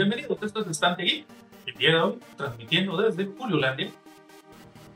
bienvenidos. 0.00 0.42
Esto 0.42 0.62
es 0.62 0.68
Estante 0.68 1.02
Geek. 1.02 1.26
El 1.66 1.74
día 1.74 1.90
de 1.90 2.00
hoy, 2.00 2.18
transmitiendo 2.34 2.96
desde 2.96 3.26
Juliolandia. 3.26 3.90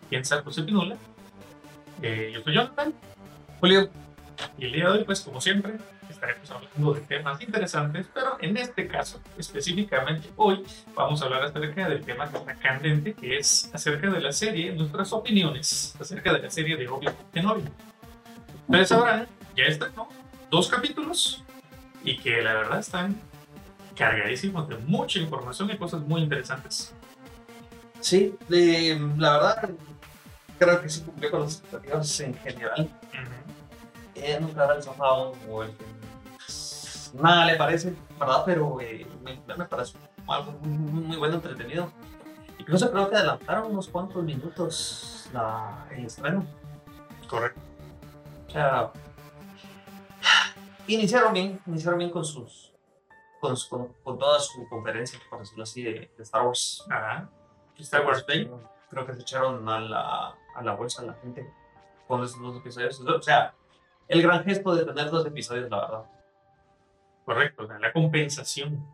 Quien 0.08 0.24
sabe 0.24 0.42
José 0.44 0.62
Pinula. 0.62 0.96
Eh, 2.00 2.30
yo 2.32 2.40
soy 2.40 2.54
Jonathan. 2.54 2.94
Julio, 3.60 3.90
Y 4.56 4.64
el 4.64 4.72
día 4.72 4.84
de 4.84 4.90
hoy, 4.92 5.04
pues 5.04 5.20
como 5.20 5.42
siempre, 5.42 5.74
estaremos 6.08 6.50
hablando 6.50 6.94
de 6.94 7.02
temas 7.02 7.38
interesantes, 7.42 8.06
pero 8.14 8.38
en 8.40 8.56
este 8.56 8.88
caso, 8.88 9.20
específicamente 9.36 10.30
hoy, 10.36 10.64
vamos 10.94 11.20
a 11.20 11.26
hablar 11.26 11.42
acerca 11.44 11.86
del 11.86 12.02
tema 12.02 12.30
que 12.30 12.38
está 12.38 12.54
candente, 12.54 13.12
que 13.12 13.36
es 13.36 13.70
acerca 13.74 14.08
de 14.08 14.20
la 14.22 14.32
serie, 14.32 14.72
nuestras 14.72 15.12
opiniones 15.12 15.94
acerca 16.00 16.32
de 16.32 16.38
la 16.38 16.50
serie 16.50 16.78
de 16.78 16.88
Obi-Wan 16.88 17.14
Kenobi. 17.30 17.62
Ustedes 18.68 18.88
sabrán, 18.88 19.28
ya 19.54 19.64
estrenó 19.64 20.08
dos 20.50 20.70
capítulos 20.70 21.44
y 22.02 22.16
que 22.16 22.40
la 22.40 22.54
verdad 22.54 22.78
están 22.78 23.20
cargadísimos 23.96 24.68
de 24.68 24.76
mucha 24.78 25.18
información 25.18 25.70
y 25.70 25.78
cosas 25.78 26.00
muy 26.02 26.22
interesantes. 26.22 26.92
sí, 28.00 28.36
de- 28.48 28.98
la 29.16 29.32
verdad, 29.32 29.70
creo 30.58 30.82
que 30.82 30.88
sí 30.88 31.00
cumplió 31.02 31.30
con 31.30 31.42
las 31.42 31.52
expectativas 31.58 32.20
en 32.20 32.34
general. 32.34 32.90
Eh, 34.14 34.38
nunca 34.40 34.64
habrá 34.64 34.80
zafado 34.82 35.32
o 35.50 35.62
el 35.64 35.70
que 35.72 35.84
nada 37.14 37.46
le 37.46 37.56
parece, 37.56 37.94
¿verdad? 38.18 38.42
Pero 38.44 38.80
eh, 38.80 39.06
me, 39.22 39.40
me 39.56 39.64
parece 39.64 39.96
algo 40.28 40.52
muy, 40.62 41.02
muy 41.04 41.16
bueno, 41.16 41.34
entretenido. 41.36 41.90
Incluso 42.58 42.90
creo 42.90 43.10
que 43.10 43.16
adelantaron 43.16 43.70
unos 43.72 43.88
cuantos 43.88 44.22
minutos 44.24 45.28
la, 45.32 45.86
el 45.90 46.06
estreno. 46.06 46.44
Correcto. 47.28 47.60
O 48.46 48.50
sea, 48.50 48.90
iniciaron 50.86 51.32
bien, 51.32 51.60
iniciaron 51.66 51.98
bien 51.98 52.10
con 52.10 52.24
sus. 52.24 52.63
Con, 53.44 53.56
con, 53.68 53.92
con 54.02 54.18
toda 54.18 54.40
su 54.40 54.66
conferencia, 54.68 55.20
por 55.28 55.40
decirlo 55.40 55.64
así, 55.64 55.82
de, 55.82 56.10
de 56.16 56.22
Star 56.22 56.46
Wars. 56.46 56.82
Ajá. 56.90 57.28
Star 57.78 58.06
Wars 58.06 58.26
Day. 58.26 58.50
Creo 58.88 59.06
que 59.06 59.12
se 59.12 59.20
echaron 59.20 59.68
a 59.68 59.80
la, 59.80 60.34
a 60.54 60.62
la 60.62 60.74
bolsa 60.74 61.02
a 61.02 61.04
la 61.04 61.14
gente 61.14 61.52
con 62.08 62.24
esos 62.24 62.40
dos 62.40 62.56
episodios. 62.56 62.98
O 63.00 63.20
sea, 63.22 63.54
el 64.08 64.22
gran 64.22 64.44
gesto 64.44 64.74
de 64.74 64.86
tener 64.86 65.10
dos 65.10 65.26
episodios, 65.26 65.68
la 65.70 65.80
verdad. 65.80 66.04
Correcto, 67.26 67.64
o 67.64 67.66
sea, 67.66 67.78
la 67.78 67.92
compensación. 67.92 68.86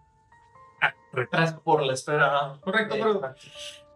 Ah, 0.81 0.95
retraso. 1.13 1.61
Por 1.63 1.83
la 1.85 1.93
espera. 1.93 2.59
Correcto, 2.61 2.97
pero 2.99 3.35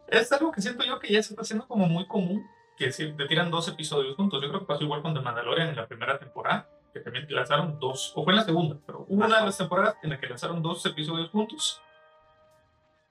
es 0.07 0.33
algo 0.33 0.53
que 0.53 0.61
siento 0.61 0.85
yo 0.85 1.01
que 1.01 1.13
ya 1.13 1.23
se 1.23 1.31
está 1.33 1.43
haciendo 1.43 1.67
como 1.67 1.87
muy 1.87 2.07
común, 2.07 2.47
que 2.77 2.93
si 2.93 3.13
te 3.13 3.27
tiran 3.27 3.51
dos 3.51 3.67
episodios 3.69 4.15
juntos. 4.15 4.41
Yo 4.41 4.49
creo 4.49 4.61
que 4.61 4.67
pasó 4.67 4.85
igual 4.85 5.03
con 5.03 5.15
The 5.15 5.21
Mandalorian 5.21 5.69
en 5.71 5.77
la 5.77 5.89
primera 5.89 6.19
temporada, 6.19 6.69
que 6.95 7.01
también 7.01 7.27
lanzaron 7.29 7.79
dos, 7.81 8.13
o 8.15 8.23
fue 8.23 8.33
en 8.33 8.37
la 8.39 8.45
segunda, 8.45 8.77
pero 8.87 9.05
hubo 9.09 9.25
una 9.25 9.41
de 9.41 9.47
las 9.47 9.59
temporadas 9.59 9.97
en 10.05 10.11
la 10.11 10.21
que 10.21 10.29
lanzaron 10.29 10.63
dos 10.63 10.87
episodios 10.87 11.29
juntos 11.31 11.83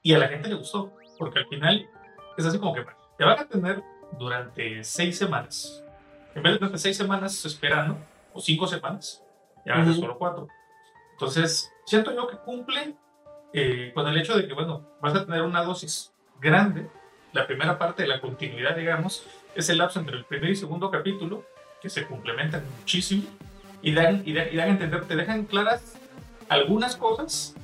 y 0.02 0.14
a 0.14 0.18
la 0.18 0.28
gente 0.28 0.48
le 0.48 0.54
gustó, 0.54 0.90
porque 1.18 1.40
al 1.40 1.46
final 1.48 1.86
es 2.38 2.46
así 2.46 2.58
como 2.58 2.74
que 2.74 2.84
te 3.18 3.24
van 3.24 3.38
a 3.38 3.46
tener 3.46 3.82
durante 4.18 4.82
seis 4.82 5.18
semanas. 5.18 5.84
En 6.34 6.42
vez 6.42 6.54
de 6.54 6.58
durante 6.58 6.78
seis 6.78 6.96
semanas 6.96 7.44
esperando, 7.44 7.98
o 8.32 8.40
cinco 8.40 8.66
semanas, 8.66 9.22
ya 9.66 9.74
van 9.74 9.82
a 9.82 9.84
ser 9.84 9.92
Ujú. 9.92 10.00
solo 10.00 10.18
cuatro. 10.18 10.48
Entonces, 11.12 11.70
siento 11.84 12.12
yo 12.14 12.26
que 12.26 12.38
cumple 12.38 12.96
eh, 13.52 13.92
con 13.94 14.08
el 14.08 14.16
hecho 14.16 14.36
de 14.36 14.48
que, 14.48 14.54
bueno, 14.54 14.88
vas 15.00 15.14
a 15.14 15.26
tener 15.26 15.42
una 15.42 15.62
dosis 15.62 16.12
grande. 16.40 16.88
La 17.32 17.46
primera 17.46 17.78
parte 17.78 18.02
de 18.02 18.08
la 18.08 18.20
continuidad, 18.20 18.76
digamos, 18.76 19.26
es 19.54 19.68
el 19.68 19.78
lapso 19.78 20.00
entre 20.00 20.16
el 20.16 20.24
primer 20.24 20.50
y 20.50 20.56
segundo 20.56 20.90
capítulo, 20.90 21.44
que 21.80 21.88
se 21.90 22.06
complementan 22.06 22.64
muchísimo 22.78 23.24
y 23.84 23.92
dan, 23.94 24.22
y 24.24 24.32
dan, 24.32 24.46
y 24.52 24.56
dan 24.56 24.68
a 24.68 24.72
entender, 24.72 25.04
te 25.04 25.14
dejan 25.16 25.44
claras 25.44 25.94
algunas 26.48 26.96
cosas, 26.96 27.54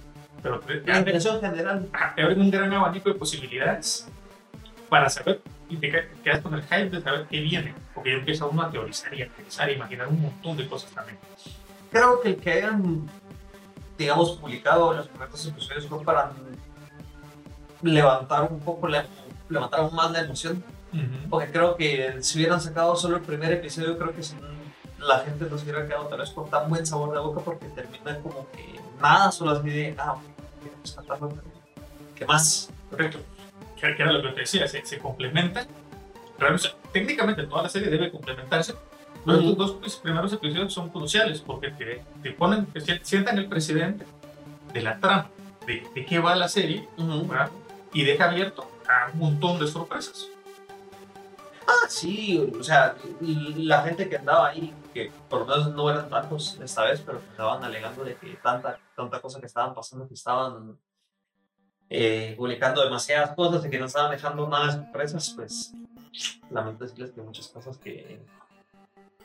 pero 0.42 0.60
te, 0.60 0.80
La 0.86 0.98
impresión 0.98 1.40
general. 1.40 1.88
te 2.14 2.22
abren 2.22 2.40
un 2.40 2.50
gran 2.50 2.72
abanico 2.72 3.08
de 3.08 3.14
posibilidades 3.16 4.06
para 4.88 5.08
saber 5.08 5.40
y 5.68 5.76
te 5.76 5.92
qued- 5.92 6.08
quedas 6.22 6.40
con 6.40 6.54
el 6.54 6.62
hype 6.62 6.90
de 6.90 7.00
saber 7.00 7.26
qué 7.30 7.40
viene, 7.40 7.74
porque 7.94 8.10
ya 8.10 8.16
empieza 8.18 8.46
uno 8.46 8.62
a 8.62 8.70
teorizar 8.70 9.12
y 9.14 9.22
a 9.22 9.28
pensar 9.28 9.70
y 9.70 9.74
imaginar 9.74 10.08
un 10.08 10.20
montón 10.22 10.56
de 10.56 10.66
cosas 10.68 10.90
también. 10.92 11.18
Creo 11.90 12.20
que 12.20 12.28
el 12.30 12.36
que 12.36 12.52
hayan, 12.52 13.08
digamos, 13.98 14.32
publicado 14.32 14.92
los 14.94 15.08
primeros 15.08 15.46
episodios 15.46 15.86
fue 15.86 16.02
para 16.04 16.32
levantar 17.82 18.50
un 18.50 18.60
poco, 18.60 18.88
levantar 19.48 19.80
aún 19.80 19.94
más 19.94 20.10
la 20.10 20.20
emoción. 20.20 20.62
Porque 21.28 21.52
creo 21.52 21.76
que 21.76 22.16
si 22.20 22.38
hubieran 22.38 22.60
sacado 22.60 22.96
solo 22.96 23.16
el 23.18 23.22
primer 23.22 23.52
episodio, 23.52 23.96
creo 23.96 24.12
que 24.12 24.24
si 24.24 24.34
la 25.00 25.20
gente 25.20 25.46
nos 25.50 25.62
hubiera 25.62 25.86
quedado 25.86 26.06
tal 26.06 26.18
vez 26.20 26.30
con 26.30 26.48
tan 26.50 26.68
buen 26.68 26.86
sabor 26.86 27.12
de 27.12 27.20
boca 27.20 27.40
porque 27.40 27.66
termina 27.68 28.18
como 28.18 28.46
que 28.52 28.78
nada, 29.00 29.32
solo 29.32 29.52
así 29.52 29.68
de, 29.70 29.94
ah, 29.98 30.16
¿qué 32.14 32.24
más? 32.26 32.70
Correcto. 32.90 33.18
Que, 33.78 33.86
era 33.86 34.12
lo 34.12 34.22
que 34.22 34.28
te 34.30 34.40
decía, 34.40 34.68
se, 34.68 34.84
se 34.84 34.98
complementan. 34.98 35.66
Realmente, 36.38 36.68
o 36.68 36.70
sea, 36.70 36.78
técnicamente 36.92 37.44
toda 37.44 37.62
la 37.62 37.68
serie 37.68 37.88
debe 37.88 38.10
complementarse, 38.10 38.74
pero 39.24 39.38
estos 39.38 39.56
dos 39.56 39.72
pues, 39.72 39.96
primeros 39.96 40.32
episodios 40.32 40.72
son 40.72 40.88
cruciales 40.90 41.40
porque 41.40 41.70
te, 41.70 42.02
te 42.22 42.32
ponen, 42.32 42.66
te 42.66 42.80
sien- 42.80 43.00
sientan 43.02 43.38
el 43.38 43.46
precedente 43.46 44.06
de 44.72 44.82
la 44.82 44.98
trama, 44.98 45.30
de, 45.66 45.86
de 45.94 46.06
qué 46.06 46.18
va 46.18 46.34
la 46.36 46.48
serie, 46.48 46.88
y 47.92 48.04
deja 48.04 48.24
abierto 48.26 48.66
a 48.88 49.10
un 49.12 49.18
montón 49.18 49.58
de 49.58 49.66
sorpresas. 49.66 50.28
Ah, 51.66 51.86
sí, 51.88 52.50
o 52.58 52.62
sea, 52.62 52.96
la 53.20 53.82
gente 53.82 54.08
que 54.08 54.16
andaba 54.16 54.48
ahí, 54.48 54.72
que 54.90 55.10
por 55.28 55.40
lo 55.40 55.46
menos 55.46 55.74
no 55.74 55.90
eran 55.90 56.08
tantos 56.08 56.58
esta 56.60 56.84
vez, 56.84 57.00
pero 57.00 57.18
estaban 57.18 57.62
alegando 57.64 58.04
de 58.04 58.16
que 58.16 58.34
tanta, 58.42 58.78
tanta 58.96 59.20
cosa 59.20 59.40
que 59.40 59.46
estaban 59.46 59.74
pasando, 59.74 60.06
que 60.06 60.14
estaban 60.14 60.78
eh, 61.88 62.34
publicando 62.36 62.84
demasiadas 62.84 63.34
cosas 63.34 63.64
y 63.64 63.70
que 63.70 63.78
no 63.78 63.86
estaban 63.86 64.10
dejando 64.10 64.48
nada 64.48 64.66
de 64.66 64.72
sorpresas, 64.72 65.32
pues 65.34 65.72
lamento 66.50 66.84
decirles 66.84 67.12
que 67.12 67.22
muchas 67.22 67.48
cosas 67.48 67.78
que... 67.78 68.20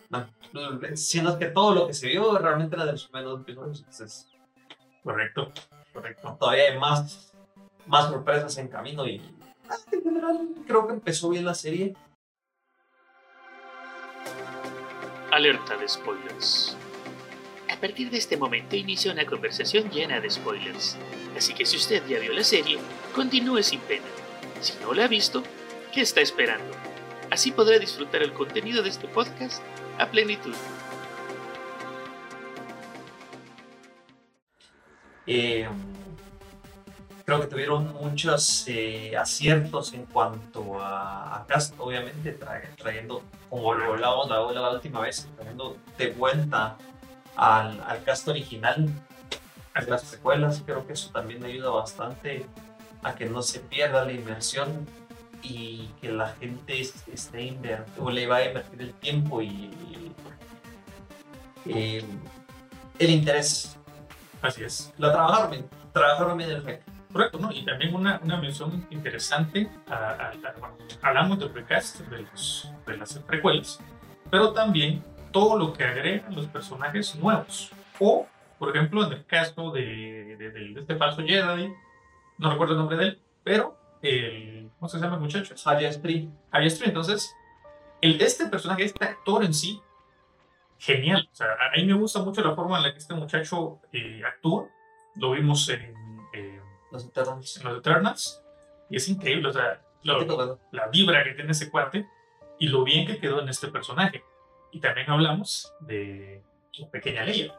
No, 0.10 0.28
siendo 0.94 1.38
que 1.40 1.48
todo 1.48 1.74
lo 1.74 1.88
que 1.88 1.94
se 1.94 2.08
vio 2.08 2.38
realmente 2.38 2.76
era 2.76 2.86
de 2.86 2.94
los 2.94 3.08
primeros 3.08 3.42
episodios, 3.42 3.80
entonces 3.80 4.28
Correcto, 5.06 5.52
correcto. 5.94 6.36
todavía 6.40 6.64
hay 6.64 6.80
más, 6.80 7.32
más 7.86 8.10
sorpresas 8.10 8.58
en 8.58 8.68
camino 8.70 9.06
y 9.06 9.22
ah, 9.70 9.76
en 9.92 10.02
general 10.02 10.50
creo 10.66 10.88
que 10.88 10.94
empezó 10.94 11.30
bien 11.30 11.46
la 11.46 11.54
serie. 11.54 11.96
Alerta 15.36 15.76
de 15.76 15.86
spoilers. 15.90 16.78
A 17.70 17.76
partir 17.82 18.10
de 18.10 18.18
este 18.18 18.38
momento 18.38 18.78
inicia 18.78 19.12
una 19.12 19.26
conversación 19.26 19.92
llena 19.92 20.22
de 20.22 20.30
spoilers. 20.30 20.96
Así 21.36 21.54
que 21.54 21.66
si 21.66 21.76
usted 21.76 22.02
ya 22.08 22.20
vio 22.20 22.32
la 22.32 22.46
serie, 22.46 22.80
continúe 23.14 23.62
sin 23.62 23.82
pena. 23.82 24.06
Si 24.62 24.72
no 24.80 24.94
la 24.94 25.04
ha 25.04 25.08
visto, 25.10 25.44
¿qué 25.92 26.00
está 26.00 26.22
esperando? 26.22 26.74
Así 27.30 27.52
podrá 27.52 27.78
disfrutar 27.80 28.24
el 28.24 28.32
contenido 28.32 28.82
de 28.82 28.88
este 28.88 29.10
podcast 29.10 29.62
a 30.00 30.10
plenitud. 30.10 30.56
Eh, 35.28 35.68
creo 37.26 37.42
que 37.42 37.48
tuvieron 37.48 37.92
muchos 37.96 38.66
eh, 38.68 39.18
aciertos 39.18 39.94
en 39.94 40.06
cuanto 40.06 40.80
a, 40.80 41.38
a 41.38 41.46
cast, 41.48 41.74
obviamente, 41.80 42.40
tra- 42.40 42.62
trayendo, 42.76 43.24
como 43.50 43.74
lo 43.74 43.94
hablábamos 43.94 44.30
la, 44.30 44.62
la 44.62 44.70
última 44.72 45.00
vez, 45.02 45.28
trayendo 45.36 45.76
de 45.98 46.12
vuelta 46.12 46.78
al, 47.36 47.82
al 47.88 48.04
cast 48.04 48.28
original 48.28 48.88
de 49.80 49.86
las 49.88 50.04
precuelas. 50.04 50.62
Creo 50.66 50.86
que 50.86 50.94
eso 50.94 51.10
también 51.12 51.44
ayuda 51.44 51.70
bastante 51.72 52.46
a 53.04 53.16
que 53.16 53.26
no 53.26 53.42
se 53.42 53.60
pierda 53.60 54.06
la 54.06 54.12
inversión 54.14 54.88
y 55.42 55.90
que 56.02 56.12
la 56.12 56.30
gente 56.30 56.80
es- 56.80 57.04
esté 57.12 57.42
inver- 57.52 57.86
o 58.00 58.10
le 58.12 58.28
va 58.28 58.38
a 58.38 58.46
invertir 58.46 58.82
el 58.82 58.94
tiempo 58.94 59.42
y 59.42 59.72
eh, 61.66 62.04
el 63.00 63.10
interés. 63.10 63.78
Así 64.42 64.64
es. 64.64 64.94
Lo 65.00 65.12
trabajaron 65.12 65.50
bien, 65.52 65.66
trabajaron 65.92 66.38
bien 66.38 66.52
el 66.52 66.64
rec. 66.64 66.82
Correcto, 67.16 67.40
¿no? 67.40 67.50
Y 67.50 67.64
también 67.64 67.96
una, 67.96 68.20
una 68.22 68.36
mención 68.42 68.86
interesante, 68.90 69.70
a, 69.88 69.94
a- 69.96 70.32
a- 70.32 70.54
bueno, 70.60 70.76
hablamos 71.02 71.40
del 71.40 71.54
recast 71.54 72.02
de, 72.02 72.24
los, 72.24 72.70
de 72.86 72.98
las 72.98 73.18
precuelas, 73.20 73.80
pero 74.30 74.52
también 74.52 75.02
todo 75.32 75.58
lo 75.58 75.72
que 75.72 75.86
agregan 75.86 76.36
los 76.36 76.48
personajes 76.48 77.16
nuevos. 77.16 77.72
O, 78.02 78.28
por 78.60 78.76
ejemplo, 78.76 79.06
en 79.06 79.14
el 79.14 79.26
caso 79.26 79.72
de, 79.72 80.36
de- 80.36 80.52
de- 80.52 80.78
este 80.82 80.98
falso 80.98 81.22
Jedi, 81.22 81.72
no 82.38 82.52
recuerdo 82.52 82.74
el 82.74 82.80
nombre 82.80 82.98
de 82.98 83.04
él, 83.06 83.22
pero 83.46 83.78
el, 84.02 84.70
¿cómo 84.78 84.90
se 84.90 85.00
llama 85.00 85.16
el 85.16 85.22
muchacho? 85.22 85.56
Haya 85.70 85.94
Spree. 85.94 86.28
Javier 86.52 86.68
Street. 86.68 86.90
Entonces, 86.90 87.34
el, 88.02 88.20
este 88.20 88.48
personaje, 88.48 88.84
este 88.84 89.06
actor 89.06 89.42
en 89.46 89.54
sí, 89.54 89.82
genial. 90.80 91.30
O 91.32 91.34
sea, 91.36 91.48
a 91.48 91.68
a 91.74 91.78
mí 91.78 91.86
me 91.86 91.94
gusta 91.94 92.20
mucho 92.20 92.42
la 92.44 92.54
forma 92.56 92.76
en 92.76 92.84
la 92.84 92.92
que 92.92 92.98
este 92.98 93.14
muchacho 93.14 93.80
eh, 93.94 94.22
actúa. 94.28 94.68
Lo 95.16 95.32
vimos 95.32 95.70
en, 95.70 95.96
eh, 96.34 96.60
Los 96.96 97.06
Eternals. 97.06 97.58
en 97.58 97.64
los 97.66 97.78
Eternals. 97.80 98.42
Y 98.90 98.98
es 98.98 99.08
increíble, 99.10 99.50
o 99.50 99.54
sea, 99.54 99.82
lo- 100.04 100.20
la 100.72 100.88
vibra 100.88 101.24
que 101.24 101.32
tiene 101.32 101.52
ese 101.52 101.70
cuate 101.70 102.08
y 102.60 102.68
lo 102.68 102.84
bien 102.84 103.06
que 103.08 103.18
quedó 103.20 103.42
en 103.42 103.50
este 103.50 103.68
personaje. 103.68 104.24
Y 104.72 104.80
también 104.80 105.10
hablamos 105.10 105.74
de 105.82 106.44
la 106.78 106.90
pequeña 106.90 107.24
Leia. 107.24 107.54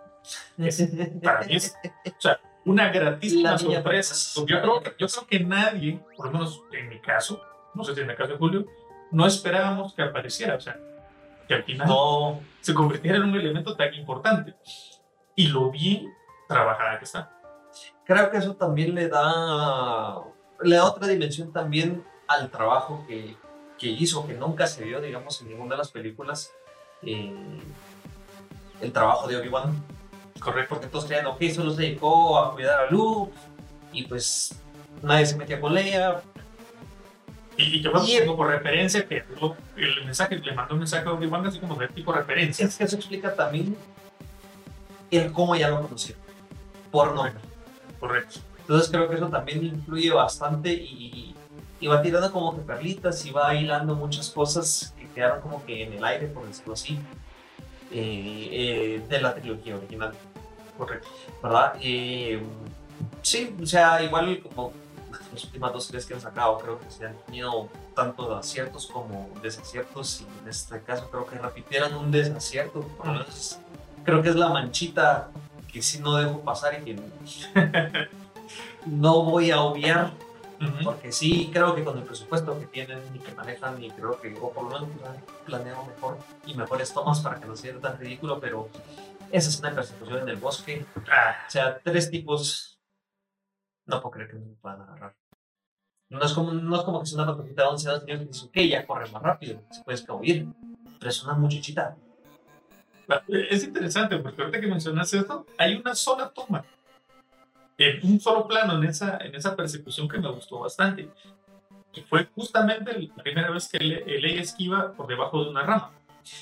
Para 1.23 1.41
mí 1.47 1.55
es 1.57 1.75
o 2.07 2.21
sea, 2.21 2.41
una 2.65 2.89
gratísima 2.91 3.51
sorpresa. 3.77 4.15
Yo 4.47 4.61
creo, 4.61 4.83
yo 4.99 5.07
creo 5.07 5.27
que 5.27 5.41
nadie, 5.41 6.01
por 6.17 6.27
lo 6.27 6.33
menos 6.33 6.63
en 6.73 6.89
mi 6.89 7.01
caso, 7.01 7.41
no 7.75 7.85
sé 7.85 7.95
si 7.95 8.01
en 8.01 8.11
el 8.11 8.17
caso 8.17 8.33
de 8.33 8.39
Julio, 8.39 8.67
no 9.11 9.27
esperábamos 9.27 9.95
que 9.95 10.03
apareciera. 10.03 10.57
O 10.57 10.61
sea, 10.61 10.79
que 11.47 11.55
al 11.55 11.63
final 11.65 11.87
No, 11.89 12.41
se 12.61 12.75
convirtiera 12.75 13.19
en 13.19 13.25
un 13.25 13.35
elemento 13.37 13.77
tan 13.77 13.95
importante. 13.95 14.55
Y 15.37 15.49
lo 15.49 15.71
bien 15.71 16.13
trabajada 16.49 16.99
que 16.99 17.05
está. 17.05 17.36
Creo 18.07 18.31
que 18.31 18.39
eso 18.39 18.55
también 18.55 18.95
le 18.95 19.09
da, 19.09 20.19
le 20.63 20.77
da 20.77 20.85
otra 20.85 21.09
dimensión 21.09 21.53
también 21.53 22.05
al 22.29 22.51
trabajo 22.51 23.05
que, 23.07 23.37
que 23.79 23.89
hizo, 23.89 24.27
que 24.27 24.35
nunca 24.35 24.67
se 24.67 24.85
vio, 24.85 25.01
digamos, 25.01 25.41
en 25.43 25.49
ninguna 25.49 25.75
de 25.75 25.79
las 25.79 25.91
películas. 25.91 26.53
eh, 27.03 27.33
el 28.81 28.93
trabajo 28.93 29.27
de 29.27 29.37
Obi-Wan. 29.37 29.75
Correcto. 30.39 30.75
Porque 30.75 30.87
todos 30.89 31.07
creían, 31.07 31.27
ok, 31.27 31.43
solo 31.55 31.71
se 31.73 31.83
dedicó 31.83 32.39
a 32.39 32.53
cuidar 32.53 32.81
a 32.81 32.91
Luke 32.91 33.33
y 33.93 34.05
pues 34.05 34.55
nadie 35.03 35.27
se 35.27 35.37
metía 35.37 35.61
con 35.61 35.75
Leia. 35.75 36.21
Y, 37.57 37.79
y 37.81 37.83
fue 37.83 38.01
Y 38.05 38.21
como 38.21 38.37
por 38.37 38.49
referencia 38.49 39.07
que 39.09 39.25
el 39.77 40.05
mensaje, 40.05 40.37
le 40.37 40.53
mandó 40.53 40.75
un 40.75 40.81
mensaje 40.81 41.09
a 41.09 41.13
Obi-Wan 41.13 41.47
así 41.47 41.59
como 41.59 41.75
de 41.77 41.89
tipo 41.89 42.13
referencia. 42.13 42.67
Es 42.67 42.77
que 42.77 42.85
eso 42.85 42.97
explica 42.97 43.35
también 43.35 43.77
el 45.11 45.33
cómo 45.33 45.57
ya 45.57 45.69
lo 45.69 45.81
conocieron. 45.81 46.23
Por 46.91 47.15
nombre. 47.15 47.46
Correcto. 48.07 48.41
Entonces 48.61 48.91
creo 48.91 49.09
que 49.09 49.17
eso 49.17 49.29
también 49.29 49.65
influye 49.65 50.11
bastante 50.11 50.73
y, 50.73 51.35
y 51.81 51.87
va 51.87 52.03
tirando 52.03 52.31
como 52.33 52.55
que 52.55 52.63
perlitas 52.63 53.25
y 53.27 53.31
va 53.31 53.55
hilando 53.55 53.95
muchas 53.95 54.31
cosas 54.31 54.95
que 54.99 55.07
quedaron 55.09 55.41
como 55.41 55.65
que 55.65 55.85
en 55.85 55.93
el 55.93 56.05
aire, 56.05 56.27
por 56.27 56.47
decirlo 56.47 56.75
así, 56.75 56.99
eh, 57.93 58.49
eh, 58.51 59.07
de 59.09 59.21
la 59.21 59.35
trilogía 59.35 59.77
original, 59.77 60.13
Correcto. 60.77 61.09
¿verdad? 61.43 61.75
Eh, 61.81 62.43
sí, 63.23 63.55
o 63.63 63.67
sea, 63.67 64.03
igual 64.03 64.43
como 64.43 64.73
las 65.33 65.45
últimas 65.45 65.73
dos 65.73 65.89
tres 65.89 66.05
que 66.05 66.15
han 66.15 66.21
sacado, 66.21 66.59
creo 66.59 66.79
que 66.81 66.91
se 66.91 67.07
han 67.07 67.17
tenido 67.27 67.69
tanto 67.95 68.35
aciertos 68.35 68.87
como 68.87 69.31
desaciertos 69.43 70.23
y 70.23 70.43
en 70.43 70.49
este 70.49 70.81
caso 70.83 71.09
creo 71.11 71.27
que 71.27 71.39
repitieron 71.39 71.95
un 71.95 72.11
desacierto, 72.11 72.81
por 72.81 73.07
lo 73.07 73.13
menos 73.13 73.59
creo 74.05 74.23
que 74.23 74.31
es 74.31 74.37
la 74.37 74.49
manchita 74.49 75.29
que 75.77 75.83
sí 75.83 75.99
no 75.99 76.17
dejo 76.17 76.41
pasar 76.41 76.81
y 76.81 76.85
que 76.85 76.97
no 78.87 79.25
voy 79.25 79.51
a 79.51 79.61
obviar 79.61 80.15
Ujú. 80.59 80.85
porque 80.85 81.13
sí 81.13 81.51
creo 81.53 81.75
que 81.75 81.85
con 81.85 81.99
el 81.99 82.05
presupuesto 82.05 82.59
que 82.59 82.65
tienen 82.65 82.99
y 83.15 83.19
que 83.19 83.35
manejan 83.35 83.83
y 83.85 83.91
creo 83.91 84.19
que 84.19 84.35
o 84.41 84.51
por 84.53 84.65
lo 84.65 84.71
menos 84.71 84.89
han 85.07 85.23
planeado 85.45 85.85
mejor 85.85 86.17
y 86.47 86.55
mejores 86.55 86.95
tomas 86.95 87.21
para 87.21 87.39
que 87.39 87.45
no 87.45 87.55
sea 87.55 87.79
tan 87.79 87.99
ridículo 87.99 88.41
pero 88.41 88.71
esa 89.31 89.51
es 89.51 89.61
una 89.61 89.75
persecución 89.75 90.21
en 90.21 90.29
el 90.31 90.37
bosque. 90.37 90.87
Ah, 91.13 91.45
o 91.47 91.51
sea 91.51 91.79
tres 91.81 92.11
tipos 92.11 92.81
no 93.85 94.01
puedo 94.01 94.13
creer 94.13 94.31
que 94.31 94.37
no 94.39 94.47
me 94.47 94.55
puedan 94.55 94.81
agarrar. 94.81 95.15
No 96.09 96.25
es 96.25 96.33
como, 96.33 96.53
no 96.53 96.77
es 96.77 96.83
como 96.85 97.01
que 97.01 97.07
sea 97.07 97.19
una 97.23 97.27
patrullita 97.27 97.63
de 97.65 97.69
11 97.69 97.89
años 97.91 98.05
que 98.07 98.17
dice 98.17 98.47
ok 98.47 98.57
ya 98.71 98.87
corre 98.87 99.11
más 99.11 99.23
rápido 99.23 99.61
se 99.71 99.85
puede 99.85 99.97
escabuir 99.97 100.49
pero 100.99 101.11
es 101.11 101.23
una 101.23 101.35
muchachita 101.35 101.99
Es 103.29 103.65
interesante 103.65 104.17
porque 104.19 104.43
ahorita 104.43 104.61
que 104.61 104.67
mencionas 104.67 105.13
esto, 105.15 105.47
hay 105.59 105.75
una 105.77 105.95
sola 105.95 106.31
toma, 106.35 106.65
en 107.79 108.01
un 108.11 108.21
solo 108.21 108.47
plano 108.49 108.77
en 108.79 108.85
esa, 108.89 109.19
en 109.19 109.35
esa 109.35 109.55
persecución 109.55 110.09
que 110.09 110.19
me 110.19 110.31
gustó 110.31 110.59
bastante. 110.61 111.09
Y 111.95 112.01
fue 112.03 112.27
justamente 112.35 113.11
la 113.17 113.23
primera 113.23 113.51
vez 113.51 113.69
que 113.69 113.79
Le- 113.79 114.21
Leia 114.21 114.43
esquiva 114.43 114.93
por 114.93 115.07
debajo 115.07 115.45
de 115.45 115.51
una 115.51 115.63
rama. 115.63 115.93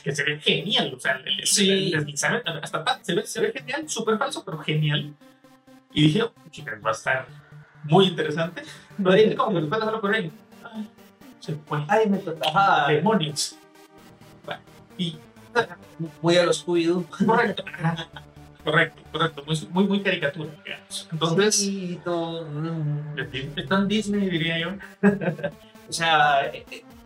Que 0.02 0.14
se 0.16 0.24
ve 0.24 0.40
genial, 0.40 0.94
o 0.96 0.98
sea, 0.98 1.20
el, 1.24 1.46
Sí. 1.46 1.68
el 1.70 1.90
deslizamiento, 1.90 2.50
hasta 2.62 3.04
se 3.04 3.14
ve, 3.14 3.26
se 3.26 3.40
ve 3.40 3.52
genial, 3.52 3.88
súper 3.88 4.16
falso, 4.16 4.42
pero 4.44 4.58
genial. 4.58 5.14
Y 5.92 6.04
dije, 6.04 6.22
oh, 6.22 6.32
chicas, 6.50 6.78
va 6.84 6.88
a 6.88 6.92
estar 6.92 7.26
muy 7.84 8.06
interesante. 8.06 8.62
Lo 8.98 9.12
dije 9.12 9.36
como 9.36 9.50
que 9.52 9.60
después 9.60 9.78
de 9.80 9.84
verlo 9.86 10.00
correr, 10.00 10.30
ay, 10.72 10.88
se 11.38 11.54
fue. 11.54 11.84
ay 11.88 12.08
me 12.08 12.16
tocaba 12.18 12.88
Demonios. 12.88 13.56
Bueno, 14.46 14.62
y 14.96 15.18
muy 16.22 16.36
a 16.36 16.44
los 16.44 16.66
Scooby-Doo 16.66 17.06
Correcto. 17.26 17.64
Correcto, 18.64 19.02
correcto. 19.12 19.42
Muy, 19.46 19.68
muy, 19.70 19.84
muy 19.86 20.02
caricatura, 20.02 20.50
digamos. 20.64 21.08
Entonces, 21.12 21.54
Sí, 21.56 22.00
todo, 22.02 22.46
mm. 22.48 23.18
está 23.56 23.76
en 23.76 23.88
Disney, 23.88 24.28
diría 24.28 24.58
yo. 24.58 24.70
O 25.86 25.92
sea, 25.92 26.46
eh, 26.46 26.64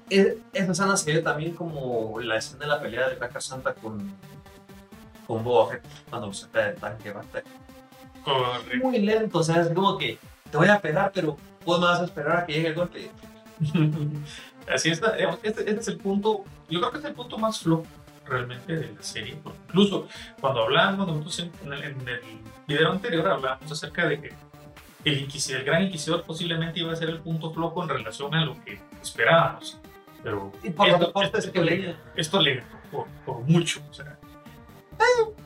eh, 0.08 0.38
esa 0.52 0.70
escena 0.70 0.96
se 0.96 1.12
ve 1.12 1.20
también 1.20 1.52
como 1.54 2.20
la 2.20 2.36
escena 2.36 2.60
de 2.60 2.66
la 2.68 2.80
pelea 2.80 3.08
de 3.08 3.16
Black 3.16 3.40
Santa 3.40 3.74
con, 3.74 4.14
con 5.26 5.42
Boba 5.42 5.72
Fett 5.72 5.82
cuando 6.08 6.32
se 6.32 6.42
saca 6.42 6.66
del 6.68 6.76
tanque. 6.76 7.10
¿va? 7.10 7.22
Correcto. 8.24 8.86
Muy 8.86 9.00
lento, 9.00 9.40
o 9.40 9.42
sea, 9.42 9.62
es 9.62 9.68
como 9.70 9.98
que 9.98 10.16
te 10.48 10.56
voy 10.56 10.68
a 10.68 10.78
pegar, 10.78 11.10
pero 11.12 11.36
vos 11.64 11.80
me 11.80 11.86
vas 11.86 12.00
a 12.00 12.04
esperar 12.04 12.36
a 12.36 12.46
que 12.46 12.52
llegue 12.52 12.68
el 12.68 12.74
golpe. 12.74 13.10
Así 14.72 14.90
está. 14.90 15.16
digamos, 15.16 15.40
Este, 15.42 15.68
este 15.68 15.80
es 15.80 15.88
el 15.88 15.98
punto, 15.98 16.44
yo 16.70 16.78
creo 16.78 16.92
que 16.92 16.98
es 16.98 17.04
el 17.04 17.14
punto 17.14 17.36
más 17.36 17.58
flojo 17.58 17.84
realmente 18.28 18.76
de 18.76 18.92
la 18.94 19.02
serie. 19.02 19.36
porque 19.42 19.58
Incluso 19.68 20.08
cuando 20.40 20.62
hablábamos 20.62 21.08
nosotros 21.08 21.38
en, 21.40 21.52
en 21.64 21.72
el, 21.72 21.82
en 21.84 22.08
el 22.08 22.20
video 22.66 22.92
anterior, 22.92 23.28
hablábamos 23.28 23.70
acerca 23.70 24.06
de 24.06 24.20
que 24.20 24.34
el, 25.04 25.20
inquisidor, 25.20 25.60
el 25.60 25.66
gran 25.66 25.82
inquisidor 25.84 26.22
posiblemente 26.24 26.80
iba 26.80 26.92
a 26.92 26.96
ser 26.96 27.10
el 27.10 27.20
punto 27.20 27.52
flojo 27.52 27.82
en 27.82 27.88
relación 27.88 28.34
a 28.34 28.44
lo 28.44 28.62
que 28.64 28.80
esperábamos. 29.02 29.78
Pero 30.22 30.52
Y 30.62 30.70
por 30.70 30.88
esto, 30.88 31.06
reportes 31.06 31.44
esto 31.44 31.52
que 31.52 31.60
le, 31.60 31.96
esto 32.16 32.40
le 32.40 32.62
por, 32.90 33.06
por 33.24 33.40
mucho. 33.40 33.80
O 33.90 33.94
sea, 33.94 34.18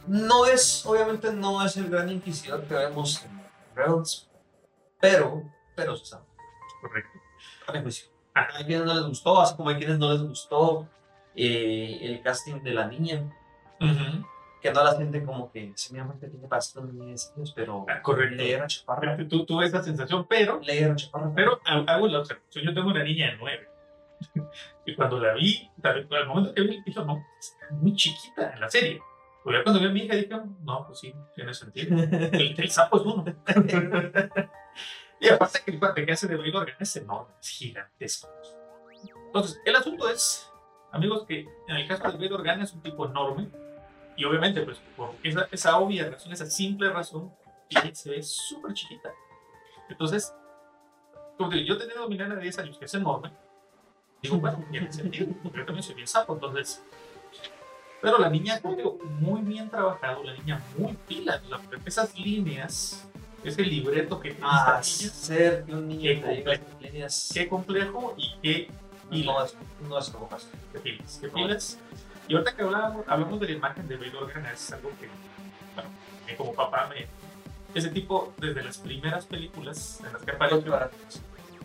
no 0.07 0.47
es, 0.47 0.85
obviamente 0.87 1.33
no 1.33 1.65
es 1.65 1.77
el 1.77 1.89
gran 1.89 2.09
inquisidor 2.11 2.65
que 2.65 2.75
vemos 2.75 3.23
en 3.25 3.43
Rebels, 3.75 4.29
pero, 5.01 5.43
pero 5.75 5.97
se 5.97 6.07
sabe, 6.07 6.25
correcto. 6.81 7.11
a 7.67 7.73
mi 7.73 7.83
juicio. 7.83 8.09
Ah. 8.35 8.49
Hay 8.55 8.65
quienes 8.65 8.87
no 8.87 8.95
les 8.95 9.05
gustó, 9.05 9.41
así 9.41 9.55
como 9.57 9.69
hay 9.69 9.77
quienes 9.77 9.99
no 9.99 10.11
les 10.13 10.23
gustó 10.23 10.89
eh, 11.37 11.99
el 12.03 12.21
casting 12.23 12.63
de 12.63 12.75
la 12.75 12.87
niña. 12.87 13.23
Ujú. 13.81 14.25
que 14.63 14.71
no 14.73 14.85
la 14.85 14.95
sienten 14.95 15.27
como 15.27 15.51
que 15.51 15.73
sí, 15.75 15.93
mi 15.93 15.99
amor 15.99 16.21
te 16.21 16.29
tiene 16.29 16.47
pasado 16.47 16.87
ni 16.87 17.05
10 17.07 17.33
años, 17.37 17.53
pero 17.57 17.85
Ah, 17.89 18.01
correcto. 18.01 18.37
le 18.37 18.53
era 18.53 18.67
chaparra. 18.69 19.17
Tú 19.29 19.45
tuve 19.45 19.67
esa 19.67 19.83
sensación, 19.83 20.25
pero, 20.29 20.61
Le 20.61 20.81
era 20.83 20.95
chaparra. 20.95 21.33
pero 21.35 21.61
ha- 21.65 21.85
hago 21.93 22.07
la 22.07 22.21
observación. 22.21 22.65
Yo 22.67 22.73
tengo 22.73 22.89
una 22.91 23.03
niña 23.03 23.33
de 23.33 23.37
nueve. 23.39 23.69
Y 24.87 24.95
cuando 24.95 25.19
la 25.19 25.35
vi, 25.35 25.69
tal- 25.81 26.07
al 26.13 26.27
momento 26.29 26.55
que 26.55 26.61
vi, 26.63 26.81
dije, 26.87 27.05
no, 27.05 27.25
está 27.41 27.67
muy 27.73 27.95
chiquita 27.97 28.53
en 28.53 28.61
la 28.61 28.69
serie. 28.71 29.03
Pero 29.45 29.59
ya 29.59 29.65
cuando 29.65 29.81
vi 29.81 29.87
a 29.87 29.91
mi 29.91 30.01
hija, 30.05 30.15
dije, 30.15 30.29
no, 30.61 30.87
pues 30.87 31.01
sí, 31.01 31.13
tiene 31.35 31.53
sentido. 31.55 31.99
El, 32.01 32.55
el 32.61 32.71
sapo 32.71 32.99
es 32.99 33.03
uno. 33.03 33.25
y 35.21 35.29
aparte 35.29 35.61
que 35.65 35.71
el 35.73 35.79
cuate 35.81 36.07
que 36.07 36.13
hace 36.13 36.29
de 36.29 36.37
Organ 36.37 36.77
es 36.79 36.97
enorme, 36.97 37.35
es 37.41 37.49
gigantesco. 37.49 38.29
Entonces, 39.27 39.61
el 39.65 39.75
asunto 39.77 40.09
es, 40.09 40.52
amigos, 40.93 41.25
que 41.27 41.49
en 41.69 41.77
el 41.77 41.89
caso 41.89 42.05
de 42.05 42.19
Blade 42.19 42.35
Organ 42.35 42.63
es 42.63 42.73
un 42.73 42.83
tipo 42.83 43.07
enorme. 43.07 43.49
Y 44.17 44.25
obviamente, 44.25 44.61
pues, 44.61 44.79
por 44.97 45.15
esa, 45.23 45.49
esa 45.51 45.79
obvia 45.79 46.09
razón, 46.11 46.33
esa 46.33 46.47
simple 46.47 46.91
razón, 46.91 47.33
se 47.93 48.11
ve 48.11 48.23
súper 48.23 48.75
chiquita. 48.75 49.11
Entonces, 49.89 50.33
como 51.37 51.49
te 51.49 51.57
digo, 51.57 51.69
yo 51.69 51.79
teniendo 51.79 52.09
mi 52.09 52.17
nena 52.17 52.35
de 52.35 52.43
10 52.43 52.59
años, 52.59 52.79
que 52.79 52.85
es 52.85 52.95
enorme, 52.95 53.31
digo, 54.23 54.37
bueno, 54.37 54.63
tiene 54.71 54.93
sentido, 54.93 55.29
yo 55.43 55.65
también 55.65 55.83
soy 55.83 55.95
bien 55.95 56.07
sapo, 56.07 56.35
entonces. 56.35 56.85
Pero 58.01 58.19
la 58.19 58.29
niña, 58.29 58.61
como 58.61 58.77
digo, 58.77 58.99
muy 59.21 59.41
bien 59.43 59.71
trabajado, 59.71 60.23
la 60.25 60.35
niña 60.35 60.63
muy 60.77 60.93
pila, 61.09 61.41
o 61.45 61.49
sea, 61.49 61.61
esas 61.87 62.19
líneas, 62.19 63.09
ese 63.45 63.63
libreto 63.63 64.21
que 64.21 64.33
tiene 64.33 64.51
niña, 64.51 64.77
Hacer 64.77 65.65
que 65.65 65.75
un 65.75 65.89
niño 65.89 66.23
Qué 66.23 66.61
líneas 66.81 67.31
qué 67.33 67.49
complejo 67.49 68.15
y 68.17 68.35
qué 68.43 68.71
pila. 69.11 69.33
no 69.33 69.45
es, 69.45 69.55
no 69.89 69.99
es 69.99 70.09
como 70.11 70.29
pasa. 70.29 70.49
¿Qué 70.73 70.79
pilas? 70.81 71.19
¿Qué 71.21 71.29
pilas? 71.29 71.79
Y 72.29 72.35
ahorita 72.35 72.55
que 72.57 72.63
hablábamos, 72.63 73.05
hablamos 73.09 73.41
de 73.41 73.47
la 73.49 73.53
imagen 73.53 73.89
de 73.89 73.97
Blade 73.97 74.17
Organ, 74.17 74.47
es 74.47 74.73
algo 74.73 74.91
que, 75.01 75.09
bueno, 75.75 75.91
mí 76.27 76.35
como 76.37 76.55
papá 76.55 76.89
me... 76.89 77.07
Ese 77.75 77.89
tipo, 77.89 78.33
desde 78.39 78.63
las 78.63 78.79
primeras 78.79 79.25
películas 79.27 80.01
en 80.07 80.13
las 80.13 80.23
que 80.23 80.31
apareció, 80.33 80.79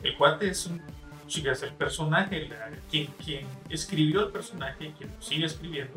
el 0.04 0.18
cuate 0.18 0.50
es 0.50 0.66
un... 0.66 0.82
Chicas, 1.28 1.62
el 1.64 1.74
personaje, 1.74 2.48
la- 2.48 2.70
quien, 2.90 3.08
quien 3.24 3.46
escribió 3.70 4.22
el 4.26 4.32
personaje, 4.32 4.94
quien 4.98 5.14
lo 5.14 5.22
sigue 5.22 5.46
escribiendo, 5.46 5.94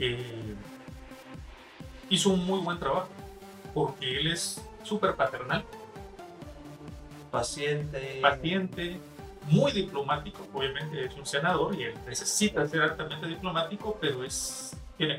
eh, 0.00 0.54
hizo 2.10 2.30
un 2.30 2.44
muy 2.44 2.58
buen 2.58 2.78
trabajo, 2.80 3.08
porque 3.72 4.18
él 4.18 4.26
es 4.32 4.60
súper 4.82 5.14
paternal, 5.14 5.64
Paciente. 7.30 8.18
paciente, 8.22 9.00
muy 9.48 9.72
diplomático, 9.72 10.46
obviamente 10.52 11.04
es 11.04 11.14
un 11.14 11.26
senador 11.26 11.74
y 11.74 11.84
él 11.84 11.94
necesita 12.06 12.66
ser 12.66 12.82
altamente 12.82 13.26
diplomático, 13.26 13.96
pero 14.00 14.24
es 14.24 14.76
tiene 14.96 15.18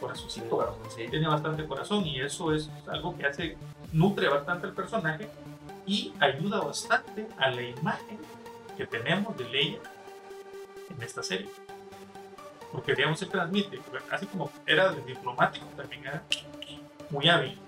corazoncito, 0.00 0.78
Sí. 0.94 1.06
tiene 1.08 1.26
bastante 1.28 1.66
corazón 1.66 2.06
y 2.06 2.20
eso 2.20 2.52
es 2.54 2.70
algo 2.86 3.16
que 3.16 3.26
hace, 3.26 3.56
nutre 3.92 4.28
bastante 4.28 4.66
al 4.66 4.72
personaje 4.74 5.28
y 5.86 6.12
ayuda 6.20 6.60
bastante 6.60 7.26
a 7.38 7.50
la 7.50 7.62
imagen 7.62 8.18
que 8.76 8.86
tenemos 8.86 9.36
de 9.36 9.44
Leia 9.48 9.78
en 10.90 11.02
esta 11.02 11.22
serie. 11.22 11.48
Porque 12.70 12.94
digamos 12.94 13.18
se 13.18 13.26
transmite, 13.26 13.80
así 14.10 14.26
como 14.26 14.50
era 14.66 14.92
de 14.92 15.02
diplomático, 15.02 15.66
también 15.76 16.06
era 16.06 16.22
muy 17.10 17.28
hábil, 17.28 17.58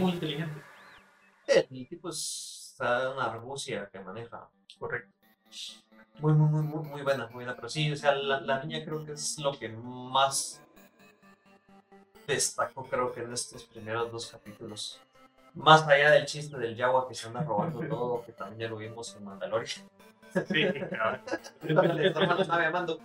muy 0.00 0.12
inteligente. 0.12 0.62
El 1.46 1.88
tipo 1.88 2.08
está 2.08 3.10
una 3.10 3.24
argucia 3.24 3.88
que 3.92 3.98
maneja. 4.00 4.48
Correcto. 4.80 5.12
Muy, 6.20 6.32
muy, 6.32 6.48
muy, 6.48 6.62
muy, 6.62 6.88
muy 6.88 7.02
buena, 7.02 7.26
muy 7.26 7.34
buena. 7.34 7.54
Pero 7.54 7.68
sí, 7.68 7.92
o 7.92 7.96
sea, 7.96 8.14
la, 8.14 8.40
la 8.40 8.64
niña 8.64 8.82
creo 8.84 9.04
que 9.04 9.12
es 9.12 9.38
lo 9.38 9.56
que 9.56 9.68
más 9.68 10.60
destacó, 12.26 12.84
creo 12.84 13.12
que 13.12 13.22
en 13.22 13.32
estos 13.32 13.64
primeros 13.64 14.10
dos 14.10 14.26
capítulos. 14.26 15.00
Más 15.54 15.86
allá 15.86 16.10
del 16.10 16.26
chiste 16.26 16.56
del 16.56 16.76
Yagua 16.76 17.06
que 17.08 17.14
se 17.14 17.26
anda 17.26 17.42
robando 17.42 17.80
todo, 17.88 18.24
que 18.24 18.32
también 18.32 18.60
ya 18.60 18.68
lo 18.68 18.76
vimos 18.78 19.14
en 19.16 19.24
Mandalorian. 19.24 19.88
Sí, 20.32 20.64
claro. 20.88 21.20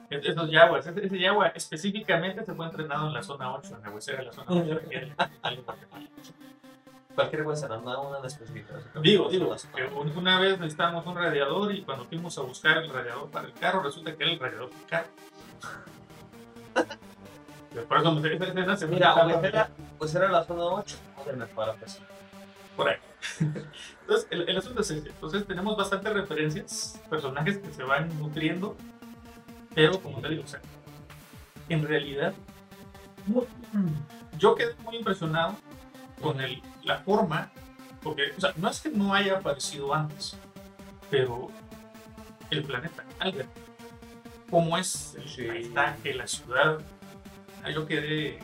Esos 0.10 0.50
yaguas, 0.50 0.88
ese, 0.88 1.06
ese 1.06 1.20
yagua 1.20 1.48
específicamente 1.50 2.46
se 2.46 2.54
fue 2.54 2.68
entrenado 2.68 3.08
en 3.08 3.14
la 3.14 3.24
zona 3.24 3.54
8, 3.54 3.76
en 3.76 3.82
la 3.82 3.90
huesera 3.90 4.20
de 4.20 4.26
la 4.26 4.32
zona 4.32 4.52
8. 4.52 4.80
Cualquier 7.16 7.44
cosa, 7.46 7.68
no, 7.70 7.80
no 7.82 8.10
una 8.10 8.20
en 8.20 8.26
específico. 8.26 8.74
Digo, 9.02 9.30
digo, 9.30 9.56
que 9.74 9.84
un- 9.86 10.16
una 10.18 10.40
vez 10.40 10.60
necesitábamos 10.60 11.06
un 11.06 11.16
radiador 11.16 11.74
y 11.74 11.82
cuando 11.84 12.04
fuimos 12.06 12.38
a 12.38 12.42
buscar 12.42 12.78
el 12.78 12.90
radiador 12.90 13.30
para 13.32 13.48
el 13.48 13.54
carro, 13.54 13.82
resulta 13.82 14.14
que 14.16 14.24
era 14.24 14.34
el 14.34 14.40
radiador 14.40 14.70
del 14.70 14.86
carro. 14.86 15.08
Por 17.88 17.98
eso, 17.98 18.18
esa- 18.26 18.46
esa 18.62 18.78
segunda 18.78 19.16
Mira, 19.16 19.40
pues 19.40 19.44
era, 19.44 19.70
pues 19.98 20.16
era 20.16 20.30
la 20.30 20.44
zona 20.46 20.64
8, 20.64 20.96
joder, 21.18 21.48
para 21.50 21.74
pues. 21.74 22.00
por 22.76 22.88
ahí. 22.90 22.96
Entonces, 24.02 24.28
el, 24.30 24.48
el 24.50 24.58
asunto 24.58 24.82
es 24.82 24.92
ese. 24.92 25.10
Entonces, 25.10 25.46
tenemos 25.46 25.76
bastantes 25.76 26.14
referencias, 26.14 27.02
personajes 27.10 27.58
que 27.58 27.74
se 27.74 27.84
van 27.84 28.18
nutriendo, 28.20 28.76
pero 29.74 30.00
como 30.02 30.22
te 30.22 30.30
digo, 30.30 30.44
o 30.44 30.48
sea, 30.48 30.62
en 31.68 31.86
realidad, 31.86 32.34
yo 34.38 34.56
quedé 34.56 34.74
muy 34.84 34.98
impresionado 34.98 35.56
con 36.26 36.42
el, 36.42 36.60
la 36.84 36.98
forma, 37.02 37.52
porque, 38.02 38.32
o 38.36 38.42
sea, 38.42 38.52
no 38.56 38.68
es 38.70 38.82
que 38.82 38.90
no 38.90 39.14
haya 39.14 39.38
aparecido 39.38 39.94
antes, 39.94 40.36
pero 41.12 41.50
el 42.50 42.64
planeta 42.64 43.04
Alga, 43.20 43.46
cómo 44.50 44.76
es 44.76 45.14
el 45.20 45.30
Sí. 45.30 45.46
paisaje, 45.48 46.16
la 46.16 46.26
ciudad, 46.26 46.80
yo 47.72 47.86
quedé, 47.86 48.40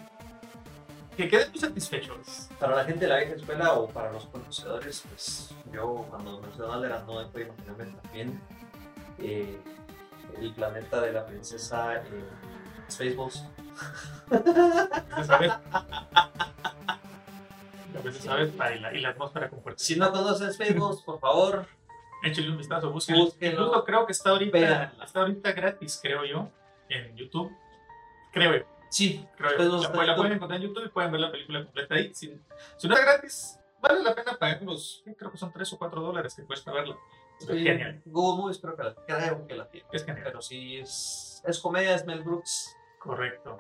que 1.18 1.28
quedé 1.28 1.50
muy 1.50 1.58
satisfecho. 1.58 2.16
Para 2.60 2.76
la 2.76 2.84
gente 2.86 3.06
de 3.06 3.10
la 3.10 3.18
vieja 3.18 3.34
escuela 3.34 3.74
o 3.74 3.88
para 3.88 4.12
los 4.12 4.26
conocedores, 4.26 5.04
pues 5.10 5.50
yo 5.74 6.06
cuando 6.12 6.40
mencioné 6.40 6.74
Alderan 6.74 7.06
no 7.08 7.28
puedo 7.32 7.48
imaginarme 7.48 7.86
también 8.04 8.42
eh, 9.18 9.58
el 10.40 10.54
planeta 10.54 11.02
de 11.02 11.14
la 11.14 11.26
princesa 11.26 11.96
eh, 11.96 12.30
Spaceballs. 12.92 13.44
A 17.98 18.02
veces 18.02 18.24
sabes, 18.24 18.54
y 18.54 18.80
la, 18.80 18.94
y 18.94 19.02
la 19.02 19.10
atmósfera 19.10 19.50
compartida. 19.50 19.84
Si 19.84 19.96
no 19.98 20.12
conocen 20.12 20.52
Spaceballs, 20.54 21.02
por 21.02 21.20
favor, 21.20 21.66
Échale 22.24 22.52
un 22.52 22.58
vistazo, 22.58 22.92
búsquenlo. 22.92 23.26
Búsquenlo. 23.26 23.62
Incluso 23.64 23.84
creo 23.84 24.06
que 24.06 24.12
está 24.12 24.30
ahorita, 24.30 24.58
Véanla. 24.58 25.04
está 25.04 25.22
ahorita 25.22 25.52
gratis, 25.54 26.00
creo 26.02 26.24
yo, 26.24 26.50
en 26.88 27.16
YouTube. 27.16 27.52
Creo 28.32 28.58
yo. 28.58 28.66
sí, 28.90 29.26
Creo 29.36 29.50
yo. 29.50 29.56
Spaceballs 29.56 29.82
La, 29.82 29.90
está 30.06 30.16
pueden 30.16 30.34
encontrar 30.34 30.62
en 30.62 30.68
YouTube 30.68 30.86
y 30.86 30.90
pueden 30.90 31.12
ver 31.12 31.22
la 31.22 31.32
película 31.32 31.64
completa 31.64 31.96
ahí. 31.96 32.14
Si, 32.14 32.40
si 32.78 32.88
no 32.88 32.96
es 32.96 33.02
gratis, 33.02 33.60
vale 33.82 34.04
la 34.04 34.14
pena 34.14 34.38
pagar 34.38 34.62
los, 34.62 35.04
creo 35.18 35.32
que 35.32 35.38
son 35.38 35.52
3 35.52 35.74
o 35.74 35.78
4 35.80 36.02
dólares 36.02 36.36
que 36.36 36.44
cuesta 36.46 36.72
verla. 36.72 36.96
Sí, 37.40 37.48
genial. 37.48 38.02
Google 38.06 38.42
Movies 38.44 38.60
creo 38.60 38.76
que 38.78 38.84
la, 38.84 38.94
creo 38.94 39.48
que 39.48 39.56
la 39.56 39.68
tiene. 39.68 39.88
Es 39.92 40.06
genial. 40.06 40.24
Pero 40.24 40.42
sí 40.44 40.78
es, 40.78 41.42
es 41.44 41.60
comedia, 41.60 41.96
es 41.96 42.06
Mel 42.06 42.22
Brooks, 42.22 42.78
Correcto. 43.00 43.58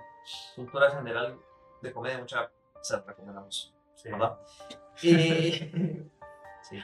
cultura 0.55 0.91
general 0.91 1.39
de 1.81 1.91
comedia, 1.91 2.19
mucha 2.19 2.51
se 2.83 2.93
la 2.93 3.01
recomendamos. 3.01 3.73
Sí. 4.01 4.09
¿verdad? 4.11 4.37
Y, 5.03 5.51
sí. 6.61 6.79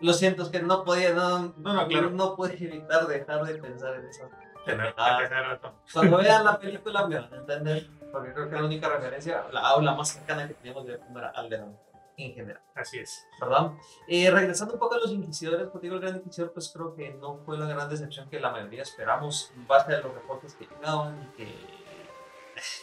Lo 0.00 0.12
siento, 0.12 0.44
es 0.44 0.48
que 0.50 0.62
no 0.62 0.84
podía, 0.84 1.12
no, 1.12 1.54
No, 1.56 1.72
no, 1.72 1.88
claro. 1.88 2.10
no 2.10 2.36
pude 2.36 2.54
evitar 2.54 3.06
dejar 3.08 3.44
de 3.44 3.54
pensar 3.56 3.94
en 3.96 4.06
eso. 4.06 4.28
Tener, 4.64 4.94
Ah. 4.96 5.58
Cuando 5.92 6.18
vean 6.18 6.44
la 6.44 6.58
película 6.60 7.06
me 7.08 7.16
van 7.18 7.32
a 7.32 7.36
entender, 7.36 7.88
porque 8.12 8.32
creo 8.32 8.48
que 8.48 8.54
la 8.56 8.64
única 8.64 8.88
referencia, 8.88 9.44
la 9.50 9.60
aula 9.60 9.94
más 9.94 10.10
cercana 10.10 10.46
que 10.46 10.54
teníamos 10.54 10.86
de 10.86 10.94
era 11.16 11.30
Alderan 11.30 11.76
en 12.16 12.34
general, 12.34 12.62
Así 12.74 12.98
es. 12.98 13.26
¿verdad? 13.40 13.72
Y 14.06 14.28
regresando 14.28 14.74
un 14.74 14.80
poco 14.80 14.96
a 14.96 14.98
los 14.98 15.10
inquisidores, 15.10 15.68
pues 15.68 15.82
digo, 15.82 15.94
el 15.96 16.00
gran 16.00 16.16
inquisidor, 16.16 16.52
pues 16.52 16.70
creo 16.72 16.94
que 16.94 17.14
no 17.14 17.38
fue 17.44 17.56
la 17.58 17.66
gran 17.66 17.88
decepción 17.88 18.28
que 18.28 18.38
la 18.40 18.50
mayoría 18.50 18.82
esperamos, 18.82 19.52
en 19.56 19.66
base 19.66 19.94
a 19.94 20.00
los 20.00 20.12
reportes 20.14 20.54
que 20.54 20.66
llegaban 20.66 21.22
y 21.22 21.36
que, 21.36 21.54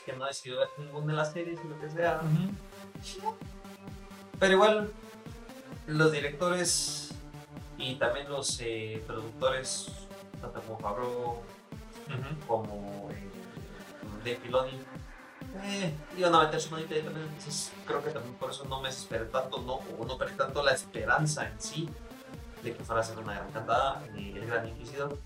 que 0.05 0.13
no 0.13 0.25
decidió 0.25 0.60
ver 0.60 0.70
ninguna 0.77 1.08
de 1.13 1.17
las 1.17 1.32
series 1.34 1.60
y 1.63 1.67
lo 1.67 1.79
que 1.79 1.89
sea. 1.89 2.22
Pero 4.39 4.54
igual, 4.54 4.92
los 5.88 6.12
directores 6.12 7.10
y 7.77 7.96
también 7.96 8.30
los 8.30 8.60
eh, 8.62 9.04
productores, 9.06 9.88
tanto 10.42 10.62
como 10.62 10.80
Fabro 10.80 11.42
Ujú. 12.08 12.48
como 12.48 13.10
eh, 13.12 13.30
de 14.24 14.36
Filoni, 14.38 14.80
eh, 15.63 15.94
iban 16.18 16.36
a 16.36 16.44
meter 16.44 16.60
su 16.60 16.72
manita 16.72 16.96
ahí 16.96 17.01
también. 17.01 17.27
Entonces, 17.27 17.72
creo 17.86 18.04
que 18.04 18.10
también 18.12 18.36
por 18.36 18.50
eso 18.51 18.65
no 18.65 18.82
me 18.82 18.89
esperé 18.89 19.25
tanto, 19.25 19.62
no, 19.62 19.75
o 19.98 20.06
no 20.06 20.18
perdí 20.18 20.36
tanto 20.36 20.63
la 20.63 20.74
esperanza 20.74 21.48
en 21.48 21.60
sí 21.62 21.89
de 22.63 22.74
que 22.75 22.84
fuera 22.84 23.01
a 23.01 23.04
ser 23.04 23.18
una 23.20 23.34
gran 23.34 23.51
cantada 23.51 24.01
el 24.15 24.46
Gran 24.46 24.68
Inquisidor. 24.68 25.18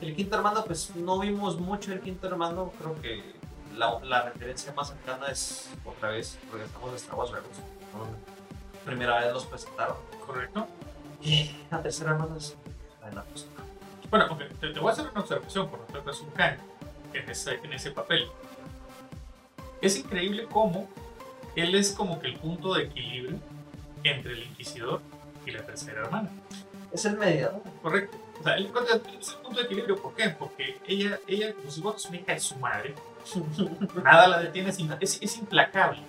El 0.00 0.16
quinto 0.16 0.36
hermano, 0.36 0.64
pues 0.64 0.94
no 0.96 1.20
vimos 1.20 1.58
mucho 1.58 1.92
el 1.92 2.00
quinto 2.00 2.26
hermano, 2.26 2.72
creo 2.78 3.00
que 3.00 3.22
la, 3.76 4.00
la 4.00 4.22
referencia 4.22 4.72
más 4.72 4.88
cercana 4.88 5.28
es 5.28 5.70
otra 5.84 6.10
vez, 6.10 6.38
regresamos 6.52 6.92
a 6.92 6.96
Star 6.96 7.14
Wars 7.14 7.30
Rebels, 7.30 7.56
primera 8.84 9.20
vez 9.20 9.32
los 9.32 9.46
presentaron. 9.46 9.96
Correcto. 10.26 10.66
Y 11.22 11.50
la 11.70 11.82
tercera 11.82 12.12
hermano 12.12 12.36
es 12.36 12.56
la 13.00 13.08
de 13.08 13.16
la 13.16 13.22
cosa. 13.22 13.46
Bueno, 14.10 14.26
ok, 14.30 14.42
te, 14.60 14.70
te 14.70 14.80
voy 14.80 14.90
a 14.90 14.92
hacer 14.92 15.06
una 15.10 15.20
observación 15.20 15.68
con 15.68 15.80
respecto 15.80 16.10
a 16.10 16.12
Sun 16.12 16.30
Kang 16.30 16.56
en 17.14 17.30
ese, 17.30 17.54
en 17.54 17.72
ese 17.72 17.90
papel. 17.90 18.28
Es 19.80 19.96
increíble 19.96 20.46
cómo 20.50 20.88
él 21.56 21.74
es 21.74 21.92
como 21.92 22.20
que 22.20 22.28
el 22.28 22.36
punto 22.36 22.74
de 22.74 22.84
equilibrio 22.84 23.38
entre 24.04 24.32
el 24.32 24.42
Inquisidor 24.44 25.00
y 25.46 25.50
la 25.50 25.64
tercera 25.64 26.02
hermana. 26.02 26.30
Es 26.92 27.04
el 27.04 27.16
mediador. 27.16 27.62
Correcto. 27.82 28.16
O 28.40 28.42
sea, 28.42 28.54
él 28.56 28.70
es 29.18 29.28
el 29.28 29.36
punto 29.36 29.60
de 29.60 29.66
equilibrio. 29.66 29.96
¿Por 29.96 30.14
qué? 30.14 30.30
Porque 30.30 30.76
ella, 30.86 31.18
ella 31.26 31.54
como 31.54 31.70
si 31.70 31.80
fuera 31.80 31.98
su 31.98 32.14
hija 32.14 32.32
de 32.32 32.40
su 32.40 32.56
madre, 32.56 32.94
nada 34.02 34.28
la 34.28 34.40
detiene, 34.40 34.70
es, 35.00 35.22
es 35.22 35.38
implacable. 35.38 36.00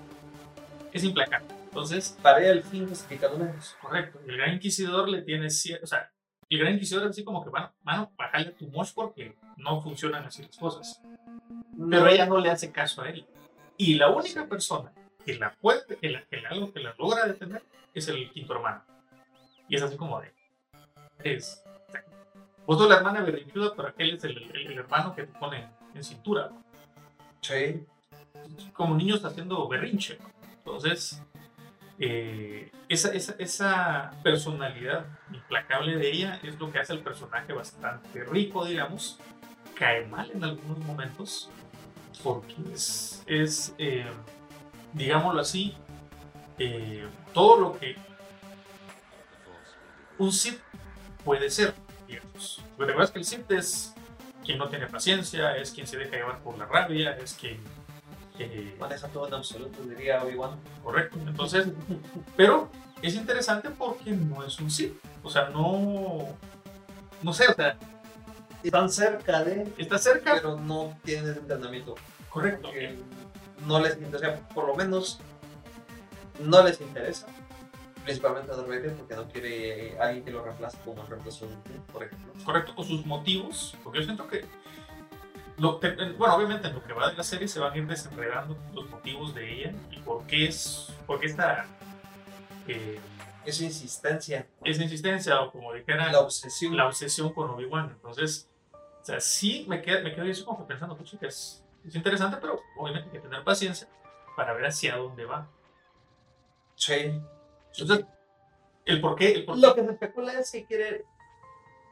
Es 0.92 1.04
implacable. 1.04 1.48
Entonces, 1.74 2.18
Para 2.22 2.40
ella 2.40 2.52
el 2.52 2.64
fin 2.64 2.88
justifica 2.88 3.28
los 3.30 3.40
medios. 3.40 3.76
Correcto. 3.82 4.20
El 4.28 4.38
gran 4.38 4.54
inquisidor 4.54 5.10
le 5.10 5.24
tiene 5.24 5.50
cierto. 5.50 5.86
O 5.86 5.88
sea, 5.88 6.12
el 6.50 6.60
gran 6.60 6.74
inquisidor 6.76 7.04
es 7.06 7.10
así 7.10 7.24
como 7.24 7.44
que, 7.44 7.50
bueno, 7.50 7.74
mano, 7.82 8.12
bájale 8.16 8.52
tu 8.52 8.68
mosh 8.68 8.92
porque 8.94 9.36
no 9.58 9.82
funcionan 9.82 10.24
así 10.26 10.44
las 10.44 10.56
cosas. 10.58 11.02
Pero 11.90 12.08
ella 12.08 12.28
no 12.28 12.38
le 12.40 12.52
hace 12.52 12.72
caso 12.72 13.02
a 13.02 13.10
él. 13.10 13.26
Y 13.78 13.96
la 13.96 14.10
única 14.12 14.46
persona 14.48 14.92
que 15.26 15.34
la 15.36 15.52
puede, 15.56 15.82
que 16.00 16.10
la, 16.10 16.24
que 16.26 16.42
la, 16.42 16.50
que 16.72 16.80
la 16.80 16.94
logra 16.98 17.26
detener 17.26 17.64
es 17.94 18.08
el 18.08 18.30
quinto 18.32 18.54
hermano. 18.54 18.84
Y 19.68 19.76
es 19.76 19.82
así 19.82 19.98
como 19.98 20.22
de. 20.22 20.32
Es. 21.24 21.64
Vos 22.68 22.78
sos 22.78 22.88
la 22.88 22.98
hermana 22.98 23.22
berrinchuda, 23.22 23.74
pero 23.76 23.88
aquel 23.90 24.14
es 24.14 24.24
el, 24.24 24.38
el- 24.38 24.68
el 24.68 24.78
hermano 24.78 25.16
que 25.16 25.24
te 25.24 25.40
pone 25.40 25.68
en 25.96 26.04
cintura. 26.04 26.52
Sí. 27.42 27.84
como 28.74 28.96
niños 28.96 29.26
haciendo 29.26 29.68
berrinche. 29.68 30.18
¿no? 30.22 30.30
Entonces, 30.60 31.22
eh, 32.06 32.72
esa, 32.90 33.14
esa, 33.14 34.12
personalidad 34.24 35.06
implacable 35.32 35.96
de 35.96 36.12
ella 36.12 36.40
es 36.44 36.60
lo 36.60 36.70
que 36.70 36.80
hace 36.80 36.92
al 36.92 37.00
personaje 37.00 37.54
bastante 37.54 38.26
rico, 38.26 38.66
digamos. 38.66 39.20
Cae 39.74 40.06
mal 40.08 40.30
en 40.32 40.44
algunos 40.44 40.80
momentos, 40.80 41.50
porque 42.22 42.56
es, 42.74 43.24
es 43.26 43.74
eh, 43.78 44.06
digámoslo 44.92 45.40
así, 45.40 45.78
eh, 46.60 47.08
todo 47.34 47.60
lo 47.62 47.80
que 47.80 47.96
un 50.18 50.34
Sith 50.34 50.60
puede 51.24 51.50
ser, 51.50 51.74
digamos. 52.06 52.62
Pero 52.78 52.88
recuerdas 52.88 53.12
que 53.12 53.20
el 53.20 53.26
Sith 53.26 53.50
es 53.52 53.96
quien 54.44 54.58
no 54.58 54.68
tiene 54.68 54.88
paciencia, 54.88 55.56
es 55.56 55.72
quien 55.72 55.88
se 55.88 55.98
deja 55.98 56.18
llevar 56.18 56.44
por 56.44 56.58
la 56.58 56.66
rabia, 56.66 57.12
es 57.12 57.34
quien... 57.34 57.62
eh, 58.40 58.76
Maneja 58.80 59.08
todo 59.08 59.28
en 59.28 59.34
absoluto, 59.36 59.82
diría 59.84 60.24
Obi-Wan. 60.24 60.60
Correcto. 60.84 61.18
Entonces, 61.26 61.68
pero 62.36 62.70
es 63.02 63.16
interesante 63.16 63.70
porque 63.70 64.12
no 64.12 64.44
es 64.44 64.60
un 64.60 64.70
sí. 64.72 64.98
O 65.22 65.30
sea, 65.30 65.50
no. 65.50 66.28
No 67.22 67.34
sé, 67.34 67.48
o 67.48 67.54
sea, 67.54 67.78
Están 68.64 68.90
cerca 68.90 69.44
de, 69.44 69.72
está 69.78 69.98
cerca. 69.98 70.34
pero 70.36 70.58
no 70.58 70.98
tienen 71.04 71.30
ese 71.30 71.40
entrenamiento. 71.40 71.96
Correcto. 72.30 72.70
Porque 72.70 72.98
no 73.68 73.80
les 73.80 73.98
interesa, 73.98 74.40
por 74.54 74.68
lo 74.68 74.76
menos 74.76 75.20
no 76.40 76.64
les 76.64 76.82
interesa 76.82 77.28
Principalmente 78.04 78.52
a 78.52 78.56
Darth 78.56 78.98
porque 78.98 79.16
no 79.16 79.30
quiere 79.30 79.98
alguien 80.00 80.26
que 80.26 80.32
lo 80.32 80.44
reemplace 80.44 80.78
como 80.84 81.02
el 81.04 81.08
reemplazo 81.08 81.48
por 81.92 82.04
ejemplo. 82.04 82.34
correcto, 82.44 82.76
con 82.76 82.86
sus 82.86 83.06
motivos, 83.06 83.78
porque 83.82 84.00
yo 84.00 84.06
siento 84.06 84.28
que, 84.28 84.44
lo, 85.64 85.80
bueno, 85.80 86.36
obviamente 86.36 86.68
en 86.68 86.76
lo 86.76 86.84
que 86.84 86.92
va 86.92 87.10
de 87.10 87.16
la 87.16 87.24
serie 87.24 87.48
se 87.48 87.58
van 87.58 87.72
a 87.72 87.78
ir 87.78 87.88
desenredando 87.88 88.58
los 88.74 88.90
motivos 88.90 89.34
de 89.34 89.50
ella 89.50 89.74
y 89.92 89.98
por 90.00 90.28
qué 90.28 90.48
es, 90.48 90.94
por 91.08 91.22
qué 91.22 91.28
esta, 91.28 91.66
eh, 92.68 93.00
Esa 93.46 93.64
insistencia, 93.64 94.46
esa 94.66 94.84
insistencia 94.84 95.42
o 95.42 95.52
como 95.54 95.72
dijera, 95.74 96.12
la 96.12 96.20
obsesión. 96.20 96.76
la 96.76 96.86
obsesión 96.88 97.34
con 97.34 97.50
Obi-Wan. 97.50 97.92
Entonces, 97.92 98.50
o 98.74 99.06
sea, 99.06 99.22
sí 99.22 99.66
me 99.70 99.82
quedo, 99.82 100.04
me 100.04 100.14
quedo 100.14 100.26
yo 100.26 100.46
como 100.46 100.68
pensando, 100.68 100.98
que 100.98 101.28
es, 101.28 101.64
es 101.86 101.96
interesante, 101.96 102.38
pero 102.42 102.62
obviamente 102.78 103.10
hay 103.10 103.14
que 103.14 103.20
tener 103.22 103.44
paciencia 103.46 103.88
para 104.36 104.54
ver 104.54 104.66
hacia 104.66 104.98
dónde 104.98 105.24
va. 105.24 105.48
Sí. 106.76 107.22
Entonces, 107.78 108.06
el 108.86 109.00
por 109.00 109.16
qué, 109.16 109.32
el 109.32 109.46
por 109.46 109.56
qué. 109.56 109.62
Lo 109.62 109.76
que 109.76 109.86
se 109.86 109.92
especula 109.92 110.34
es 110.34 110.52
que 110.52 110.66
quiere, 110.66 111.06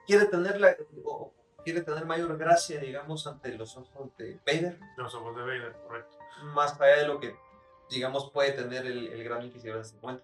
quiere 0.05 0.25
tener 0.25 0.59
la, 0.59 0.75
o 1.05 1.33
quiere 1.63 1.81
tener 1.81 2.05
mayor 2.05 2.37
gracia, 2.37 2.79
digamos, 2.79 3.25
ante 3.27 3.55
los 3.57 3.75
ojos 3.77 4.09
de 4.17 4.39
Vader, 4.45 4.79
de 4.79 5.03
los 5.03 5.13
ojos 5.15 5.35
de 5.35 5.41
Vader, 5.41 5.75
correcto. 5.87 6.17
más 6.53 6.79
allá 6.79 6.97
de 6.97 7.07
lo 7.07 7.19
que, 7.19 7.35
digamos, 7.89 8.31
puede 8.31 8.51
tener 8.53 8.85
el, 8.85 9.07
el 9.07 9.23
gran 9.23 9.43
inquisidor 9.43 9.77
en 9.77 9.81
ese 9.81 9.97
momento. 10.01 10.23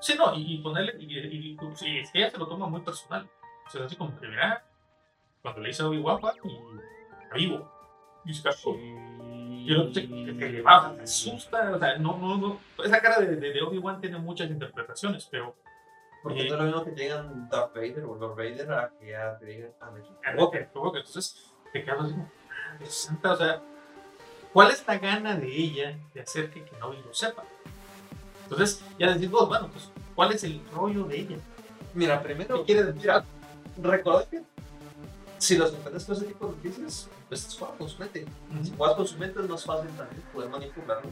Sí, 0.00 0.14
no, 0.18 0.34
y, 0.34 0.54
y 0.54 0.58
ponerle, 0.58 0.94
y, 0.98 1.18
y- 1.18 1.52
y- 1.52 1.76
sí, 1.76 1.98
es 1.98 2.10
que 2.10 2.18
ella 2.18 2.30
se 2.30 2.38
lo 2.38 2.46
toma 2.46 2.66
muy 2.66 2.82
personal. 2.82 3.28
O 3.66 3.70
sea, 3.70 3.84
así 3.86 3.96
como 3.96 4.18
que, 4.20 4.28
mira, 4.28 4.64
cuando 5.42 5.60
le 5.62 5.68
dice 5.68 5.82
a 5.82 5.88
Obi-Wan, 5.88 6.20
está 7.22 7.34
vivo. 7.36 7.72
Y 8.24 8.34
se 8.34 8.42
casó. 8.42 8.74
Y 8.76 9.68
se- 9.94 10.06
que, 10.06 10.48
le 10.50 10.62
se 10.62 10.68
asusta. 11.02 11.70
O 11.74 11.78
sea, 11.78 11.96
no, 11.98 12.18
no, 12.18 12.36
no. 12.36 12.60
Esa 12.84 13.00
cara 13.00 13.20
de, 13.20 13.36
de, 13.36 13.52
de 13.52 13.62
Obi-Wan 13.62 14.00
tiene 14.00 14.18
muchas 14.18 14.50
interpretaciones, 14.50 15.26
pero. 15.30 15.56
Porque 16.26 16.40
eh, 16.44 16.48
no 16.50 16.54
es 16.54 16.58
lo 16.58 16.64
mismo 16.66 16.84
que 16.84 16.90
llegan 16.90 17.48
Darth 17.48 17.72
Vader 17.72 18.04
o 18.04 18.16
Lord 18.16 18.34
Vader 18.36 18.72
a 18.72 18.90
que 18.98 19.10
ya 19.12 19.38
te 19.38 19.46
digan 19.46 19.70
"Ah, 19.80 19.86
Anakin 19.86 20.16
Skywalker. 20.16 20.68
que 20.68 20.98
entonces 20.98 21.52
te 21.72 21.84
quedas 21.84 22.00
así 22.00 22.14
"Madre 22.16 22.86
santa", 22.86 23.32
o 23.32 23.36
sea, 23.36 23.62
¿cuál 24.52 24.70
es 24.72 24.84
la 24.88 24.98
gana 24.98 25.36
de 25.36 25.46
ella 25.46 25.96
de 26.12 26.20
hacer 26.20 26.50
que 26.50 26.64
Kenobi 26.64 26.96
lo 27.06 27.14
sepa? 27.14 27.44
Entonces, 28.42 28.82
ya 28.98 29.12
decís 29.12 29.30
vos, 29.30 29.46
bueno, 29.48 29.68
pues, 29.70 29.88
¿cuál 30.16 30.32
es 30.32 30.42
el 30.42 30.60
rollo 30.72 31.04
de 31.04 31.16
ella? 31.16 31.36
Mira, 31.94 32.20
primero 32.20 32.64
quiere 32.64 32.92
mira, 32.92 33.24
recordad 33.80 34.26
que 34.28 34.42
si 35.38 35.56
lo 35.56 35.68
sorprendes 35.68 36.04
con 36.06 36.16
ese 36.16 36.24
tipo 36.26 36.46
de 36.46 36.56
noticias, 36.56 37.08
pues 37.28 37.46
es 37.46 37.56
jugar 37.56 37.76
con 37.76 37.88
su 37.88 38.00
mente. 38.00 38.26
Si 38.64 38.72
juegas 38.76 38.96
con 38.96 39.06
su 39.06 39.16
mente 39.16 39.40
es 39.40 39.48
más 39.48 39.64
fácil 39.64 39.90
también 39.90 40.22
poder 40.32 40.50
manipularlo, 40.50 41.10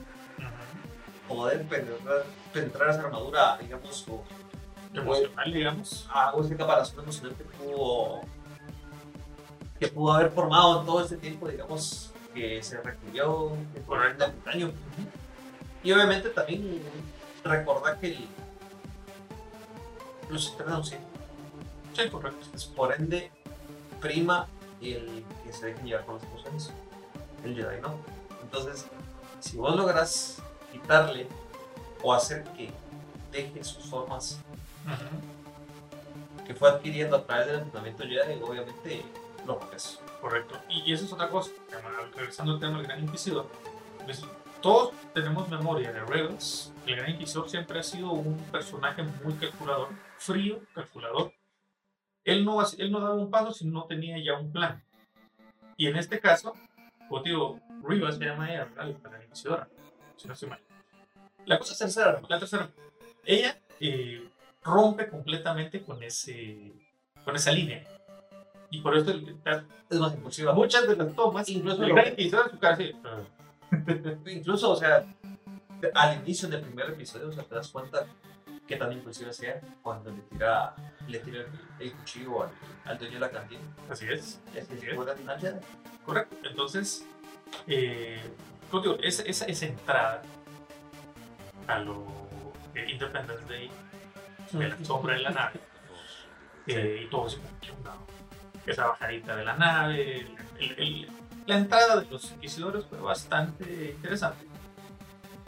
poder 1.28 1.62
penetrar, 1.66 2.24
penetrar 2.52 2.90
esa 2.90 3.00
armadura, 3.02 3.58
digamos, 3.60 4.08
o 4.08 4.24
Emocional, 4.94 5.52
digamos. 5.52 6.08
a 6.12 6.32
o 6.34 6.44
ese 6.44 6.56
caparazón 6.56 7.00
emocional 7.02 7.34
que 7.36 7.44
pudo, 7.44 8.20
que 9.78 9.88
pudo 9.88 10.12
haber 10.12 10.30
formado 10.30 10.80
en 10.80 10.86
todo 10.86 11.02
este 11.02 11.16
tiempo, 11.16 11.48
digamos, 11.48 12.12
que 12.32 12.62
se 12.62 12.78
fue 12.78 12.96
Correcto. 13.86 14.26
un 14.44 14.48
año. 14.48 14.72
Y 15.82 15.92
obviamente 15.92 16.28
también 16.30 16.80
recordar 17.44 17.98
que 18.00 18.08
el, 18.08 18.26
los 20.30 20.46
estrenos 20.48 20.88
sí, 20.88 20.96
Sí, 21.94 22.08
correcto. 22.10 22.46
por 22.74 22.92
ende 22.94 23.30
prima 24.00 24.48
el 24.80 25.24
que 25.44 25.52
se 25.52 25.66
dejen 25.66 25.86
llevar 25.86 26.04
con 26.04 26.16
las 26.16 26.24
emociones. 26.24 26.72
El 27.44 27.54
Jedi 27.54 27.80
no. 27.80 27.94
Entonces, 28.42 28.86
si 29.40 29.56
vos 29.56 29.76
logras 29.76 30.42
quitarle 30.72 31.28
o 32.02 32.12
hacer 32.12 32.42
que 32.56 32.70
deje 33.30 33.62
sus 33.62 33.84
formas 33.84 34.40
que 36.46 36.54
fue 36.54 36.68
adquiriendo 36.68 37.16
a 37.16 37.24
través 37.24 37.46
del 37.46 37.60
entrenamiento 37.60 38.04
Jedi, 38.04 38.42
obviamente 38.42 39.02
lo 39.46 39.58
rompes. 39.58 40.00
Correcto. 40.20 40.60
Y 40.68 40.92
eso 40.92 41.04
es 41.04 41.12
otra 41.12 41.28
cosa. 41.28 41.50
Regresando 42.14 42.52
al 42.54 42.60
tema 42.60 42.78
del 42.78 42.86
Gran 42.86 43.00
Inquisidor. 43.00 43.46
pues, 44.04 44.24
todos 44.60 44.94
tenemos 45.12 45.48
memoria 45.48 45.92
de 45.92 46.00
Rebels. 46.00 46.72
El 46.86 46.96
Gran 46.96 47.10
Inquisidor 47.10 47.48
siempre 47.48 47.78
ha 47.78 47.82
sido 47.82 48.12
un 48.12 48.38
personaje 48.50 49.02
muy 49.22 49.34
calculador, 49.34 49.88
frío, 50.16 50.60
calculador. 50.74 51.32
Él 52.24 52.44
no, 52.44 52.62
él 52.78 52.90
no 52.90 53.00
daba 53.00 53.14
un 53.14 53.30
paso 53.30 53.52
si 53.52 53.66
no 53.66 53.84
tenía 53.84 54.16
ya 54.22 54.38
un 54.38 54.50
plan. 54.50 54.82
Y 55.76 55.88
en 55.88 55.96
este 55.96 56.20
caso, 56.20 56.54
como 57.08 57.22
te 57.22 57.30
digo, 57.30 57.60
Rivas 57.82 58.16
se 58.16 58.24
llama 58.24 58.50
ella, 58.50 58.64
¿verdad? 58.64 58.94
La 59.02 59.10
Gran 59.10 59.22
Inquisidora. 59.22 59.68
Si 60.16 60.26
no 60.26 60.34
estoy 60.34 60.48
mal. 60.48 60.60
La 61.44 61.58
cosa 61.58 61.74
Esa 61.74 61.84
tercera, 61.84 62.22
la 62.26 62.38
tercera. 62.38 62.70
Ella 63.26 63.58
eh, 63.80 64.26
rompe 64.64 65.08
completamente 65.08 65.82
con, 65.82 66.02
ese, 66.02 66.72
con 67.24 67.36
esa 67.36 67.52
línea. 67.52 67.84
Y 68.70 68.80
por 68.80 68.96
eso 68.96 69.10
es 69.90 69.98
más 70.00 70.14
impulsiva. 70.14 70.52
muchas 70.52 70.88
de 70.88 70.96
las 70.96 71.14
tomas, 71.14 71.48
Incluso 71.48 71.82
lo- 71.82 71.96
en 71.98 72.30
su 72.30 72.58
cara 72.58 72.76
"Ah". 73.04 73.20
Incluso, 74.26 74.70
o 74.70 74.76
sea, 74.76 75.04
al 75.94 76.16
inicio 76.22 76.48
del 76.48 76.60
primer 76.62 76.90
episodio, 76.90 77.28
o 77.28 77.32
sea, 77.32 77.44
te 77.44 77.54
das 77.54 77.68
cuenta 77.68 78.06
qué 78.66 78.76
tan 78.76 78.90
impulsiva 78.92 79.32
sea 79.32 79.60
cuando 79.82 80.10
le 80.10 80.22
tira, 80.22 80.74
le 81.06 81.18
tira 81.20 81.40
el, 81.40 81.46
el 81.86 81.92
cuchillo 81.92 82.44
al, 82.44 82.50
al 82.84 82.98
dueño 82.98 83.14
de 83.14 83.20
la 83.20 83.30
cantina. 83.30 83.60
Así 83.90 84.06
es, 84.10 84.40
es. 84.54 84.68
al 85.28 85.40
Jedi. 85.40 85.56
correcto. 86.04 86.36
Entonces, 86.48 87.06
eh, 87.66 88.20
esa, 89.02 89.22
esa, 89.24 89.44
esa 89.46 89.66
entrada 89.66 90.22
a 91.66 91.78
lo 91.78 92.04
de 92.72 92.90
Independence 92.90 93.44
Day, 93.48 93.70
la 94.54 94.84
sombra 94.84 95.14
de 95.14 95.20
la 95.20 95.30
nave, 95.30 95.60
eh, 96.66 97.02
y 97.04 97.10
todo 97.10 97.26
que, 97.60 97.70
wow, 97.82 97.92
esa 98.66 98.86
bajadita 98.88 99.36
de 99.36 99.44
la 99.44 99.56
nave, 99.56 100.20
el- 100.20 100.36
el- 100.58 100.78
el- 100.78 101.08
la 101.46 101.56
entrada 101.58 102.00
de 102.00 102.06
los 102.10 102.30
inquisidores 102.32 102.84
fue 102.86 102.98
bastante 103.00 103.92
interesante. 103.96 104.46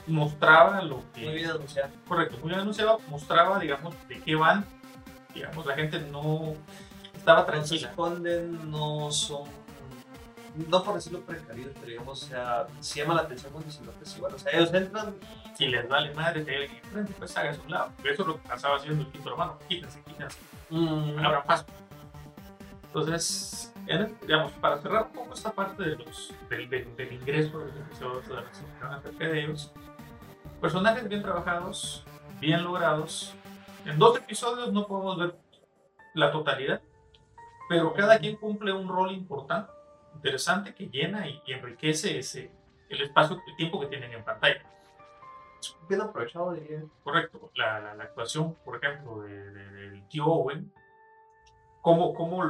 Mostraba 0.07 0.83
lo 0.83 1.03
que... 1.14 1.23
Muy 1.23 1.35
bien 1.35 1.51
anunciado. 1.51 1.90
Correcto, 2.07 2.37
muy 2.38 2.49
bien 2.51 2.61
anunciado, 2.61 3.01
mostraba, 3.09 3.59
digamos, 3.59 3.95
de 4.09 4.21
qué 4.21 4.35
van. 4.37 4.64
Digamos, 5.35 5.66
la 5.66 5.75
gente 5.75 5.99
no 5.99 6.55
estaba 7.16 7.40
se 7.45 7.53
tranquila. 7.53 7.88
esconden, 7.88 8.71
no 8.71 9.11
son. 9.11 9.49
No 10.69 10.83
por 10.83 10.95
decirlo 10.95 11.21
precavidos, 11.21 11.73
pero 11.75 11.87
digamos, 11.87 12.23
o 12.23 12.27
sea, 12.27 12.66
si 12.81 13.01
llama 13.01 13.14
la 13.14 13.23
atención 13.23 13.53
cuando 13.53 13.71
se 13.71 13.83
nota 13.83 13.99
igual. 14.16 14.35
O 14.35 14.38
sea, 14.38 14.53
ellos 14.53 14.73
entran, 14.73 15.14
Si 15.57 15.66
les 15.66 15.88
vale 15.88 16.14
madre, 16.14 16.45
te 16.45 16.55
alguien 16.57 16.77
enfrente, 16.85 17.12
pues 17.19 17.37
haga 17.37 17.51
a 17.51 17.55
su 17.55 17.66
lado. 17.69 17.90
Eso 18.05 18.23
es 18.23 18.29
lo 18.29 18.40
que 18.42 18.49
pasaba 18.49 18.77
haciendo 18.77 19.03
el 19.03 19.09
quinto 19.11 19.31
hermano. 19.31 19.59
Quítense, 19.69 20.03
quítense. 20.03 20.38
mm, 20.71 21.19
Abran 21.25 21.45
paso. 21.45 21.64
Entonces, 22.87 23.73
en- 23.87 24.16
digamos, 24.23 24.53
para 24.53 24.79
cerrar 24.81 25.05
un 25.07 25.12
poco 25.12 25.35
esta 25.35 25.53
parte 25.53 25.83
de 25.83 25.97
los, 25.97 26.33
del, 26.49 26.69
del, 26.71 26.97
del 26.97 27.12
ingreso 27.12 27.59
de 27.59 27.73
los 28.01 28.29
de 28.29 28.35
la 28.35 29.01
de 29.29 29.40
ellos, 29.45 29.73
personajes 30.61 31.09
bien 31.09 31.23
trabajados, 31.23 32.05
bien 32.40 32.64
logrados. 32.64 33.35
En 33.85 33.99
dos 33.99 34.16
episodios 34.19 34.73
no 34.73 34.87
podemos 34.87 35.19
ver 35.19 35.37
la 36.14 36.33
totalidad, 36.33 36.81
pero 37.69 37.92
cada 37.92 38.19
quien 38.19 38.37
cumple 38.37 38.73
un 38.73 38.88
rol 38.88 39.12
importante, 39.12 39.71
interesante, 40.27 40.75
que 40.75 40.89
llena 40.89 41.29
y, 41.29 41.41
y 41.47 41.53
enriquece 41.53 42.19
ese, 42.19 42.51
el 42.89 43.01
espacio, 43.01 43.41
el 43.47 43.57
tiempo 43.57 43.79
que 43.81 43.87
tienen 43.87 44.12
en 44.12 44.25
pantalla. 44.25 44.61
bien 45.89 46.01
aprovechado, 46.01 46.53
diría. 46.53 46.83
Correcto. 47.05 47.51
La, 47.55 47.79
la, 47.81 47.95
la 47.95 48.05
actuación, 48.05 48.55
por 48.65 48.77
ejemplo, 48.85 49.23
de, 49.23 49.51
de- 49.53 49.71
del 49.91 50.09
tío 50.09 50.27
Owen, 50.27 50.73
cómo, 51.81 52.12
cómo 52.12 52.43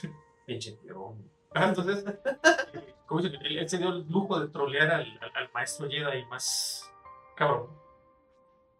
Pinche 0.46 0.72
tío. 0.72 1.14
Ah, 1.54 1.68
entonces, 1.68 2.04
¿cómo 3.06 3.20
dice? 3.22 3.36
Él, 3.42 3.58
él 3.58 3.68
se 3.68 3.78
dio 3.78 3.88
el 3.88 4.06
lujo 4.08 4.38
de 4.38 4.48
trolear 4.48 4.90
al, 4.90 5.18
al, 5.22 5.30
al 5.34 5.50
maestro 5.52 5.88
Jedi 5.88 6.24
más 6.26 6.92
cabrón. 7.36 7.68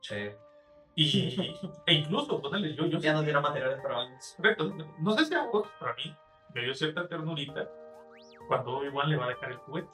Che. 0.02 0.36
Y, 0.94 1.56
e 1.86 1.92
incluso, 1.94 2.40
ponele, 2.42 2.74
yo, 2.74 2.84
yo 2.86 2.98
Ya 2.98 3.14
no 3.14 3.22
tiene 3.24 3.40
materiales 3.40 3.80
para 3.80 3.96
baños. 3.96 4.34
correcto, 4.36 4.74
no 4.98 5.12
sé 5.16 5.24
si 5.24 5.34
a 5.34 5.46
vos, 5.46 5.66
para 5.80 5.94
mí, 5.94 6.14
me 6.54 6.62
dio 6.64 6.74
cierta 6.74 7.08
ternurita 7.08 7.66
cuando 8.48 8.84
igual 8.84 9.08
le 9.10 9.16
va 9.16 9.26
a 9.26 9.28
dejar 9.28 9.52
el 9.52 9.56
juguete. 9.58 9.88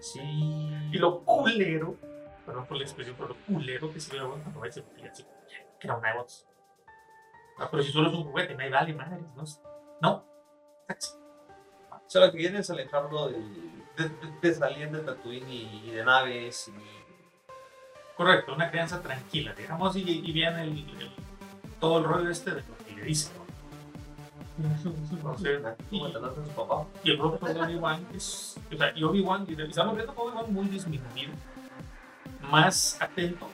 Sí. 0.00 0.20
Y 0.20 0.98
lo 0.98 1.20
culero, 1.24 1.96
perdón 2.44 2.66
por 2.66 2.76
la 2.76 2.82
expresión, 2.84 3.16
pero 3.16 3.30
lo 3.30 3.36
culero 3.46 3.92
que 3.92 4.00
se 4.00 4.16
ve 4.18 4.26
cuando 4.26 4.60
va 4.60 4.68
y 4.68 4.72
se 4.72 4.82
pilla 4.82 5.10
así, 5.10 5.24
que 5.80 5.86
era 5.86 5.96
una 5.96 6.14
bots. 6.14 6.46
Ah, 7.58 7.68
pero 7.70 7.82
si 7.82 7.90
solo 7.90 8.08
es 8.08 8.14
un 8.14 8.24
juguete, 8.24 8.54
no 8.54 8.62
hay 8.62 8.70
vale 8.70 8.94
madres, 8.94 9.22
¿no? 9.34 9.44
No. 10.02 10.24
Taxi. 10.86 11.14
O 11.90 12.08
sea, 12.10 12.26
lo 12.26 12.32
que 12.32 12.38
viene 12.38 12.58
es 12.58 12.70
alejarlo 12.70 13.28
de, 13.28 13.38
de, 13.96 14.10
de 14.42 14.54
salir 14.54 14.90
de 14.90 15.00
Tatooine 15.00 15.48
y, 15.50 15.82
y 15.86 15.90
de 15.90 16.04
naves 16.04 16.68
y 16.68 16.72
Correcto, 18.16 18.54
una 18.54 18.70
crianza 18.70 19.02
tranquila, 19.02 19.52
digamos, 19.54 19.94
y, 19.96 20.02
y 20.02 20.32
bien 20.32 20.58
el, 20.58 20.70
el- 21.00 21.12
todo 21.80 21.98
el 21.98 22.04
rollo 22.04 22.30
este 22.30 22.50
de 22.52 22.62
lo 22.62 22.76
que 22.86 22.92
le 22.92 23.02
dice. 23.02 23.30
¿no? 23.36 23.45
Y, 25.90 25.98
su 26.46 26.52
papá. 26.54 26.86
y 27.04 27.10
el 27.10 27.16
de 27.54 27.60
Obi-Wan 27.60 28.06
es. 28.14 28.56
O 28.72 28.76
sea, 28.76 28.92
y 28.96 29.02
Obi-Wan, 29.02 29.46
estamos 29.48 29.94
viendo 29.94 30.12
a 30.12 30.16
Obi-Wan 30.16 30.52
muy 30.52 30.66
disminuido, 30.68 31.32
más 32.50 32.96
atento, 33.00 33.48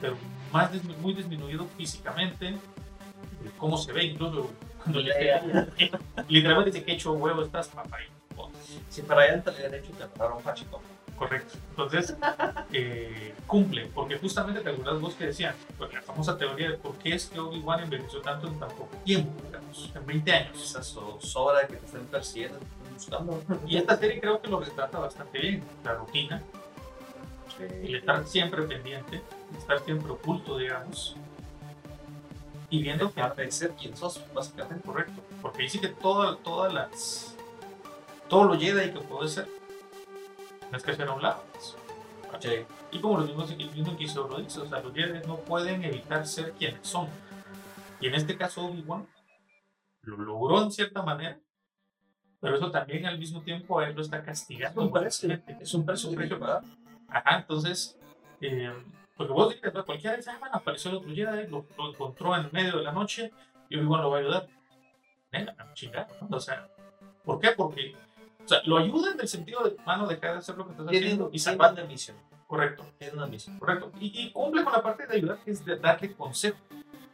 pero 0.00 0.16
más 0.52 0.72
dismi- 0.72 0.96
muy 0.98 1.14
disminuido 1.14 1.66
físicamente, 1.76 2.48
eh, 2.50 2.58
cómo 3.58 3.76
se 3.76 3.92
ve 3.92 4.04
incluso 4.04 4.50
cuando 4.82 5.00
le 5.00 5.12
literalmente 6.28 6.70
dice 6.70 6.84
que 6.84 6.92
hecho 6.92 7.12
huevo 7.12 7.42
estás 7.42 7.68
papá 7.68 7.98
y, 8.00 8.38
oh, 8.38 8.48
Si 8.88 9.02
para 9.02 9.22
allá 9.22 9.42
te 9.42 9.50
le 9.52 9.66
habían 9.66 9.74
hecho 9.82 9.92
te 9.92 10.02
agarraron 10.04 10.42
Pachito. 10.42 10.80
Correcto 11.16 11.54
entonces 11.70 12.14
eh, 12.72 13.34
cumple 13.46 13.86
porque 13.94 14.18
justamente 14.18 14.60
te 14.60 14.70
acuerdas 14.70 15.00
vos 15.00 15.14
que 15.14 15.26
decían 15.26 15.54
pues, 15.78 15.92
la 15.92 16.02
famosa 16.02 16.36
teoría 16.36 16.70
de 16.70 16.76
por 16.76 16.94
qué 16.98 17.14
es 17.14 17.26
que 17.26 17.38
Obi-Wan 17.40 17.80
envejeció 17.84 18.20
tanto 18.20 18.48
en 18.48 18.58
tan 18.58 18.68
poco 18.70 18.96
tiempo 19.04 19.32
digamos 19.44 19.90
en 19.94 20.06
20 20.06 20.32
años 20.32 20.62
Esa 20.62 20.82
so- 20.82 21.18
sobra 21.20 21.60
de 21.60 21.66
que 21.68 21.76
te 21.76 21.86
estén 21.86 22.06
persiguiendo, 22.06 22.58
buscando. 22.94 23.42
y 23.66 23.76
esta 23.76 23.96
serie 23.96 24.20
creo 24.20 24.40
que 24.40 24.48
lo 24.48 24.60
retrata 24.60 24.98
bastante 24.98 25.38
bien 25.38 25.64
la 25.84 25.94
rutina 25.94 26.42
el 27.58 27.94
estar 27.94 28.26
siempre 28.26 28.62
pendiente 28.62 29.22
el 29.50 29.56
estar 29.58 29.80
siempre 29.80 30.10
oculto 30.12 30.58
digamos 30.58 31.16
y 32.68 32.82
viendo 32.82 33.12
que 33.12 33.22
de 33.22 33.52
ser 33.52 33.70
quien 33.80 33.96
sos, 33.96 34.20
básicamente. 34.34 34.84
Correcto, 34.84 35.22
porque 35.40 35.62
dice 35.62 35.80
que 35.80 35.86
toda- 35.86 36.36
todas 36.38 36.74
las. 36.74 37.36
Todo 38.28 38.42
lo 38.42 38.58
Jedi 38.58 38.90
que 38.92 38.98
puede 38.98 39.28
ser, 39.28 39.46
tienes 40.68 40.82
que 40.82 40.90
hacer 40.92 41.08
a 41.08 41.12
un 41.12 41.22
lado. 41.22 41.42
Sí. 42.40 42.64
Y 42.92 43.00
como 43.00 43.18
los 43.18 43.28
mismos, 43.28 43.50
el 43.50 43.56
mismo 43.56 43.92
Inquisidor 43.92 44.30
lo 44.30 44.38
dice, 44.38 44.60
o 44.60 44.66
sea, 44.66 44.80
los 44.80 44.92
Jedi 44.92 45.26
no 45.26 45.38
pueden 45.38 45.84
evitar 45.84 46.26
ser 46.26 46.52
quienes 46.52 46.86
son. 46.86 47.08
Y 48.00 48.08
en 48.08 48.14
este 48.14 48.36
caso, 48.36 48.66
Obi-Wan 48.66 49.06
lo 50.02 50.16
logró 50.18 50.62
en 50.62 50.70
cierta 50.70 51.02
manera, 51.02 51.40
pero 52.40 52.56
eso 52.56 52.70
también 52.70 53.06
al 53.06 53.18
mismo 53.18 53.42
tiempo 53.42 53.78
a 53.80 53.88
él 53.88 53.94
lo 53.96 54.02
está 54.02 54.18
Es 54.18 54.24
castigando. 54.24 54.82
un 54.82 54.92
precio, 54.92 55.38
es 55.60 55.74
un 55.74 55.86
precio 55.86 56.10
que 56.10 56.28
que 56.28 56.36
pagar. 56.36 56.62
Ajá, 57.08 57.38
entonces, 57.38 57.98
eh, 58.40 58.72
porque 59.16 59.32
vos 59.32 59.54
dices, 59.54 59.72
¿no? 59.72 59.84
cualquiera 59.84 60.16
dice, 60.16 60.30
ah, 60.30 60.36
bueno, 60.38 60.56
apareció 60.56 60.90
el 60.90 60.96
otro 60.98 61.14
Jedi, 61.14 61.46
lo, 61.48 61.66
lo 61.78 61.90
encontró 61.90 62.36
en 62.36 62.50
medio 62.52 62.76
de 62.76 62.82
la 62.82 62.92
noche 62.92 63.32
y 63.70 63.76
Obi-Wan 63.78 64.02
lo 64.02 64.10
va 64.10 64.18
a 64.18 64.20
ayudar. 64.20 64.48
Venga, 65.32 65.54
no, 65.54 65.74
chingada, 65.74 66.08
¿no? 66.20 66.36
O 66.36 66.40
sea, 66.40 66.68
¿por 67.24 67.40
qué? 67.40 67.52
Porque, 67.52 67.94
o 68.46 68.48
sea, 68.48 68.60
lo 68.64 68.78
ayuda 68.78 69.12
en 69.12 69.20
el 69.20 69.28
sentido 69.28 69.62
de, 69.64 69.76
mano, 69.84 70.06
dejar 70.06 70.32
de 70.32 70.38
hacer 70.38 70.56
lo 70.56 70.64
que 70.66 70.70
estás 70.72 70.86
haciendo 70.86 71.28
y 71.32 71.38
salvar. 71.38 71.72
una 71.72 71.84
misión. 71.84 72.16
Correcto, 72.46 72.84
Tiene 72.98 73.14
una 73.14 73.26
misión. 73.26 73.58
correcto. 73.58 73.90
Y, 74.00 74.22
y 74.22 74.30
cumple 74.32 74.62
con 74.62 74.72
la 74.72 74.82
parte 74.82 75.06
de 75.06 75.16
ayudar, 75.16 75.38
que 75.44 75.50
es 75.50 75.64
de 75.64 75.76
darle 75.76 76.14
consejo. 76.14 76.56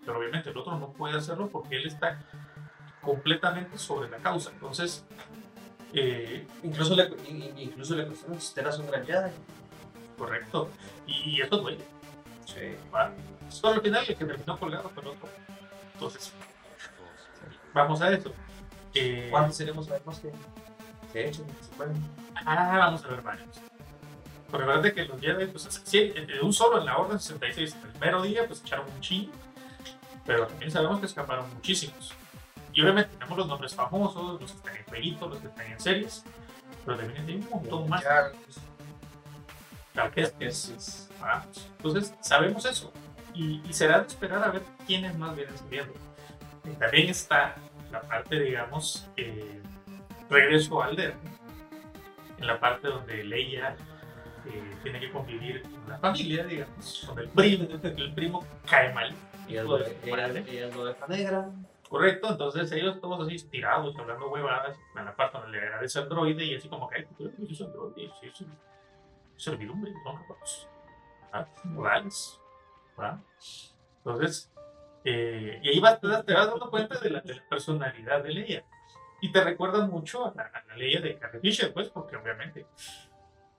Pero 0.05 0.19
obviamente 0.19 0.51
el 0.51 0.57
otro 0.59 0.77
no 0.79 0.93
puede 0.93 1.17
hacerlo 1.17 1.49
porque 1.49 1.77
él 1.77 1.87
está 1.87 2.21
completamente 3.01 3.79
sobre 3.79 4.11
la 4.11 4.19
causa. 4.19 4.51
Entonces, 4.51 5.05
eh, 5.95 6.47
Incluso 6.63 6.95
le, 6.95 7.11
in- 7.29 7.59
incluso 7.59 7.95
le 7.95 8.07
cuestionan 8.07 8.73
si 8.73 8.81
un 8.81 8.87
gran 8.89 9.07
Jedi. 9.07 9.31
correcto. 10.19 10.69
Y, 11.07 11.31
y 11.37 11.41
esto 11.41 11.59
duele. 11.59 11.85
Sí. 12.45 12.77
Va. 12.95 13.11
Solo 13.49 13.75
al 13.77 13.81
final 13.83 14.05
el 14.07 14.17
que 14.17 14.25
terminó 14.25 14.59
colgado 14.59 14.89
fue 14.91 15.03
el 15.03 15.09
otro. 15.11 15.29
Entonces, 15.95 16.33
vamos 17.73 18.01
a 18.03 18.11
eso. 18.13 18.33
Eh, 18.95 19.29
¿Cuántos 19.31 19.57
seremos 19.57 19.89
más 20.05 20.21
que 20.21 20.31
echen? 21.29 21.47
Se 21.61 21.69
pueden. 21.77 21.95
ah, 22.47 22.77
vamos 22.79 23.05
a 23.05 23.09
ver 23.09 23.23
varios. 23.23 23.49
Pero 24.51 24.67
recuerda 24.67 24.93
que 24.93 25.05
los 25.07 25.21
Jedi, 25.21 25.47
pues, 25.47 25.81
sí, 25.85 26.09
de 26.11 26.41
un 26.43 26.53
solo 26.53 26.79
en 26.79 26.85
la 26.87 26.99
Orden 26.99 27.19
66, 27.19 27.75
el 27.85 27.91
primer 27.91 28.21
día, 28.23 28.47
pues 28.47 28.61
echaron 28.61 28.87
un 28.91 29.01
chingo. 29.01 29.33
Pero 30.27 30.47
también 30.47 30.71
sabemos 30.71 31.01
que 31.01 31.07
escaparon 31.07 31.53
muchísimos. 31.55 32.13
Y 32.75 32.83
obviamente 32.83 33.11
tenemos 33.15 33.39
los 33.39 33.49
nombres 33.49 33.75
famosos, 33.75 34.41
los 34.41 34.51
que 34.53 34.57
están 34.59 34.77
en 34.77 34.85
jueguitos, 34.85 35.31
los 35.31 35.39
que 35.39 35.47
están 35.49 35.67
en 35.67 35.81
series. 35.81 36.25
Pero 36.85 36.99
también 36.99 37.27
hay 37.27 37.35
un 37.37 37.49
montón 37.51 37.89
más. 37.89 38.03
Ya, 38.03 38.31
pues, 38.45 38.59
Tal 39.95 40.11
que 40.11 40.23
es- 40.23 40.35
es- 40.41 40.69
es- 40.71 41.09
Ah, 41.21 41.45
Entonces, 41.77 42.13
sabemos 42.21 42.65
eso. 42.65 42.93
Y, 43.35 43.63
y 43.69 43.73
será 43.73 44.01
de 44.01 44.07
esperar 44.09 44.43
a 44.43 44.49
ver 44.51 44.63
quiénes 44.87 45.17
más 45.17 45.37
vienen 45.37 45.57
saliendo. 45.57 45.93
También 46.79 47.09
está 47.11 47.55
la 47.91 48.01
parte, 48.03 48.41
digamos, 48.41 49.07
eh, 49.17 49.63
regreso 50.33 50.83
al 50.83 50.91
Alder. 50.91 51.15
En 52.39 52.47
la 52.47 52.59
parte 52.59 52.89
donde 52.89 53.23
Leia 53.25 53.77
eh, 54.47 54.75
tiene 54.83 54.99
que 55.01 55.11
convivir 55.13 55.63
con 55.63 55.89
la 55.89 55.99
familia, 55.99 56.45
digamos, 56.45 57.05
con 57.07 57.19
el 57.19 57.29
primo, 57.29 57.69
el 57.83 58.15
primo 58.15 58.45
cae 58.69 58.93
mal. 58.93 59.15
Ella 59.49 59.61
es 59.63 59.67
lo 59.67 59.79
de 59.79 59.95
de- 59.95 60.11
madre. 60.11 60.41
ella- 60.41 60.51
ella 60.51 60.67
es 60.69 60.75
lo 60.77 60.85
de 60.85 60.91
oveja 60.91 61.07
negra. 61.09 61.51
Correcto, 61.89 62.31
entonces 62.31 62.73
ellos 62.73 63.01
todos 63.01 63.27
así 63.29 63.37
tirados, 63.49 63.95
hablando 63.99 64.31
huevadas, 64.31 64.79
en 64.97 65.05
la 65.05 65.15
parte 65.15 65.37
donde 65.39 65.59
le 65.59 65.67
agradece 65.67 65.99
al 65.99 66.09
droide 66.09 66.45
y 66.45 66.55
así 66.57 66.69
como 66.69 66.89
que, 66.89 67.03
tú 67.19 67.31
eres 67.45 67.61
un 67.61 67.73
droide, 67.73 68.11
sí, 68.21 68.31
sí, 68.35 68.47
servidumbre, 69.37 69.93
no 70.05 70.15
capaz. 70.15 70.69
Ah, 71.33 71.47
Morales. 71.65 72.41
¿verdad? 72.97 73.19
Entonces, 73.99 74.51
eh, 75.05 75.61
y 75.63 75.69
ahí 75.69 75.81
vas, 75.81 76.01
te, 76.01 76.09
das- 76.09 76.25
te 76.25 76.33
vas 76.35 76.49
dando 76.49 76.71
cuenta 76.71 76.99
de 76.99 77.11
la, 77.11 77.21
de 77.21 77.35
la 77.35 77.43
personalidad 77.49 78.23
de 78.23 78.31
Leia. 78.33 78.65
Y 79.23 79.33
te 79.33 79.43
recuerda 79.43 79.87
mucho 79.87 80.27
a 80.27 80.35
la, 80.35 80.43
a 80.45 80.65
la 80.67 80.77
Leia 80.77 81.01
de 81.01 81.17
Carrie 81.19 81.41
Fisher, 81.41 81.73
pues, 81.73 81.89
porque 81.89 82.17
obviamente 82.17 82.67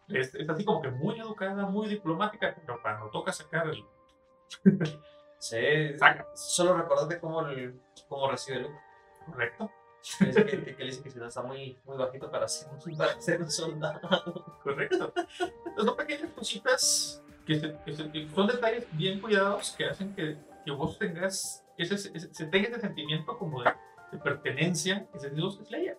es, 0.09 0.35
es 0.35 0.47
así 0.49 0.63
como 0.65 0.81
que 0.81 0.91
muy 0.91 1.19
educada, 1.19 1.65
muy 1.65 1.87
diplomática, 1.87 2.53
pero 2.65 2.79
cuando 2.81 3.09
toca 3.09 3.31
sacar 3.31 3.67
el. 3.69 3.83
Sí, 5.39 5.97
Saca. 5.97 6.25
solo 6.35 6.77
recordate 6.77 7.19
cómo, 7.19 7.41
el- 7.47 7.79
cómo 8.07 8.29
recibe 8.31 8.59
Luke. 8.61 8.75
Correcto. 9.25 9.71
Que 10.19 10.31
que, 10.33 10.75
que 10.75 10.83
le 10.83 10.85
dice 10.91 11.01
que 11.01 11.09
si 11.09 11.17
no 11.17 11.27
está 11.27 11.41
muy, 11.43 11.79
muy 11.85 11.95
bajito 11.97 12.29
para 12.29 12.45
ser, 12.47 12.67
para 12.97 13.21
ser 13.21 13.41
un 13.41 13.49
soldado. 13.49 14.01
Correcto. 14.63 15.13
Entonces, 15.15 15.85
son 15.85 15.95
pequeñas 15.95 16.29
cositas 16.33 17.23
que, 17.45 17.55
se- 17.59 17.77
que 17.85 17.93
se- 17.93 18.29
son 18.35 18.47
detalles 18.47 18.85
bien 18.97 19.21
cuidados 19.21 19.71
que 19.77 19.85
hacen 19.85 20.13
que, 20.13 20.37
que 20.65 20.71
vos 20.71 20.97
tengas 20.99 21.65
ese, 21.77 21.95
ese- 21.95 22.33
se 22.33 22.45
tenga 22.47 22.67
ese 22.67 22.81
sentimiento 22.81 23.37
como 23.37 23.63
de, 23.63 23.71
de 24.13 24.19
pertenencia, 24.19 25.07
que 25.11 25.19
se 25.19 25.29
dice, 25.29 25.63
es 25.63 25.71
Leia, 25.71 25.97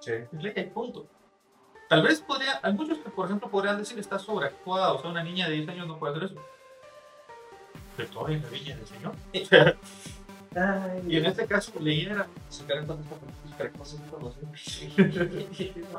Sí. 0.00 0.12
es 0.12 0.42
Leia 0.42 0.60
y 0.62 0.70
punto. 0.70 1.06
Tal 1.88 2.02
vez 2.02 2.20
podría, 2.20 2.58
hay 2.62 2.72
muchos 2.72 2.98
que, 2.98 3.10
por 3.10 3.26
ejemplo, 3.26 3.50
podrían 3.50 3.78
decir 3.78 3.98
está 3.98 4.18
sobreactuada, 4.18 4.92
o 4.92 5.00
sea, 5.00 5.10
una 5.10 5.22
niña 5.22 5.48
de 5.48 5.56
10 5.56 5.68
años 5.68 5.86
no 5.86 5.98
puede 5.98 6.14
hacer 6.16 6.24
eso. 6.30 6.42
Pero 7.96 8.08
todavía 8.08 8.38
es 8.38 8.42
la 8.44 8.50
niña 8.50 8.76
del 8.76 8.86
señor. 8.86 9.14
y 11.08 11.16
en 11.16 11.26
este 11.26 11.46
caso, 11.46 11.72
Leia 11.80 12.12
era 12.12 12.26
Se 12.48 12.64
caen 12.64 12.86
cosas 12.86 14.00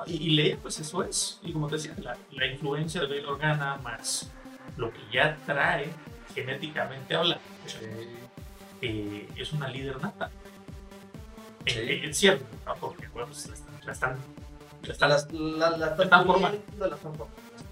Y, 0.08 0.13
y 0.13 0.30
Leia, 0.32 0.58
pues 0.62 0.80
eso 0.80 1.04
es. 1.04 1.39
Y 1.44 1.54
como 1.54 1.68
te 1.68 1.76
decía, 1.76 1.96
la, 2.02 2.18
la 2.32 2.48
influencia 2.48 3.02
de 3.02 3.08
Bail 3.08 3.26
Organa 3.26 3.78
más 3.78 4.32
lo 4.78 4.92
que 4.92 5.00
ya 5.12 5.38
trae 5.46 5.88
genéticamente 6.34 7.16
hablando, 7.16 7.42
eh, 8.82 9.28
es 9.36 9.54
una 9.54 9.68
líder 9.68 10.02
nata. 10.02 10.32
Sí. 11.65 11.80
En 12.04 12.13
cierto, 12.13 12.45
¿no? 12.65 12.76
porque 12.76 13.08
bueno, 13.10 13.28
pues, 13.28 13.47
la 13.86 13.91
están, 13.91 14.17
la 14.86 14.91
están- 14.93 15.28
la 15.60 15.69
la, 15.69 15.78
la, 15.78 16.04
están 16.04 16.26
formando. 16.26 16.58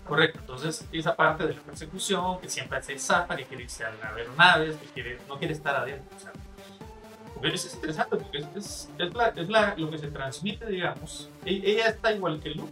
correcto. 0.07 0.39
Entonces, 0.39 0.85
esa 0.91 1.15
parte 1.15 1.45
de 1.47 1.53
la 1.55 1.61
persecución, 1.61 2.39
que 2.39 2.49
siempre 2.49 2.77
hace 2.79 2.97
zafa, 2.97 3.35
que 3.35 3.45
quiere 3.45 3.63
irse 3.63 3.83
a 3.85 3.91
la 4.01 4.09
aeronaves, 4.15 4.75
que 4.77 4.85
quiere, 4.87 5.19
no 5.27 5.37
quiere 5.37 5.53
estar 5.53 5.75
adentro. 5.75 6.15
o 6.15 6.19
sea, 6.19 6.31
porque 7.33 7.49
es, 7.55 7.65
es 7.65 7.73
interesante, 7.75 8.15
porque 8.17 8.37
es, 8.39 8.47
es, 8.55 8.89
es 8.97 9.13
la, 9.13 9.27
es 9.29 9.49
la- 9.49 9.73
lo 9.77 9.89
que 9.89 9.97
se 9.97 10.07
transmite, 10.07 10.65
digamos. 10.67 11.29
E- 11.45 11.61
Ella 11.63 11.87
está 11.87 12.11
igual 12.13 12.39
que 12.39 12.51
Luke, 12.51 12.71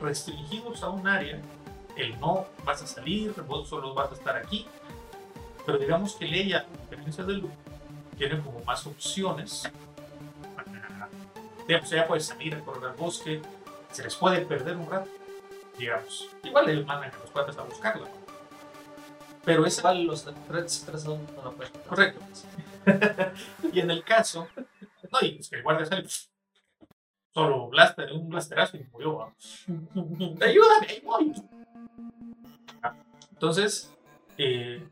restringidos 0.00 0.82
a 0.82 0.90
un 0.90 1.06
área, 1.08 1.40
el 1.96 2.18
no 2.20 2.46
vas 2.64 2.82
a 2.82 2.86
salir, 2.86 3.32
vos 3.48 3.68
solo 3.68 3.94
vas 3.94 4.10
a 4.12 4.14
estar 4.14 4.36
aquí. 4.36 4.66
Pero 5.64 5.78
digamos 5.78 6.14
que 6.14 6.26
Leia, 6.26 6.58
a 6.58 6.90
diferencia 6.90 7.24
de 7.24 7.34
Luke, 7.34 7.54
tiene 8.18 8.38
como 8.40 8.60
más 8.64 8.86
opciones. 8.86 9.68
Para- 11.66 11.80
Digamos, 11.80 11.92
ella 11.92 12.06
puede 12.06 12.20
salir 12.20 12.54
a 12.54 12.60
correr 12.60 12.90
al 12.90 12.96
bosque, 12.96 13.42
se 13.92 14.04
les 14.04 14.14
puede 14.14 14.40
perder 14.46 14.76
un 14.76 14.88
rato, 14.90 15.10
digamos. 15.78 16.28
Igual 16.44 16.68
ellos 16.70 16.86
mandan 16.86 17.10
a 17.12 17.18
los 17.18 17.30
cuates 17.30 17.56
a 17.58 17.62
buscarla. 17.62 18.08
Pero 19.44 19.64
es 19.64 19.78
Igual 19.78 20.04
los 20.04 20.24
threads 20.48 20.84
tres 20.86 21.04
no 21.04 21.18
no 21.36 21.42
lo 21.44 21.52
pueden. 21.52 21.72
Correcto. 21.88 22.20
y 23.72 23.80
en 23.80 23.90
el 23.90 24.02
caso, 24.04 24.48
no, 25.12 25.18
y 25.22 25.32
pues 25.32 25.48
que 25.48 25.56
el 25.56 25.62
guardia 25.62 25.86
sale 25.86 26.06
solo 27.32 27.68
blaster, 27.68 28.12
un 28.12 28.28
blasterazo 28.28 28.76
y 28.76 28.84
murió. 28.92 29.16
¿va? 29.18 29.32
Ayúdame, 30.46 30.86
ahí 30.88 31.00
voy. 31.04 31.32
Ah, 32.82 32.94
Entonces, 33.32 33.92
eh, 34.38 34.82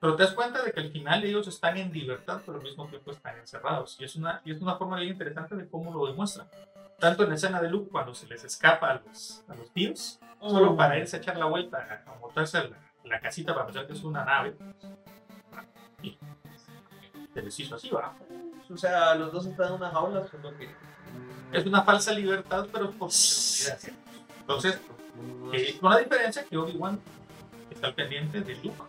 pero 0.00 0.14
te 0.14 0.22
das 0.22 0.32
cuenta 0.32 0.62
de 0.62 0.72
que 0.72 0.80
al 0.80 0.90
final 0.92 1.24
ellos 1.24 1.48
están 1.48 1.76
en 1.76 1.92
libertad, 1.92 2.40
pero 2.46 2.58
al 2.58 2.64
mismo 2.64 2.86
tiempo 2.86 3.10
están 3.10 3.36
encerrados. 3.38 3.96
Y 4.00 4.04
es 4.04 4.14
una, 4.14 4.40
y 4.44 4.52
es 4.52 4.60
una 4.60 4.76
forma 4.76 4.96
bien 4.98 5.12
interesante 5.12 5.56
de 5.56 5.68
cómo 5.68 5.92
lo 5.92 6.06
demuestran. 6.06 6.48
Tanto 6.98 7.24
en 7.24 7.30
la 7.30 7.34
escena 7.34 7.60
de 7.60 7.68
Luke, 7.68 7.90
cuando 7.90 8.14
se 8.14 8.26
les 8.26 8.44
escapa 8.44 8.90
a 8.90 8.94
los, 9.04 9.44
a 9.48 9.54
los 9.54 9.70
tíos, 9.72 10.20
solo 10.40 10.76
para 10.76 10.98
irse 10.98 11.16
a 11.16 11.18
echar 11.18 11.36
la 11.36 11.46
vuelta, 11.46 12.04
a, 12.06 12.18
montarse 12.18 12.58
a 12.58 12.64
la, 12.64 12.76
la 13.04 13.20
casita 13.20 13.54
para 13.54 13.66
pensar 13.66 13.86
que 13.86 13.92
es 13.92 14.04
una 14.04 14.24
nave. 14.24 14.56
Y 16.02 16.16
se 17.34 17.42
les 17.42 17.58
hizo 17.58 17.74
así, 17.74 17.90
va. 17.90 18.14
O 18.70 18.76
sea, 18.76 19.14
los 19.14 19.32
dos 19.32 19.46
están 19.46 19.68
en 19.68 19.74
una 19.74 19.90
jaula, 19.90 20.26
solo 20.28 20.56
que. 20.56 20.68
Es 21.52 21.64
una 21.66 21.82
falsa 21.82 22.12
libertad, 22.12 22.66
pero 22.72 22.90
por. 22.92 23.10
Entonces, 24.40 24.80
eh, 25.52 25.76
con 25.80 25.90
la 25.90 25.98
diferencia 25.98 26.44
que 26.44 26.56
Obi-Wan 26.56 27.00
está 27.70 27.88
al 27.88 27.94
pendiente 27.94 28.40
de 28.42 28.54
Luke 28.56 28.82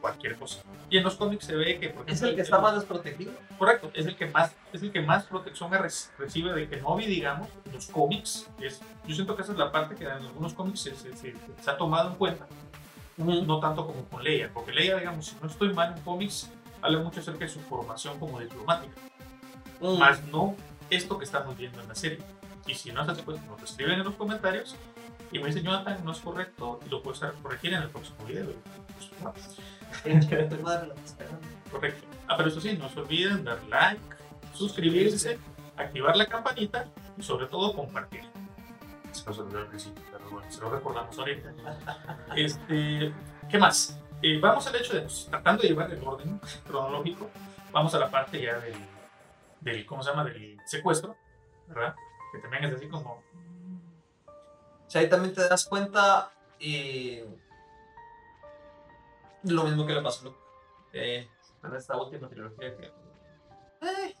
cualquier 0.00 0.36
cosa. 0.36 0.62
Y 0.90 0.98
en 0.98 1.04
los 1.04 1.16
cómics 1.16 1.46
se 1.46 1.54
ve 1.56 1.78
que... 1.80 1.94
Es 2.06 2.22
el 2.22 2.34
que 2.34 2.42
está 2.42 2.60
más 2.60 2.74
desprotegido. 2.74 3.32
Correcto, 3.58 3.90
es 3.94 4.06
el 4.06 4.16
que 4.16 4.26
más, 4.26 4.52
es 4.72 4.82
el 4.82 4.92
que 4.92 5.00
más 5.02 5.24
protección 5.24 5.70
re- 5.72 5.88
recibe 6.18 6.52
de 6.52 6.68
Kenobi, 6.68 7.06
digamos, 7.06 7.48
en 7.66 7.72
los 7.72 7.86
cómics. 7.86 8.48
Es, 8.60 8.80
yo 9.06 9.14
siento 9.14 9.34
que 9.36 9.42
esa 9.42 9.52
es 9.52 9.58
la 9.58 9.72
parte 9.72 9.94
que 9.94 10.04
en 10.04 10.10
algunos 10.10 10.52
cómics 10.54 10.80
se, 10.80 10.94
se- 10.94 11.16
se- 11.16 11.34
se 11.60 11.70
ha 11.70 11.76
tomado 11.76 12.10
en 12.10 12.16
cuenta, 12.16 12.46
no 13.16 13.60
tanto 13.60 13.86
como 13.86 14.04
con 14.06 14.22
Leia, 14.24 14.50
porque 14.52 14.72
Leia, 14.72 14.96
digamos, 14.96 15.26
si 15.26 15.36
no 15.40 15.46
estoy 15.48 15.72
mal 15.72 15.94
en 15.96 16.02
cómics, 16.02 16.50
habla 16.80 16.98
mucho 17.00 17.20
acerca 17.20 17.40
de 17.44 17.48
su 17.48 17.60
formación 17.60 18.18
como 18.18 18.40
diplomática, 18.40 18.92
Mm. 19.80 19.98
más 19.98 20.22
no 20.24 20.54
esto 20.90 21.18
que 21.18 21.24
estamos 21.24 21.56
viendo 21.56 21.80
en 21.80 21.88
la 21.88 21.94
serie. 21.94 22.18
Y 22.66 22.74
si 22.74 22.92
no 22.92 23.02
es 23.02 23.08
así, 23.08 23.22
pues 23.22 23.40
nos 23.46 23.58
lo 23.58 23.64
escriben 23.64 23.98
en 23.98 24.04
los 24.04 24.14
comentarios 24.14 24.76
y 25.32 25.38
me 25.38 25.46
dicen, 25.46 25.64
Jonathan, 25.64 26.04
no 26.04 26.12
es 26.12 26.18
correcto 26.18 26.78
y 26.86 26.90
lo 26.90 27.02
puedes 27.02 27.20
corregir 27.42 27.72
en 27.72 27.82
el 27.82 27.88
próximo 27.88 28.24
video. 28.26 28.52
Pues, 28.94 29.58
esperando. 30.24 30.94
Correcto. 31.70 32.06
Ah, 32.28 32.36
pero 32.36 32.48
eso 32.48 32.60
sí, 32.60 32.76
no 32.76 32.88
se 32.88 33.00
olviden 33.00 33.44
dar 33.44 33.62
like, 33.68 34.00
suscribirse, 34.52 35.38
activar 35.76 36.16
la 36.16 36.26
campanita 36.26 36.86
y 37.16 37.22
sobre 37.22 37.46
todo 37.46 37.74
compartir. 37.74 38.24
Se 39.12 39.24
nos 39.26 39.38
olvidó 39.38 39.60
al 39.60 39.66
principio, 39.66 40.02
pero 40.10 40.30
bueno, 40.30 40.50
se 40.50 40.60
lo 40.60 40.70
recordamos 40.70 41.18
ahorita. 41.18 41.52
Este, 42.36 43.12
¿Qué 43.50 43.58
más? 43.58 43.98
Eh, 44.22 44.38
vamos 44.40 44.66
al 44.66 44.76
hecho 44.76 44.94
de, 44.94 45.00
pues, 45.00 45.26
tratando 45.28 45.62
de 45.62 45.68
llevar 45.68 45.90
el 45.92 46.02
orden 46.02 46.40
cronológico, 46.66 47.28
vamos 47.72 47.94
a 47.94 47.98
la 47.98 48.10
parte 48.10 48.40
ya 48.40 48.58
del, 48.60 48.76
del 49.60 49.84
¿cómo 49.84 50.02
se 50.02 50.10
llama? 50.10 50.24
Del 50.24 50.58
secuestro, 50.64 51.16
¿verdad? 51.68 51.94
Que 52.32 52.38
también 52.38 52.64
es 52.64 52.74
así 52.74 52.86
como... 52.88 53.22
Sea, 54.92 55.00
ahí 55.00 55.08
también 55.08 55.34
te 55.34 55.48
das 55.48 55.64
cuenta 55.64 56.34
eh, 56.60 57.26
lo 59.44 59.64
mismo 59.64 59.86
que 59.86 59.94
le 59.94 60.02
pasó 60.02 60.20
a 60.20 60.24
Luke, 60.24 60.38
eh, 60.92 61.26
en 61.64 61.74
esta 61.74 61.96
última 61.96 62.28
trilogía 62.28 62.76
que 62.76 62.84
eh, 63.80 64.14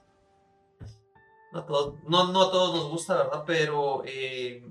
no, 1.52 1.58
a 1.58 1.66
todos, 1.66 2.02
no, 2.04 2.32
no 2.32 2.44
a 2.44 2.50
todos 2.50 2.74
nos 2.74 2.88
gusta, 2.88 3.18
¿verdad? 3.18 3.44
Pero 3.46 4.02
eh, 4.06 4.64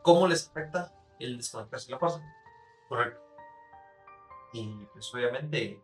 cómo 0.00 0.26
les 0.26 0.48
afecta 0.48 0.94
el 1.18 1.36
desconectarse 1.36 1.88
de 1.88 1.92
la 1.92 1.98
fuerza. 1.98 2.22
Correcto. 2.88 3.20
Y 4.54 4.86
pues 4.94 5.14
obviamente, 5.14 5.78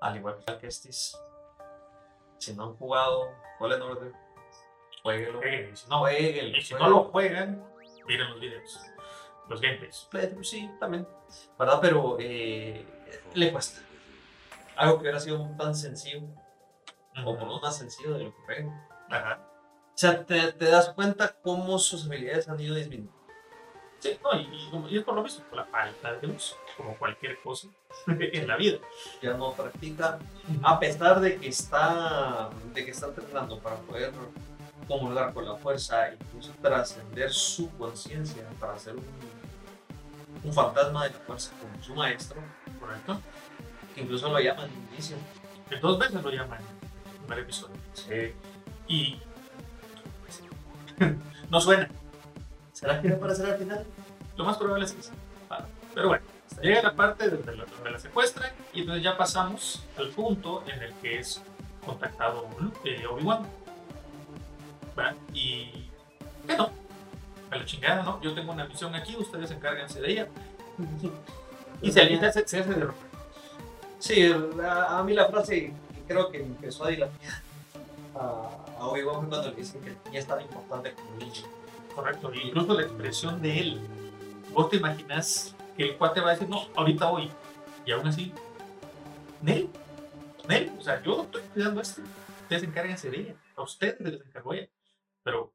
al 0.00 0.16
igual 0.16 0.42
que 0.58 0.66
Estis, 0.66 1.20
si 2.38 2.54
no 2.54 2.64
han 2.64 2.76
jugado 2.76 3.28
Fallen 3.58 3.82
Order, 3.82 4.12
jueguelo. 5.02 5.42
Eh, 5.42 5.72
y 5.74 5.76
si 5.76 5.90
no, 5.90 5.98
Jueguelo, 5.98 6.56
y 6.56 6.62
si 6.62 6.72
no 6.72 6.78
jueguelo. 6.78 6.96
lo 6.96 7.10
juegan, 7.10 7.73
miren 8.06 8.30
los 8.30 8.40
videos, 8.40 8.80
los 9.48 9.60
gameplays. 9.60 10.08
Sí, 10.42 10.70
también. 10.80 11.06
¿Verdad? 11.58 11.78
Pero 11.80 12.16
eh, 12.20 12.86
le 13.34 13.52
cuesta. 13.52 13.80
Algo 14.76 14.96
que 14.96 15.02
hubiera 15.02 15.20
sido 15.20 15.48
tan 15.56 15.74
sencillo, 15.74 16.22
o 17.24 17.36
por 17.38 17.46
lo 17.46 17.60
más 17.60 17.76
sencillo 17.76 18.14
de 18.14 18.24
lo 18.24 18.34
que 18.34 18.42
juego. 18.42 18.74
Ajá. 19.10 19.40
O 19.94 19.96
sea, 19.96 20.24
te, 20.24 20.52
te 20.52 20.64
das 20.64 20.88
cuenta 20.90 21.36
cómo 21.40 21.78
sus 21.78 22.06
habilidades 22.06 22.48
han 22.48 22.58
ido 22.58 22.74
disminuyendo. 22.74 23.24
Sí, 24.00 24.18
no, 24.22 24.38
y, 24.38 24.44
y 24.44 24.94
y 24.94 24.98
es 24.98 25.04
por 25.04 25.14
lo 25.14 25.22
mismo, 25.22 25.44
por 25.46 25.56
la 25.56 25.64
falta 25.64 26.12
de 26.12 26.26
luz, 26.26 26.54
como 26.76 26.94
cualquier 26.98 27.40
cosa 27.40 27.68
en 28.06 28.46
la 28.46 28.56
vida. 28.56 28.78
Ya 29.22 29.34
no 29.34 29.52
practica, 29.52 30.18
a 30.62 30.78
pesar 30.78 31.20
de 31.20 31.38
que 31.38 31.48
está, 31.48 32.50
de 32.74 32.84
que 32.84 32.90
está 32.90 33.06
entrenando 33.06 33.58
para 33.60 33.76
poder 33.76 34.12
comulgar 34.86 35.32
con 35.32 35.44
la 35.44 35.56
fuerza, 35.56 36.12
incluso 36.12 36.52
trascender 36.62 37.32
su 37.32 37.70
conciencia 37.76 38.44
para 38.60 38.78
ser 38.78 38.94
un, 38.96 39.04
un 40.42 40.52
fantasma 40.52 41.04
de 41.04 41.10
la 41.10 41.18
fuerza 41.20 41.52
como 41.60 41.82
su 41.82 41.94
maestro, 41.94 42.40
¿Correcto? 42.78 43.20
que 43.94 44.02
incluso 44.02 44.28
lo 44.28 44.40
llaman 44.40 44.68
inicio. 44.92 45.16
Dos 45.80 45.98
veces 45.98 46.22
lo 46.22 46.30
llaman 46.30 46.60
en 46.60 47.12
el 47.12 47.18
primer 47.20 47.38
episodio. 47.40 47.76
Y. 48.86 49.18
no 51.50 51.60
suena. 51.60 51.88
¿Será 52.72 53.00
que 53.00 53.08
va 53.08 53.14
a 53.14 53.16
aparecer 53.18 53.46
al 53.46 53.58
final? 53.58 53.86
Lo 54.36 54.44
más 54.44 54.56
probable 54.56 54.84
es 54.84 54.92
que 54.92 55.02
sí. 55.02 55.10
Ah, 55.48 55.64
Pero 55.94 56.08
bueno, 56.08 56.24
llega 56.60 56.82
la 56.82 56.94
parte 56.94 57.30
donde 57.30 57.56
la, 57.56 57.64
donde 57.64 57.90
la 57.90 57.98
secuestran 57.98 58.50
y 58.72 58.80
entonces 58.80 59.02
ya 59.02 59.16
pasamos 59.16 59.84
al 59.96 60.08
punto 60.08 60.64
en 60.66 60.82
el 60.82 60.92
que 60.94 61.18
es 61.18 61.40
contactado 61.86 62.48
eh, 62.84 63.06
Obi-Wan. 63.06 63.46
Y. 65.32 65.90
Que 66.46 66.56
no. 66.56 66.70
A 67.50 67.56
la 67.56 67.64
chingada, 67.64 68.02
¿no? 68.02 68.20
Yo 68.20 68.34
tengo 68.34 68.52
una 68.52 68.66
misión 68.66 68.94
aquí, 68.94 69.16
ustedes 69.16 69.50
encárguense 69.50 70.00
de 70.00 70.10
ella. 70.10 70.28
Y 71.80 71.92
se, 71.92 72.04
y 72.04 72.18
se, 72.18 72.32
se 72.48 72.60
hace 72.60 72.74
de 72.74 72.80
ropa. 72.80 72.98
Sí, 73.98 74.32
a, 74.62 74.98
a 74.98 75.02
mí 75.04 75.14
la 75.14 75.26
frase 75.28 75.72
creo 76.06 76.30
que 76.30 76.42
empezó 76.42 76.84
a 76.84 76.88
dilatar 76.88 77.42
a, 78.14 78.64
a 78.78 78.86
Obi-Wan 78.86 79.28
cuando 79.28 79.50
le 79.50 79.56
dicen 79.56 79.80
que 79.80 79.96
ya 80.12 80.18
es 80.18 80.26
tan 80.26 80.40
importante 80.40 80.92
como 80.92 81.16
niño. 81.16 81.42
Correcto, 81.94 82.32
incluso 82.34 82.74
la 82.74 82.82
expresión 82.82 83.40
de 83.40 83.60
él. 83.60 83.80
Vos 84.52 84.68
te 84.68 84.76
imaginas 84.76 85.54
que 85.76 85.84
el 85.84 85.96
cuate 85.96 86.20
va 86.20 86.30
a 86.30 86.32
decir, 86.32 86.48
no, 86.48 86.66
ahorita 86.74 87.06
voy. 87.10 87.30
Y 87.86 87.92
aún 87.92 88.06
así, 88.06 88.32
Nel, 89.42 89.68
Nel, 90.48 90.72
o 90.78 90.82
sea, 90.82 91.02
yo 91.02 91.22
estoy 91.22 91.42
cuidando 91.52 91.80
esto. 91.80 92.02
Ustedes 92.42 92.62
encárguense 92.64 93.10
de 93.10 93.20
ella. 93.20 93.34
A 93.56 93.62
ustedes 93.62 94.00
les 94.00 94.20
encargó 94.20 94.54
ella. 94.54 94.68
Pero 95.24 95.52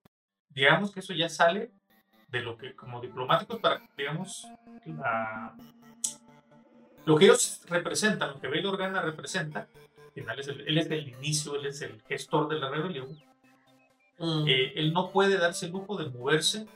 digamos 0.50 0.92
que 0.92 1.00
eso 1.00 1.14
ya 1.14 1.30
sale 1.30 1.72
de 2.28 2.42
lo 2.42 2.58
que, 2.58 2.76
como 2.76 3.00
diplomáticos, 3.00 3.60
para, 3.60 3.82
digamos, 3.98 4.46
la- 4.86 5.56
lo 7.06 7.16
que 7.18 7.26
ellos 7.26 7.62
representan, 7.68 8.32
lo 8.32 8.40
que 8.42 8.48
Bail 8.48 8.66
Organa 8.66 9.02
representa, 9.02 9.62
al 9.62 10.12
final 10.14 10.40
es 10.40 10.48
el- 10.50 10.62
él 10.68 10.78
es 10.78 10.92
el 10.92 11.08
inicio, 11.08 11.56
él 11.56 11.66
es 11.68 11.82
el 11.82 12.02
gestor 12.04 12.50
de 12.50 12.60
la 12.60 12.70
rebelión 12.70 13.18
eh, 14.50 14.74
él 14.76 14.92
no 14.92 15.12
puede 15.12 15.38
darse 15.38 15.68
el 15.68 15.72
lujo 15.72 15.96
de 15.96 16.10
moverse 16.10 16.68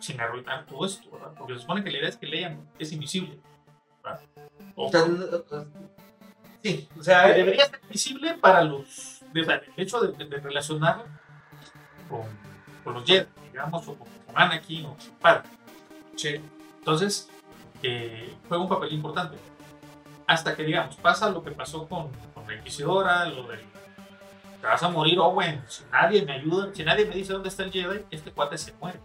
sin 0.00 0.20
arruinar 0.20 0.66
todo 0.66 0.84
esto, 0.86 1.08
¿verdad? 1.10 1.32
Porque 1.38 1.54
se 1.54 1.60
supone 1.60 1.84
que 1.84 1.90
la 1.92 1.98
idea 1.98 2.08
es 2.08 2.16
que 2.16 2.26
Leia 2.26 2.58
es 2.80 2.90
invisible. 2.92 3.38
O, 4.74 4.90
sí, 6.62 6.88
o 6.98 7.02
sea, 7.02 7.28
debería 7.28 7.66
ser 7.66 7.80
invisible 7.84 8.34
para 8.34 8.64
los. 8.64 9.20
de- 9.32 9.40
el 9.42 9.62
hecho 9.76 10.00
de, 10.00 10.12
de- 10.16 10.24
de 10.30 10.40
relacionarla 10.40 11.04
con, 12.08 12.22
con 12.84 12.94
los 12.94 13.04
Jedi, 13.04 13.26
digamos, 13.52 13.86
o 13.88 13.94
con, 13.94 14.08
con 14.26 14.38
Anakin 14.38 14.86
o 14.86 14.96
con 14.96 15.10
Padre. 15.20 15.42
sí. 16.16 16.40
Entonces, 16.78 17.28
eh, 17.82 18.34
juega 18.48 18.62
un 18.62 18.68
papel 18.68 18.92
importante. 18.92 19.36
Hasta 20.26 20.56
que, 20.56 20.62
digamos, 20.62 20.96
pasa 20.96 21.30
lo 21.30 21.42
que 21.42 21.50
pasó 21.50 21.86
con, 21.86 22.10
con 22.34 22.46
la 22.46 22.54
Inquisidora, 22.54 23.26
lo 23.26 23.46
del. 23.46 23.60
Te 24.60 24.66
vas 24.66 24.82
a 24.82 24.88
morir, 24.88 25.18
Owen. 25.18 25.62
Si 25.68 25.84
nadie 25.92 26.24
me 26.24 26.32
ayuda, 26.32 26.70
si 26.74 26.84
nadie 26.84 27.04
me 27.06 27.14
dice 27.14 27.32
dónde 27.32 27.48
está 27.48 27.62
el 27.62 27.72
Jedi, 27.72 28.04
este 28.10 28.30
cuate 28.32 28.58
se 28.58 28.72
muere. 28.80 28.98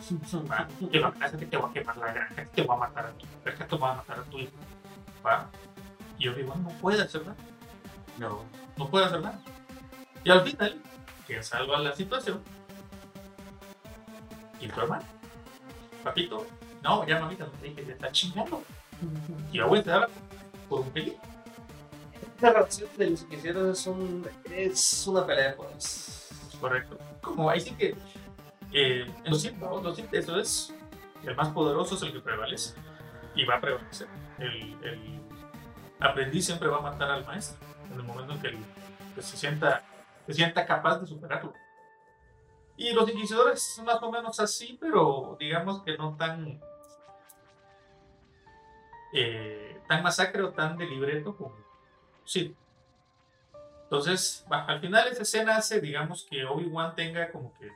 ¿va? 0.50 0.66
Que 0.90 0.98
lo 0.98 1.08
amenaza 1.08 1.36
que 1.36 1.46
te 1.46 1.56
va 1.56 1.68
a 1.68 1.72
quemar 1.72 1.96
la 1.96 2.12
granja, 2.12 2.44
que 2.44 2.44
te 2.46 2.62
va 2.62 2.74
a 2.74 2.78
matar 2.78 3.06
a 3.06 3.12
tu 3.12 3.26
que 3.44 3.64
te 3.64 3.76
va 3.76 3.92
a 3.92 3.94
matar 3.96 4.18
a 4.18 4.22
tu 4.24 4.38
hijo. 4.38 4.52
¿va? 5.24 5.48
Y 6.18 6.28
Obi-Wan 6.28 6.62
no 6.62 6.70
puede 6.80 7.02
hacer 7.02 7.22
nada. 7.22 7.36
No. 8.18 8.44
No 8.76 8.88
puede 8.88 9.06
hacer 9.06 9.20
nada. 9.20 9.38
Y 10.24 10.30
al 10.30 10.42
final, 10.42 10.80
quien 11.26 11.42
salva 11.42 11.78
la 11.78 11.94
situación, 11.94 12.40
y 14.60 14.68
tu 14.68 14.80
hermano. 14.80 15.04
Papito, 16.02 16.46
no, 16.82 17.06
ya 17.06 17.18
mamita, 17.20 17.44
no 17.44 17.50
te 17.52 17.66
dije, 17.68 17.82
te 17.82 17.92
está 17.92 18.10
chingando. 18.12 18.62
Y 19.52 19.60
Owen 19.60 19.82
te 19.82 19.90
daba 19.90 20.08
por 20.68 20.80
un 20.80 20.90
pelín. 20.90 21.14
La 22.40 22.50
relación 22.52 22.88
de 22.96 23.10
los 23.10 23.22
inquisitorios 23.22 23.80
es, 23.80 23.86
un, 23.86 24.26
es 24.50 25.06
una 25.06 25.26
pelea 25.26 25.48
de 25.48 25.52
poderes. 25.54 26.28
Correcto. 26.60 26.98
Como 27.22 27.50
ahí 27.50 27.60
sí 27.60 27.72
que. 27.72 27.96
Eh, 28.72 29.06
en 29.24 29.30
los 29.30 29.42
Sith, 29.42 29.54
¿no? 29.54 29.80
Los 29.82 29.96
Sith, 29.96 30.12
eso 30.12 30.38
es. 30.38 30.72
El 31.24 31.34
más 31.34 31.48
poderoso 31.48 31.94
es 31.96 32.02
el 32.02 32.12
que 32.12 32.20
prevalece. 32.20 32.74
Y 33.34 33.44
va 33.44 33.56
a 33.56 33.60
prevalecer. 33.60 34.06
El, 34.38 34.76
el 34.84 35.20
aprendiz 36.00 36.46
siempre 36.46 36.68
va 36.68 36.78
a 36.78 36.82
matar 36.82 37.10
al 37.10 37.24
maestro. 37.26 37.58
En 37.90 37.98
el 37.98 38.02
momento 38.02 38.32
en 38.34 38.40
que, 38.40 38.48
el- 38.48 38.58
que 39.14 39.22
se, 39.22 39.36
sienta, 39.36 39.82
se 40.26 40.34
sienta 40.34 40.66
capaz 40.66 40.98
de 41.00 41.06
superarlo. 41.06 41.52
Y 42.76 42.92
los 42.92 43.08
inquisidores 43.08 43.80
más 43.84 44.02
o 44.02 44.10
menos 44.10 44.38
así, 44.38 44.76
pero 44.80 45.36
digamos 45.40 45.82
que 45.82 45.96
no 45.96 46.16
tan. 46.16 46.60
eh, 49.12 49.80
tan 49.88 50.02
masacre 50.02 50.42
o 50.42 50.50
tan 50.52 50.76
de 50.76 50.86
libreto 50.86 51.36
como 51.36 51.54
Sith. 52.24 52.54
Entonces, 53.84 54.44
al 54.50 54.80
final 54.80 55.06
esa 55.08 55.22
escena 55.22 55.56
hace, 55.56 55.80
digamos, 55.80 56.26
que 56.28 56.44
Obi-Wan 56.44 56.94
tenga 56.96 57.30
como 57.30 57.54
que 57.54 57.70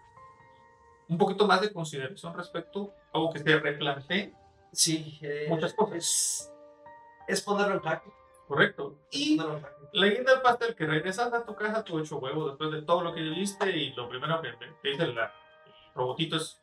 un 1.09 1.17
poquito 1.17 1.47
más 1.47 1.61
de 1.61 1.73
consideración 1.73 2.35
respecto 2.37 2.93
o 3.13 3.33
que 3.33 3.39
se 3.39 3.59
replantee, 3.59 4.35
Sí, 4.73 5.19
eh, 5.23 5.47
Muchas 5.49 5.73
cosas. 5.75 5.97
Es, 5.97 6.53
es 7.27 7.43
ponerlo 7.43 7.75
en 7.75 7.81
jaque. 7.81 8.11
Correcto. 8.51 8.99
Y 9.13 9.37
la 9.93 10.07
guinda 10.09 10.33
del 10.33 10.43
pastel, 10.43 10.75
que 10.75 10.85
regresas 10.87 11.33
a 11.33 11.45
tu 11.45 11.55
casa, 11.55 11.85
tu 11.85 11.99
hecho 12.01 12.19
huevo 12.19 12.49
después 12.49 12.73
de 12.73 12.83
todo 12.83 13.01
lo 13.03 13.15
que 13.15 13.21
viste 13.23 13.71
y 13.71 13.93
lo 13.95 14.09
primero 14.09 14.43
que 14.43 14.51
te 14.83 14.89
dice 14.91 15.07
la- 15.07 15.33
el 15.67 15.95
robotito 15.95 16.37
es, 16.37 16.61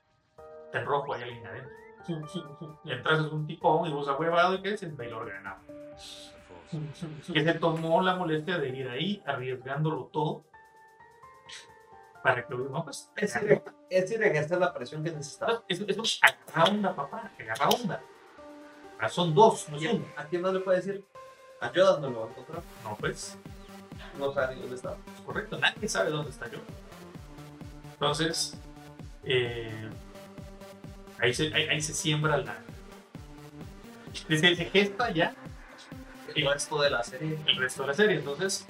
te 0.71 0.82
rojo, 0.84 1.13
hay 1.13 1.23
alguien 1.23 1.47
adentro. 1.47 1.71
Y 2.84 2.91
entras 2.91 3.19
es 3.21 3.32
un 3.32 3.47
tipón 3.47 3.88
y 3.88 3.93
vos 3.93 4.08
huevado 4.19 4.56
y 4.56 4.62
que 4.62 4.73
es 4.73 4.84
el 4.84 4.91
Bail 4.93 5.13
Organa. 5.13 5.58
Que 7.34 7.43
se 7.43 7.54
tomó 7.56 8.02
la 8.02 8.15
molestia 8.15 8.58
de 8.58 8.69
ir 8.69 8.89
ahí 8.89 9.23
arriesgándolo 9.26 10.10
todo 10.12 10.43
para 12.21 12.45
que 12.45 12.54
no 12.56 12.84
pues 12.84 13.10
es 13.15 13.34
decir, 13.34 13.62
es 13.89 14.02
decir, 14.10 14.21
esta 14.23 14.56
es 14.56 14.60
la 14.60 14.73
presión 14.73 15.02
que 15.04 15.12
necesitaba. 15.12 15.63
Es, 15.69 15.80
es 15.80 15.97
un 15.97 16.06
agarra 16.21 16.69
onda, 16.69 16.93
papá, 16.95 17.32
agarra 17.39 17.69
onda. 17.69 18.02
Ah, 19.00 19.08
son 19.08 19.34
dos, 19.34 19.69
no 19.69 19.78
es 19.78 19.86
uno. 19.93 20.06
¿A 20.17 20.26
quién 20.26 20.41
más 20.41 20.54
le 20.54 20.60
puede 20.60 20.78
decir? 20.78 21.06
¿A 21.60 21.72
Yoda 21.72 22.00
no 22.00 22.10
lo 22.10 22.20
va 22.22 22.26
a 22.28 22.30
encontrar? 22.30 22.63
No, 22.84 22.96
pues. 22.96 23.38
No 24.17 24.34
sabe 24.34 24.56
dónde 24.56 24.76
está. 24.76 24.96
Correcto, 25.26 25.58
nadie 25.58 25.88
sabe 25.88 26.12
dónde 26.12 26.32
está 26.32 26.50
yo. 26.50 26.60
Entonces, 27.93 28.56
eh, 29.24 29.89
ahí, 31.20 31.34
se, 31.34 31.54
ahí, 31.54 31.67
ahí, 31.67 31.82
se 31.82 31.93
siembra 31.93 32.38
la. 32.38 32.58
Desde 34.28 34.56
se 34.56 34.65
gesta 34.65 35.12
ya 35.12 35.36
el 36.36 36.46
resto 36.46 36.82
de 36.82 36.89
la 36.89 37.04
serie. 37.04 37.39
El 37.48 37.58
resto 37.58 37.82
de 37.84 37.88
la 37.88 37.93
serie. 37.93 38.15
Entonces, 38.17 38.67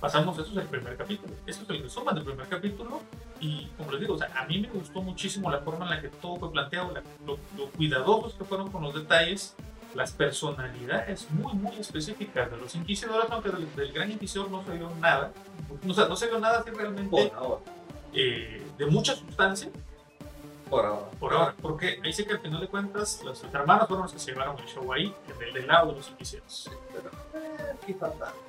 pasamos, 0.00 0.38
eso 0.38 0.50
es 0.50 0.56
el 0.56 0.68
primer 0.68 0.96
capítulo. 0.96 1.34
Eso 1.46 1.62
es 1.62 1.70
el 1.70 1.82
resumen 1.82 2.14
del 2.14 2.24
primer 2.24 2.48
capítulo. 2.48 3.02
Y 3.40 3.66
como 3.76 3.92
les 3.92 4.00
digo, 4.00 4.14
o 4.14 4.18
sea, 4.18 4.30
a 4.34 4.46
mí 4.46 4.60
me 4.60 4.68
gustó 4.68 5.02
muchísimo 5.02 5.50
la 5.50 5.58
forma 5.60 5.84
en 5.86 5.90
la 5.90 6.00
que 6.00 6.08
todo 6.08 6.36
fue 6.36 6.52
planteado, 6.52 6.92
la, 6.92 7.02
lo, 7.26 7.38
lo, 7.56 7.70
cuidadosos 7.72 8.34
que 8.34 8.44
fueron 8.44 8.70
con 8.70 8.82
los 8.82 8.94
detalles, 8.94 9.56
las 9.94 10.12
personalidades 10.12 11.30
muy, 11.30 11.52
muy 11.54 11.76
específicas 11.76 12.50
de 12.50 12.56
los 12.56 12.74
inquisidores, 12.74 13.30
aunque 13.30 13.50
del, 13.50 13.74
del 13.74 13.92
gran 13.92 14.10
inquisidor 14.10 14.50
no 14.50 14.64
se 14.64 14.72
vio 14.72 14.90
nada. 15.00 15.32
O 15.86 15.94
sea, 15.94 16.08
no 16.08 16.16
se 16.16 16.26
vio 16.26 16.38
nada 16.38 16.60
así 16.60 16.70
realmente 16.70 17.32
eh, 18.14 18.62
de 18.78 18.86
mucha 18.86 19.14
sustancia. 19.14 19.70
Por 20.68 20.86
ahora. 20.86 21.10
Por 21.20 21.32
ahora. 21.34 21.54
Porque 21.60 22.00
ahí 22.02 22.12
sí 22.12 22.24
que 22.24 22.32
al 22.32 22.40
final 22.40 22.60
de 22.60 22.68
cuentas, 22.68 23.22
los 23.24 23.44
hermanos 23.44 23.88
fueron 23.88 24.04
los 24.04 24.12
que 24.12 24.18
se 24.18 24.32
llevaron 24.32 24.58
el 24.58 24.66
show 24.66 24.90
ahí, 24.92 25.14
en 25.28 25.48
el 25.48 25.54
del 25.54 25.66
lado 25.66 25.88
de 25.88 25.96
los 25.98 26.08
inquisidores. 26.10 26.70
Eh. 27.34 27.96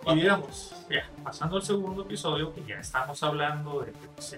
Y 0.05 0.15
digamos, 0.15 0.73
ya, 0.89 1.09
pasando 1.23 1.57
al 1.57 1.63
segundo 1.63 2.03
episodio, 2.03 2.53
que 2.53 2.63
ya 2.63 2.79
estamos 2.79 3.21
hablando 3.23 3.81
de 3.81 3.91
que 3.91 4.07
pues, 4.15 4.37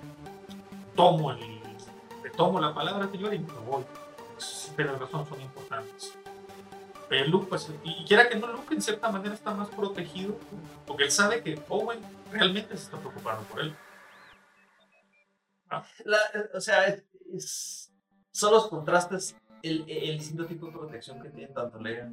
tomo, 0.95 1.31
el, 1.31 1.61
tomo 2.35 2.59
la 2.59 2.73
palabra 2.73 3.07
señor 3.11 3.33
y 3.33 3.39
me 3.39 3.53
voy. 3.67 3.83
Pero 4.75 4.93
las 4.93 5.01
razones 5.01 5.29
son 5.29 5.41
importantes. 5.41 6.17
Pero 7.07 7.27
Luke, 7.27 7.47
pues, 7.49 7.71
y 7.83 8.03
quiera 8.05 8.27
que 8.27 8.35
no, 8.35 8.47
Luke 8.47 8.73
en 8.73 8.81
cierta 8.81 9.11
manera 9.11 9.33
está 9.33 9.53
más 9.53 9.69
protegido, 9.69 10.37
porque 10.87 11.03
él 11.03 11.11
sabe 11.11 11.43
que 11.43 11.59
Owen 11.69 11.99
realmente 12.31 12.75
se 12.75 12.83
está 12.83 12.97
preocupando 12.97 13.43
por 13.43 13.61
él. 13.61 13.75
Ah. 15.69 15.85
La, 16.03 16.17
o 16.53 16.61
sea, 16.61 16.85
es, 16.87 17.03
es, 17.33 17.93
son 18.31 18.53
los 18.53 18.67
contrastes, 18.67 19.35
el, 19.61 19.85
el, 19.87 20.17
distinto 20.17 20.45
tipo 20.45 20.67
de 20.67 20.73
protección 20.73 21.21
que 21.21 21.29
tienen 21.29 21.53
tanto 21.53 21.79
Leia 21.79 22.11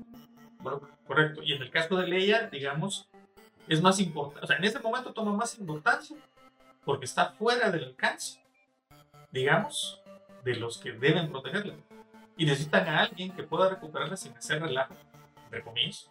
bueno, 0.62 0.80
correcto. 1.06 1.42
Y 1.42 1.52
en 1.52 1.62
el 1.62 1.70
caso 1.70 1.96
de 1.96 2.06
Leia, 2.06 2.48
digamos, 2.48 3.08
es 3.68 3.82
más 3.82 3.98
importante, 4.00 4.44
o 4.44 4.46
sea, 4.46 4.56
en 4.56 4.64
este 4.64 4.78
momento 4.78 5.12
toma 5.12 5.32
más 5.32 5.58
importancia 5.58 6.16
porque 6.84 7.04
está 7.04 7.32
fuera 7.32 7.70
del 7.70 7.84
alcance, 7.84 8.40
digamos, 9.30 10.00
de 10.44 10.56
los 10.56 10.78
que 10.78 10.92
deben 10.92 11.30
protegerla. 11.30 11.74
Y 12.36 12.46
necesitan 12.46 12.88
a 12.88 13.00
alguien 13.00 13.32
que 13.32 13.42
pueda 13.42 13.68
recuperarla 13.68 14.16
sin 14.16 14.36
hacer 14.36 14.62
relajo, 14.62 14.94
entre 15.44 15.62
comillas. 15.62 16.10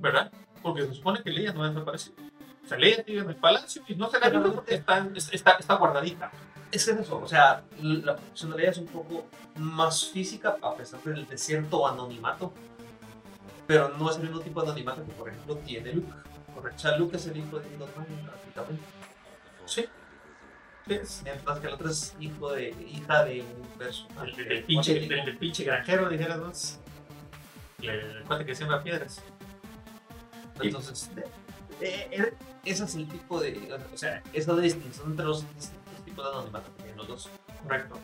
¿Verdad? 0.00 0.30
Porque 0.62 0.86
se 0.86 0.94
supone 0.94 1.22
que 1.22 1.30
Leia 1.30 1.52
no 1.52 1.64
ha 1.64 1.68
desaparecido. 1.68 2.16
O 2.64 2.68
sea, 2.68 2.78
Leia 2.78 3.02
sigue 3.04 3.20
en 3.20 3.30
el 3.30 3.36
palacio 3.36 3.82
y 3.88 3.94
no 3.94 4.10
se 4.10 4.20
la 4.20 4.28
visto 4.28 4.54
porque 4.54 4.74
está, 4.74 5.08
está, 5.32 5.52
está 5.52 5.74
guardadita. 5.74 6.30
Es 6.70 6.84
que 6.84 6.90
es 6.90 6.98
eso, 6.98 7.18
o 7.18 7.26
sea, 7.26 7.64
la 7.80 8.16
protección 8.16 8.50
de 8.50 8.56
Leia 8.58 8.70
es 8.70 8.78
un 8.78 8.86
poco 8.86 9.26
más 9.56 10.04
física 10.10 10.56
a 10.60 10.74
pesar 10.74 11.00
del 11.00 11.26
de 11.26 11.38
cierto 11.38 11.88
anonimato, 11.88 12.52
pero 13.66 13.88
no 13.96 14.10
es 14.10 14.16
el 14.16 14.24
mismo 14.24 14.40
tipo 14.40 14.60
de 14.60 14.68
anonimato 14.68 15.04
que, 15.04 15.12
por 15.12 15.28
ejemplo, 15.30 15.56
tiene 15.56 15.94
Luke. 15.94 16.12
Correcto. 16.54 16.76
O 16.76 16.80
sea, 16.80 16.98
Luke 16.98 17.16
es 17.16 17.26
el 17.26 17.38
hijo 17.38 17.58
de 17.58 17.70
Norman, 17.78 18.06
prácticamente. 18.24 18.82
Sí. 19.64 19.86
Mientras 20.88 21.60
que 21.60 21.66
el 21.66 21.74
otro 21.74 21.90
es 21.90 22.16
hijo 22.18 22.52
de, 22.52 22.70
hija 22.70 23.24
de 23.24 23.42
un 23.42 23.78
personaje. 23.78 24.36
Del, 24.36 24.48
del, 24.48 24.64
pinche, 24.64 24.94
del, 24.94 25.08
del 25.08 25.38
pinche 25.38 25.64
granjero, 25.64 26.08
dijéramos. 26.08 26.78
El 27.82 28.24
cuate 28.26 28.44
que 28.44 28.54
siembra 28.54 28.82
piedras. 28.82 29.22
Entonces, 30.60 31.10
eh, 31.80 32.08
eh, 32.10 32.34
ese 32.64 32.84
es 32.84 32.94
el 32.94 33.06
tipo 33.08 33.40
de. 33.40 33.78
O 33.92 33.96
sea, 33.96 34.22
esa 34.32 34.56
distinción 34.56 35.10
entre 35.10 35.26
los 35.26 35.42
distintos 35.54 36.04
tipos 36.04 36.24
de 36.24 36.30
anonimato 36.30 36.74
que 36.76 36.82
tienen 36.82 36.96
los 36.96 37.08
dos. 37.08 37.30
Correcto. 37.62 37.98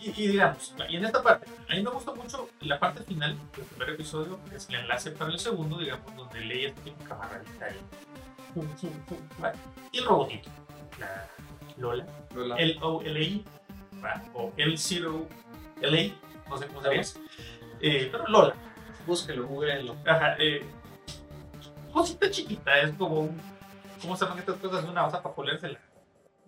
Y, 0.00 0.10
y, 0.10 0.28
digamos, 0.28 0.74
y 0.88 0.96
en 0.96 1.04
esta 1.04 1.22
parte, 1.22 1.46
a 1.68 1.74
mí 1.74 1.82
me 1.82 1.90
gusta 1.90 2.12
mucho 2.14 2.48
la 2.60 2.80
parte 2.80 3.04
final 3.04 3.38
del 3.56 3.64
primer 3.66 3.90
episodio, 3.90 4.40
que 4.48 4.56
es 4.56 4.68
el 4.68 4.76
enlace 4.76 5.12
para 5.12 5.30
el 5.30 5.38
segundo, 5.38 5.78
digamos, 5.78 6.16
donde 6.16 6.40
Leia 6.40 6.74
tiene 6.74 6.96
un. 8.54 8.68
¿vale? 9.38 9.58
Y 9.92 9.98
el 9.98 10.04
robotito, 10.04 10.50
la 10.98 11.28
Lola, 11.76 12.06
Lola. 12.34 12.56
el 12.56 12.78
OLA, 12.80 13.42
¿vale? 14.00 14.22
o 14.34 14.52
el 14.56 14.78
Zero 14.78 15.26
LA, 15.80 16.14
no 16.48 16.56
sé 16.56 16.66
cómo 16.68 16.82
se 16.82 16.90
llama, 16.90 17.26
eh, 17.80 18.08
pero 18.10 18.26
Lola. 18.28 18.54
Búsquelo, 19.06 19.46
googleenlo. 19.48 19.96
Ajá, 20.06 20.36
eh, 20.38 20.64
cosita 21.92 22.30
chiquita, 22.30 22.80
es 22.80 22.92
como 22.92 23.20
un, 23.20 23.40
¿cómo 24.00 24.16
se 24.16 24.24
llaman 24.24 24.38
estas 24.38 24.56
cosas? 24.56 24.84
Una 24.84 25.02
base 25.02 25.18
para 25.18 25.34
ponerse 25.34 25.68
la, 25.68 25.80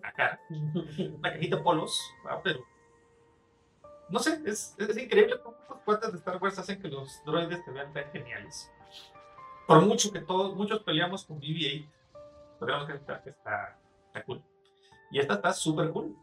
la 0.01 0.11
cara, 0.13 0.39
una 0.49 1.31
cajita 1.33 1.57
de 1.57 1.61
polos, 1.61 1.99
¿verdad? 2.23 2.41
pero 2.43 2.65
no 4.09 4.19
sé, 4.19 4.39
es, 4.45 4.75
es 4.77 4.97
increíble 4.97 5.39
cómo 5.41 5.57
los 5.69 5.79
cuates 5.79 6.11
de 6.11 6.17
Star 6.19 6.37
Wars 6.41 6.59
hacen 6.59 6.81
que 6.81 6.87
los 6.87 7.23
droides 7.25 7.63
te 7.65 7.71
vean 7.71 7.91
tan 7.91 8.09
geniales. 8.11 8.71
Por 9.67 9.81
mucho 9.81 10.11
que 10.11 10.19
todos, 10.19 10.55
muchos 10.55 10.83
peleamos 10.83 11.25
con 11.25 11.39
BB-8, 11.41 11.89
podríamos 12.59 12.87
aceptar 12.87 13.23
que 13.23 13.31
está, 13.31 13.77
está 14.07 14.23
cool. 14.23 14.43
Y 15.15 15.19
esta 15.19 15.35
está 15.35 15.53
súper 15.53 15.91
cool. 15.91 16.13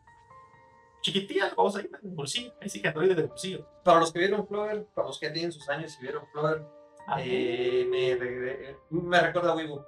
Chiquitilla, 1.00 1.50
vamos 1.57 1.74
ahí 1.76 1.87
en 1.87 2.11
el 2.11 2.14
bolsillo, 2.14 2.52
ahí 2.61 2.68
sí 2.68 2.83
que 2.83 2.88
androide 2.88 3.14
de 3.14 3.22
bolsillo. 3.22 3.66
Para 3.83 4.00
los 4.00 4.12
que 4.12 4.18
vieron 4.18 4.46
Flower, 4.46 4.85
para 4.94 5.07
los 5.07 5.18
que 5.18 5.31
tienen 5.31 5.50
sus 5.50 5.66
años 5.70 5.96
y 5.98 6.02
vieron 6.02 6.26
Flower, 6.31 6.62
eh, 7.16 7.87
me, 7.88 8.14
me, 8.90 9.20
recuerda 9.20 9.52
a 9.52 9.57
Weeble. 9.57 9.81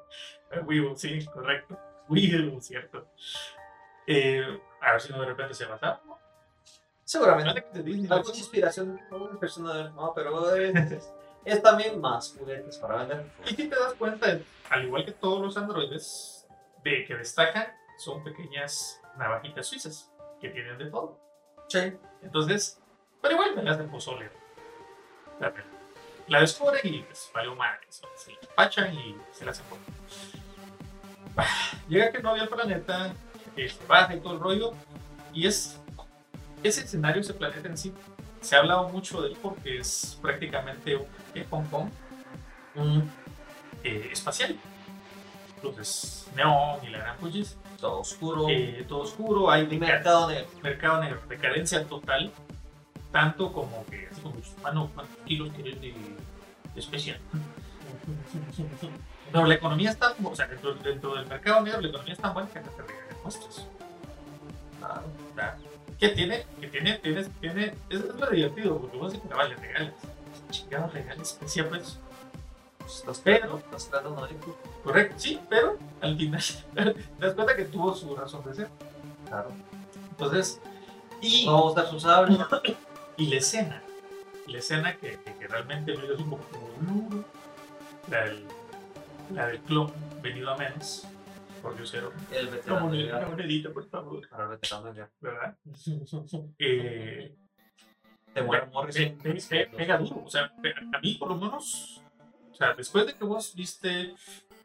Weeble, 0.65 0.97
sí, 0.97 1.23
correcto. 1.27 1.79
Weeble, 2.09 2.59
cierto. 2.63 3.07
Eh, 4.07 4.59
a 4.81 4.93
ver 4.93 5.01
si 5.03 5.13
no 5.13 5.21
de 5.21 5.27
repente 5.27 5.53
se 5.53 5.67
va 5.67 6.01
Seguramente. 7.05 7.63
Alguna 8.09 8.37
inspiración, 8.39 8.99
alguna 9.13 9.39
persona, 9.39 9.91
no, 9.91 10.15
pero 10.15 10.55
es, 10.55 11.13
es, 11.45 11.63
también 11.63 12.01
más 12.01 12.35
juguetes 12.39 12.79
para 12.79 13.05
vender. 13.05 13.31
Y 13.45 13.55
si 13.55 13.69
te 13.69 13.77
das 13.77 13.93
cuenta, 13.99 14.41
al 14.71 14.85
igual 14.87 15.05
que 15.05 15.13
todos 15.13 15.43
los 15.43 15.59
androides, 15.59 16.49
de 16.83 17.05
que 17.05 17.17
destacan 17.17 17.84
son 17.97 18.23
pequeñas 18.23 19.01
navajitas 19.17 19.67
suizas 19.67 20.13
que 20.41 20.49
tienen 20.49 20.79
de 20.79 20.87
todo. 20.87 21.19
Sí. 21.69 21.93
Entonces, 22.23 22.81
pero 23.21 23.35
igual 23.35 23.57
me 23.57 23.63
las 23.63 23.79
de 23.79 23.85
pozole. 23.85 24.31
La, 25.41 25.53
la 26.29 26.41
descubren 26.41 26.81
y 26.85 27.03
pues 27.03 27.31
vale 27.35 27.55
madre. 27.55 27.87
Se 27.89 28.03
la 28.33 28.39
pachan 28.55 28.95
y 28.95 29.17
se 29.33 29.45
las 29.45 29.61
hacen 29.61 29.79
Llega 31.89 32.13
que 32.13 32.23
no 32.23 32.31
había 32.31 32.45
el 32.45 32.49
planeta, 32.49 33.13
este, 33.57 33.87
baja 33.87 34.15
y 34.15 34.21
todo 34.21 34.35
el 34.35 34.41
rollo, 34.41 34.73
y 35.33 35.47
es 35.47 35.81
ese 36.63 36.83
escenario, 36.83 37.21
ese 37.21 37.35
planeta 37.35 37.69
en 37.69 37.77
sí, 37.77 37.93
se 38.41 38.57
ha 38.57 38.61
hablado 38.61 38.89
mucho 38.89 39.21
de 39.23 39.31
él 39.31 39.39
porque 39.43 39.79
es 39.79 40.19
prácticamente 40.21 40.97
un 40.97 41.07
Hong 41.51 41.65
Kong 41.67 41.89
un, 42.75 43.11
eh, 43.83 44.09
espacial. 44.13 44.57
Entonces, 45.57 46.29
neón 46.35 46.85
y 46.85 46.89
la 46.89 46.99
gran 46.99 47.17
puyes. 47.19 47.57
Todo 47.85 48.01
oscuro. 48.01 48.47
Eh, 48.49 48.83
todo 48.89 49.01
oscuro, 49.01 49.51
hay 49.51 49.67
mercado 49.67 50.31
negro. 50.31 50.47
Mercado 50.63 51.03
negro, 51.03 51.21
decadencia 51.29 51.85
total. 51.85 52.33
Tanto 53.13 53.53
como 53.53 53.85
que, 53.91 54.09
así 54.11 54.23
como, 54.23 54.37
mano, 54.63 54.91
¿cuántos 54.95 55.19
kilos 55.27 55.51
quieres 55.55 55.79
de, 55.83 55.89
de 55.89 56.81
especial? 56.81 57.19
Pero 59.31 59.45
la 59.45 59.55
economía 59.55 59.91
está, 59.91 60.15
o 60.25 60.35
sea, 60.35 60.47
dentro, 60.47 60.73
dentro, 60.77 61.15
del 61.15 61.27
mercado 61.27 61.61
negro, 61.61 61.83
la 61.83 61.89
economía 61.89 62.15
está 62.15 62.31
buena 62.31 62.49
que 62.49 62.61
te 62.61 62.71
regalan 62.71 63.17
impuestos. 63.17 63.67
Claro, 64.79 65.03
claro 65.35 65.75
que 65.99 66.09
tiene, 66.09 66.45
que 66.61 66.69
tiene, 66.69 66.99
tiene, 66.99 67.25
tiene, 67.41 67.75
es, 67.89 68.01
es 68.01 68.15
lo 68.15 68.31
divertido, 68.31 68.79
porque 68.79 68.97
vos 68.97 69.13
decís, 69.13 69.31
vale, 69.31 69.55
regales, 69.57 69.93
chingados 70.51 70.93
regales, 70.93 71.39
siempre 71.47 71.81
es, 71.81 71.99
estás 72.87 73.21
pero, 73.25 73.59
estás 73.59 73.89
tratando 73.89 74.27
de 74.27 74.35
correcto, 74.83 75.15
sí, 75.19 75.41
pero 75.49 75.79
al 76.01 76.17
final 76.17 76.43
te 76.75 76.95
das 77.27 77.35
cuenta 77.35 77.57
que 77.57 77.65
tuvo 77.65 77.95
su 77.95 78.15
razón 78.15 78.45
de 78.45 78.55
ser, 78.55 78.69
claro, 79.29 79.51
entonces, 80.11 80.61
y, 81.21 81.47
no 81.47 81.53
vamos 81.55 81.77
a 81.79 81.87
su 81.87 82.01
sable, 82.01 82.39
y 83.17 83.27
la 83.29 83.37
escena, 83.37 83.83
la 84.47 84.59
escena 84.59 84.97
que, 84.97 85.19
que, 85.25 85.35
que 85.35 85.49
realmente 85.49 85.97
me 85.97 86.03
dio 86.05 86.17
un 86.19 86.31
poco 86.31 86.45
como 86.51 87.25
la 88.11 88.25
del, 88.25 88.45
la 89.33 89.47
del 89.47 89.61
clon 89.61 89.93
venido 90.23 90.51
a 90.51 90.57
menos, 90.57 91.07
por 91.63 91.75
Diosero. 91.77 92.13
El 92.31 92.49
veterano. 92.49 92.87
Una 92.89 93.27
monedita, 93.27 93.71
por 93.73 93.89
favor. 93.89 94.29
Para 94.29 94.45
el 94.45 94.51
veterano 94.51 94.93
ya. 94.93 95.11
¿Verdad? 95.19 95.57
eh, 96.59 97.35
Temuera 98.35 98.67
Pe- 98.67 98.71
Morrison. 98.71 99.19
pe- 99.23 99.35
pe- 99.49 99.67
pega 99.75 99.97
duro. 99.97 100.25
O 100.27 100.31
sea, 100.31 100.53
a 100.93 100.99
mí 101.01 101.15
por 101.15 101.29
lo 101.29 101.37
menos, 101.37 102.03
o 102.55 102.57
sea, 102.57 102.73
después 102.75 103.05
de 103.05 103.15
que 103.17 103.25
vos 103.25 103.53
viste 103.57 104.15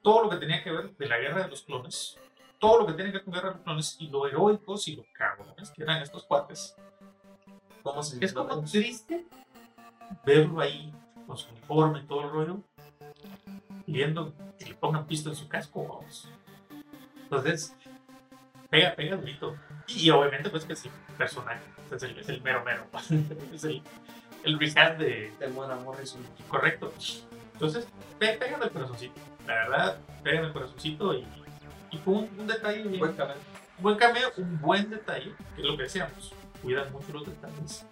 todo 0.03 0.23
lo 0.23 0.29
que 0.29 0.37
tenía 0.37 0.63
que 0.63 0.69
ver 0.69 0.95
de 0.95 1.07
la 1.07 1.17
guerra 1.17 1.41
de 1.41 1.49
los 1.49 1.63
clones, 1.63 2.19
todo 2.59 2.81
lo 2.81 2.85
que 2.85 2.93
tiene 2.93 3.11
que 3.11 3.17
ver 3.17 3.25
con 3.25 3.33
guerra 3.33 3.49
de 3.49 3.55
los 3.55 3.63
clones 3.63 3.95
y 3.99 4.07
lo 4.09 4.27
heroicos 4.27 4.87
y 4.87 4.95
lo 4.95 5.03
cabrones 5.11 5.71
que 5.71 5.81
eran 5.81 6.01
estos 6.03 6.23
cuates, 6.25 6.75
¿Cómo 7.81 8.03
se 8.03 8.23
es 8.23 8.33
como 8.33 8.63
triste 8.63 9.25
verlo 10.23 10.59
ahí 10.59 10.93
con 11.25 11.35
su 11.35 11.49
uniforme 11.49 11.99
y 11.99 12.03
todo 12.03 12.25
el 12.25 12.29
rollo, 12.29 12.63
viendo 13.87 14.33
que 14.59 14.65
le 14.65 14.75
pongan 14.75 15.07
pista 15.07 15.29
en 15.29 15.35
su 15.35 15.47
casco, 15.47 15.87
vamos. 15.87 16.29
Entonces, 17.23 17.75
pega, 18.69 18.93
pega 18.95 19.15
durito. 19.15 19.55
Y, 19.87 20.07
y 20.07 20.09
obviamente, 20.11 20.51
pues 20.51 20.65
que 20.65 20.73
es 20.73 20.85
el 20.85 20.91
personaje, 21.17 21.61
es 21.91 22.03
el, 22.03 22.19
es 22.19 22.29
el 22.29 22.41
mero 22.41 22.63
mero, 22.63 22.85
es 23.53 23.63
el, 23.63 23.81
el 24.43 24.59
de 24.59 25.33
Temuera 25.39 25.75
Morrison. 25.77 26.21
correcto. 26.47 26.93
Entonces, 27.59 27.85
pe, 28.17 28.37
pega 28.37 28.55
en 28.55 28.63
el 28.63 28.71
corazoncito, 28.71 29.19
la 29.45 29.53
verdad, 29.55 29.97
pega 30.23 30.39
en 30.39 30.45
el 30.45 30.53
corazoncito 30.53 31.13
y, 31.13 31.27
y 31.91 31.97
fue 31.97 32.13
un, 32.13 32.29
un 32.39 32.47
detalle 32.47 32.83
bien, 32.83 32.99
Buen 32.99 33.13
cameo. 33.13 33.35
un 33.77 33.83
buen 33.83 33.97
cameo, 33.97 34.29
un 34.37 34.61
buen 34.61 34.89
detalle, 34.89 35.33
que 35.55 35.61
es 35.61 35.67
lo 35.67 35.75
que 35.75 35.83
decíamos, 35.83 36.31
cuidan 36.61 36.89
mucho 36.93 37.11
los 37.11 37.25
detalles 37.25 37.85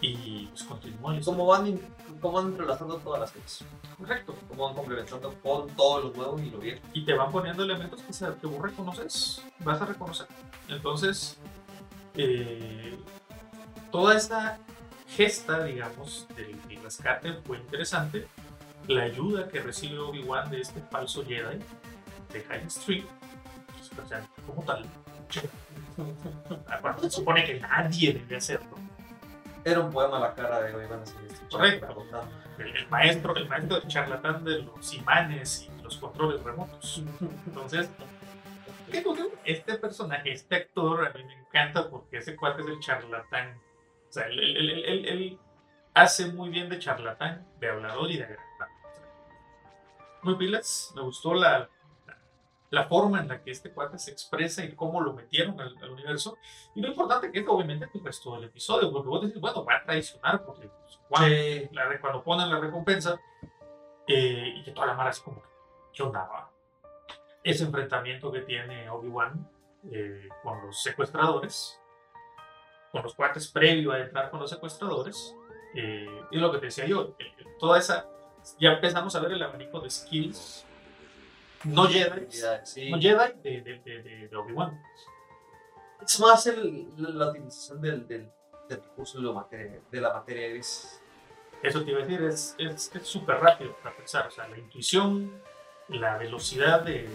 y 0.00 0.46
pues 0.46 0.62
continúa 0.64 1.12
la 1.12 1.18
historia. 1.18 1.36
¿Cómo 1.38 1.46
van, 1.50 1.80
cómo 2.20 2.34
van 2.38 2.46
entrelazando 2.52 2.96
todas 2.98 3.20
las 3.20 3.32
cosas? 3.32 3.64
Correcto. 3.98 4.34
¿Cómo 4.48 4.66
van 4.66 4.74
complementando 4.74 5.34
con 5.42 5.68
todo 5.70 6.00
lo 6.04 6.10
nuevo 6.14 6.38
y 6.38 6.48
lo 6.50 6.58
viejo? 6.58 6.80
Y 6.94 7.04
te 7.04 7.12
van 7.14 7.30
poniendo 7.30 7.64
elementos 7.64 8.00
que, 8.02 8.12
se- 8.14 8.32
que 8.40 8.46
vos 8.46 8.62
reconoces, 8.62 9.42
vas 9.58 9.82
a 9.82 9.84
reconocer. 9.86 10.26
Entonces, 10.68 11.36
eh, 12.14 12.98
toda 13.90 14.16
esta 14.16 14.58
gesta, 15.08 15.64
digamos, 15.64 16.26
del, 16.36 16.56
del 16.68 16.82
rescate 16.82 17.32
fue 17.44 17.58
interesante. 17.58 18.28
La 18.88 19.02
ayuda 19.04 19.48
que 19.48 19.60
recibe 19.60 19.98
Obi-Wan 19.98 20.50
de 20.50 20.60
este 20.62 20.80
falso 20.90 21.24
Jedi 21.24 21.58
de 22.32 22.40
High 22.44 22.66
Street, 22.66 23.04
pues, 23.72 23.90
o 24.04 24.08
sea, 24.08 24.26
como 24.46 24.62
tal. 24.64 24.84
Aparte, 26.68 27.02
se 27.02 27.10
supone 27.10 27.44
que 27.44 27.60
nadie 27.60 28.14
debe 28.14 28.36
hacerlo. 28.36 28.76
Era 29.64 29.80
un 29.80 29.90
poema 29.92 30.16
a 30.16 30.20
la 30.20 30.34
cara 30.34 30.60
de 30.62 30.74
Obi-Wan. 30.74 31.00
Correcto. 31.50 32.06
El, 32.58 32.76
el 32.76 32.88
maestro, 32.88 33.36
el 33.36 33.48
maestro 33.48 33.78
del 33.80 33.88
charlatán 33.88 34.44
de 34.44 34.62
los 34.62 34.94
imanes 34.94 35.68
y 35.78 35.82
los 35.82 35.96
controles 35.98 36.42
remotos. 36.42 37.02
Entonces, 37.46 37.90
este 39.44 39.74
personaje, 39.78 40.32
este 40.32 40.56
actor, 40.56 41.06
a 41.06 41.12
mí 41.12 41.24
me 41.24 41.34
encanta 41.34 41.88
porque 41.90 42.18
ese 42.18 42.36
cuate 42.36 42.62
es 42.62 42.68
el 42.68 42.80
charlatán. 42.80 43.58
O 44.08 44.12
sea, 44.12 44.26
él, 44.26 44.38
él- 44.38 44.56
él- 44.70 44.84
él- 44.86 45.08
él 45.08 45.38
hace 45.94 46.26
muy 46.32 46.48
bien 46.48 46.68
de 46.68 46.78
charlatán, 46.78 47.46
de 47.60 47.68
hablador 47.68 48.10
y 48.10 48.16
de 48.16 48.24
agradable. 48.24 48.48
Muy 50.22 50.34
pilas, 50.36 50.92
me 50.96 51.02
gustó 51.02 51.34
la, 51.34 51.68
la, 52.70 52.84
forma 52.86 53.20
en 53.20 53.28
la 53.28 53.42
que 53.42 53.50
este 53.50 53.72
cuate 53.72 53.98
se 53.98 54.10
expresa 54.10 54.64
y 54.64 54.74
cómo 54.74 55.00
lo 55.00 55.12
metieron 55.12 55.60
al, 55.60 55.76
al 55.78 55.90
universo. 55.90 56.36
Y 56.74 56.80
lo 56.80 56.88
importante 56.88 57.30
que 57.30 57.40
es, 57.40 57.46
obviamente, 57.48 57.88
pues 58.00 58.20
todo 58.20 58.36
el 58.36 58.44
episodio, 58.44 58.92
porque 58.92 59.08
vos 59.08 59.22
decís, 59.22 59.40
bueno, 59.40 59.64
va 59.64 59.76
a 59.76 59.84
traicionar 59.84 60.44
porque 60.44 60.68
pues, 60.68 60.98
Juan 61.08 61.30
Sí. 61.30 61.68
la 61.72 62.00
cuando 62.00 62.22
ponen 62.22 62.50
la 62.50 62.58
recompensa 62.58 63.18
eh, 64.06 64.54
y 64.56 64.62
que 64.64 64.72
toda 64.72 64.86
la 64.88 64.94
mara 64.94 65.10
así 65.10 65.22
como 65.22 65.42
¿qué 65.92 66.02
onda? 66.02 66.24
va?". 66.24 66.50
Ese 67.44 67.64
enfrentamiento 67.64 68.30
que 68.32 68.40
tiene 68.40 68.90
Obi-Wan 68.90 69.48
eh, 69.90 70.28
con 70.42 70.66
los 70.66 70.82
secuestradores, 70.82 71.80
con 72.90 73.02
los 73.02 73.14
cuates 73.14 73.48
previo 73.48 73.92
a 73.92 74.00
entrar 74.00 74.30
con 74.30 74.40
los 74.40 74.50
secuestradores, 74.50 75.34
eh, 75.74 76.22
y 76.30 76.38
lo 76.38 76.50
que 76.50 76.58
te 76.58 76.66
decía 76.66 76.86
yo, 76.86 77.14
eh, 77.18 77.32
toda 77.58 77.78
esa, 77.78 78.08
ya 78.58 78.72
empezamos 78.72 79.14
a 79.16 79.20
ver 79.20 79.32
el 79.32 79.42
abanico 79.42 79.80
de 79.80 79.90
skills 79.90 80.64
no 81.64 81.86
Jedi, 81.88 82.26
Sí. 82.64 82.90
no 82.90 83.00
Jedi 83.00 83.32
de, 83.42 83.60
de, 83.62 83.78
de, 83.80 84.28
de- 84.28 84.36
Obi-Wan. 84.36 84.80
Es 86.04 86.20
más 86.20 86.46
el, 86.46 86.86
la, 86.96 87.08
la 87.10 87.30
utilización 87.30 87.80
del, 87.80 88.06
del, 88.06 88.30
del 88.68 88.78
recurso 88.82 89.18
de 89.18 89.24
la 89.26 89.32
materia, 89.32 89.80
de 89.90 90.00
la 90.00 90.12
materia 90.12 90.48
gris. 90.50 91.00
Eso 91.62 91.82
te 91.84 91.90
iba 91.90 92.00
a 92.00 92.06
decir, 92.06 92.22
es 92.22 92.54
es 92.58 92.94
es 92.94 93.06
súper 93.06 93.36
rápido 93.40 93.74
para 93.82 93.96
pensar. 93.96 94.28
O 94.28 94.30
sea, 94.30 94.46
la 94.46 94.56
intuición, 94.56 95.32
la 95.88 96.16
velocidad 96.16 96.82
de, 96.82 97.08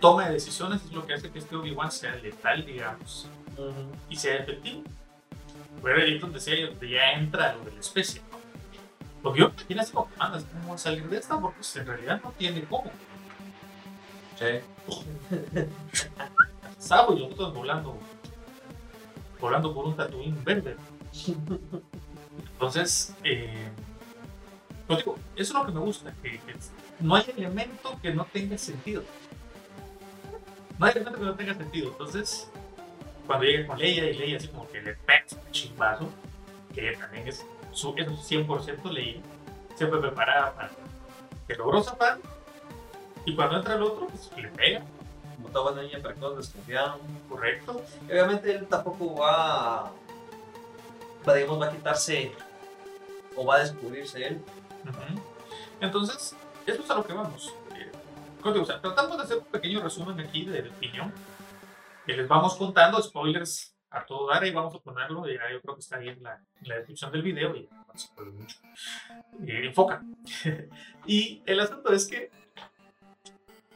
toma 0.00 0.26
de 0.28 0.32
decisiones 0.34 0.82
es 0.82 0.92
lo 0.92 1.06
que 1.06 1.12
hace 1.12 1.30
que 1.30 1.38
este 1.40 1.54
Obi-Wan 1.56 1.92
sea 1.92 2.14
letal, 2.16 2.64
digamos, 2.64 3.28
y 4.08 4.16
sea 4.16 4.36
efectivo. 4.36 4.82
Pero 5.82 6.02
ahí 6.02 6.14
es 6.14 6.20
donde, 6.22 6.40
se- 6.40 6.66
donde 6.66 6.88
ya 6.88 7.12
entra 7.12 7.54
lo 7.54 7.64
de 7.66 7.72
la 7.72 7.80
especie. 7.80 8.22
¿No? 9.22 9.30
Lo 9.30 9.32
que 9.32 9.40
yo 9.40 9.48
me 9.48 9.54
imagino 9.54 9.82
es 9.82 9.90
como, 9.90 10.08
"Anda, 10.18 10.40
¿cómo 10.52 10.68
va 10.70 10.74
a 10.74 10.78
salir 10.78 11.08
de 11.08 11.18
esta? 11.18 11.38
Porque 11.40 11.56
pues, 11.56 11.76
en 11.76 11.86
realidad 11.86 12.20
no 12.22 12.32
tiene 12.32 12.64
cómo. 12.64 12.90
Sí. 14.38 14.46
Sabo 16.78 17.14
y 17.14 17.22
nosotros 17.22 17.54
volando, 17.54 17.98
volando 19.38 19.74
por 19.74 19.84
un 19.86 19.96
Tatooine 19.96 20.42
verde. 20.42 20.76
Entonces, 22.52 23.14
eh, 23.24 23.68
pues 24.86 25.00
digo, 25.00 25.16
eso 25.36 25.52
es 25.52 25.52
lo 25.52 25.66
que 25.66 25.72
me 25.72 25.80
gusta, 25.80 26.12
que, 26.22 26.32
que 26.38 26.54
no 27.00 27.14
hay 27.14 27.24
elemento 27.36 27.98
que 28.00 28.14
no 28.14 28.24
tenga 28.24 28.56
sentido. 28.56 29.02
No 30.78 30.86
hay 30.86 30.92
elemento 30.92 31.18
que 31.18 31.24
no 31.26 31.34
tenga 31.34 31.54
sentido. 31.54 31.90
Entonces, 31.90 32.50
cuando 33.26 33.44
llega 33.44 33.66
con 33.66 33.78
Leia 33.78 34.10
y 34.10 34.14
Leia 34.14 34.36
así 34.38 34.48
como 34.48 34.68
que 34.68 34.80
le 34.80 34.94
pega 34.94 35.24
un 35.32 35.52
chimbazo, 35.52 36.08
que 36.74 36.88
ella 36.88 36.98
también 36.98 37.28
es, 37.28 37.44
su, 37.72 37.94
es 37.96 38.06
100% 38.08 38.90
Leia, 38.90 39.20
siempre 39.76 40.00
preparada 40.00 40.52
para 40.54 40.70
que 41.46 41.54
logró 41.54 41.82
zafar, 41.82 42.18
y 43.24 43.34
cuando 43.34 43.56
entra 43.58 43.74
el 43.74 43.82
otro, 43.82 44.06
pues 44.06 44.30
le 44.36 44.48
pega, 44.48 44.82
toda 45.52 45.72
buena 45.72 45.82
niña, 45.82 45.98
para 46.02 46.14
que 46.14 46.20
desconfiaban. 46.36 46.98
correcto. 47.28 47.82
Y 48.08 48.12
Obviamente 48.12 48.54
él 48.54 48.66
tampoco 48.66 49.16
va, 49.16 49.86
a- 51.26 51.34
digamos, 51.34 51.60
va 51.60 51.66
a 51.66 51.70
quitarse 51.72 52.32
o 53.36 53.44
va 53.44 53.56
a 53.56 53.58
descubrirse 53.60 54.26
él. 54.26 54.40
Ujú. 54.84 55.20
Entonces, 55.80 56.36
eso 56.66 56.82
es 56.82 56.90
a 56.90 56.94
lo 56.94 57.04
que 57.04 57.12
vamos. 57.12 57.52
Eh, 57.74 57.90
¿cómo 58.40 58.52
te 58.52 58.58
gusta? 58.60 58.80
tratamos 58.80 59.16
de 59.16 59.22
hacer 59.24 59.38
un 59.38 59.44
pequeño 59.44 59.80
resumen 59.80 60.20
aquí 60.20 60.44
de, 60.44 60.62
de 60.62 60.68
opinión. 60.68 61.12
Que 62.06 62.16
les 62.16 62.28
vamos 62.28 62.54
contando 62.56 63.02
spoilers 63.02 63.69
a 63.90 64.04
todo 64.06 64.28
dar 64.28 64.44
y 64.46 64.50
vamos 64.52 64.74
a 64.74 64.78
ponerlo. 64.78 65.26
Ya 65.26 65.50
yo 65.52 65.60
creo 65.60 65.74
que 65.74 65.80
está 65.80 65.96
ahí 65.96 66.08
en 66.08 66.22
la, 66.22 66.36
en 66.60 66.68
la 66.68 66.76
descripción 66.76 67.12
del 67.12 67.22
video 67.22 67.54
y 67.56 67.68
se 67.94 68.08
puede 68.14 68.30
mucho. 68.30 68.56
Eh, 69.46 69.66
enfoca. 69.66 70.02
y 71.06 71.42
el 71.46 71.60
asunto 71.60 71.92
es 71.92 72.06
que. 72.06 72.30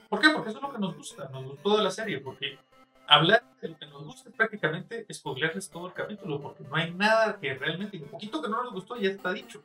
¿Por 0.08 0.20
qué? 0.20 0.30
Porque 0.30 0.50
eso 0.50 0.58
es 0.58 0.62
lo 0.62 0.72
que 0.72 0.78
nos 0.78 0.96
gusta. 0.96 1.28
Nos 1.30 1.44
gustó 1.44 1.76
de 1.76 1.84
la 1.84 1.90
serie. 1.90 2.20
Porque 2.20 2.58
hablar 3.06 3.42
de 3.60 3.68
lo 3.68 3.78
que 3.78 3.86
nos 3.86 4.04
gusta 4.04 4.30
es 4.30 4.36
prácticamente 4.36 5.06
spoilerles 5.12 5.68
todo 5.68 5.88
el 5.88 5.92
capítulo. 5.92 6.40
Porque 6.40 6.62
no 6.62 6.76
hay 6.76 6.92
nada 6.92 7.38
que 7.40 7.54
realmente. 7.54 7.98
Un 7.98 8.08
poquito 8.08 8.40
que 8.40 8.48
no 8.48 8.62
nos 8.62 8.72
gustó 8.72 8.96
ya 8.96 9.10
está 9.10 9.32
dicho. 9.32 9.62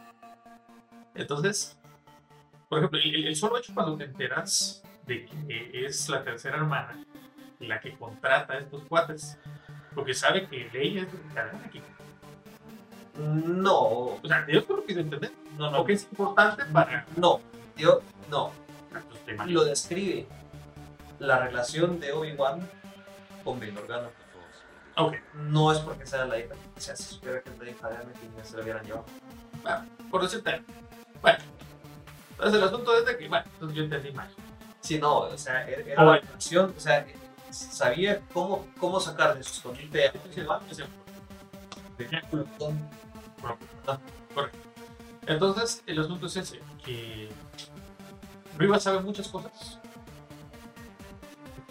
Entonces, 1.14 1.78
por 2.68 2.80
ejemplo, 2.80 3.00
el, 3.00 3.28
el 3.28 3.36
solo 3.36 3.58
hecho 3.58 3.74
cuando 3.74 3.97
te 3.97 4.06
enteras 4.06 4.84
de 5.06 5.26
que 5.26 5.86
es 5.86 6.08
la 6.10 6.24
tercera 6.24 6.58
hermana 6.58 7.04
la 7.60 7.80
que 7.80 7.93
contrata 7.93 8.54
a 8.54 8.60
estos 8.60 8.84
cuates, 8.84 9.38
porque 9.96 10.14
sabe 10.14 10.48
que 10.48 10.70
Leia 10.74 11.04
es 11.04 11.12
de 11.12 11.40
aquí. 11.66 11.82
No, 13.18 13.80
O 13.82 14.22
sea, 14.26 14.46
yo 14.48 14.66
creo 14.66 14.86
que 14.86 14.94
entender 14.94 15.32
no, 15.58 15.70
no. 15.72 15.84
que 15.86 15.94
es 15.94 16.04
importante 16.12 16.64
para. 16.66 17.06
No, 17.18 17.42
yo, 17.76 18.02
no. 18.30 18.52
Lo 19.46 19.64
describe 19.66 20.26
la 21.20 21.40
relación 21.40 22.00
de 22.00 22.12
Obi-Wan 22.14 22.68
con 23.44 23.60
Bail 23.60 23.78
Organa. 23.78 24.10
Ok, 24.96 25.16
No 25.36 25.72
es 25.72 25.80
porque 25.80 26.06
sea 26.06 26.26
la 26.26 26.40
hija. 26.40 26.56
O 26.76 26.80
sea, 26.80 26.96
si 26.96 27.04
supiera 27.04 27.42
que 27.42 27.50
es 27.50 27.60
la 27.60 27.70
hija 27.70 27.90
realmente 27.90 28.20
ya 28.38 28.44
se 28.44 28.58
la 28.58 28.64
hubieran 28.64 28.86
llevado. 28.86 29.06
por 30.10 30.22
decirte. 30.24 30.62
Bueno, 31.22 31.38
entonces 32.32 32.56
el 32.62 32.64
asunto 32.68 32.98
es 32.98 33.06
de 33.06 33.18
que, 33.18 33.28
bueno, 33.28 33.46
entonces 33.54 33.78
yo 33.78 33.84
entendí 33.84 34.12
mal. 34.12 34.30
Sí, 34.80 34.98
no, 34.98 35.20
o 35.20 35.38
sea, 35.38 35.68
era, 35.68 35.82
era 35.82 36.02
Ah, 36.02 36.06
la 36.06 36.12
bueno. 36.12 36.26
relación, 36.28 36.74
o 36.76 36.80
sea, 36.80 37.06
sabía 37.52 38.22
cómo, 38.34 38.66
cómo 38.80 39.00
sacar 39.00 39.36
de 39.38 39.43
su 39.43 39.54
escondite 39.54 40.08
a 40.08 40.12
Obi-Wan. 40.12 40.62
Tenía 41.97 42.22
Plutón. 42.30 42.89
Entonces, 45.28 45.84
el 45.86 46.00
asunto 46.00 46.26
es 46.28 46.36
ese, 46.38 46.60
que 46.84 47.30
Riva 48.58 48.80
sabe 48.80 49.00
muchas 49.02 49.28
cosas. 49.28 49.80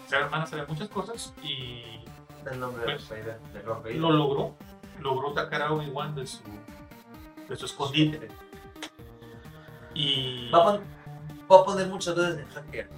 Esa 0.07 0.19
hermana 0.19 0.45
sabe 0.45 0.65
muchas 0.67 0.87
cosas 0.89 1.33
y 1.43 2.03
El 2.49 2.59
nombre 2.59 2.83
Pues, 2.83 3.09
de 3.09 3.21
Vader. 3.61 3.95
lo 3.95 4.11
logró. 4.11 4.55
Logró 4.99 5.33
sacar 5.33 5.61
a 5.61 5.71
Obi-Wan 5.73 6.15
de 6.15 6.25
su, 6.27 6.39
de 7.47 7.55
su 7.55 7.65
escondite. 7.65 8.27
Y... 9.93 10.49
Va 10.51 10.59
a, 10.59 10.63
pon- 10.63 10.83
va 11.51 11.59
a 11.61 11.63
poner 11.65 11.87
muchas 11.87 12.15
veces 12.15 12.39
en 12.39 12.47
hacker. 12.49 12.89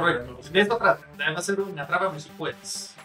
Correcto. 0.00 0.50
De 0.50 0.60
esto 0.60 0.76
trata. 0.76 1.06
Va 1.18 1.38
a 1.38 1.42
ser 1.42 1.60
una 1.60 2.18
si 2.18 2.28
puedes. 2.30 2.96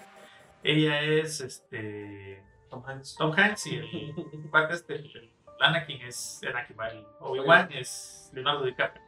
Ella 0.64 1.02
es 1.02 1.42
este, 1.42 2.44
Tom 2.70 2.84
Hanks. 2.86 3.16
Tom 3.16 3.34
Hanks 3.36 3.68
y 3.68 3.76
el 3.78 4.50
cuate 4.52 4.74
este, 4.74 4.96
el, 4.96 5.32
Anakin 5.60 6.02
es 6.02 6.42
Anakin 6.48 6.76
Valley, 6.76 7.08
Obi-Wan 7.20 7.72
es 7.72 8.32
Leonardo 8.34 8.66
DiCaprio. 8.66 9.04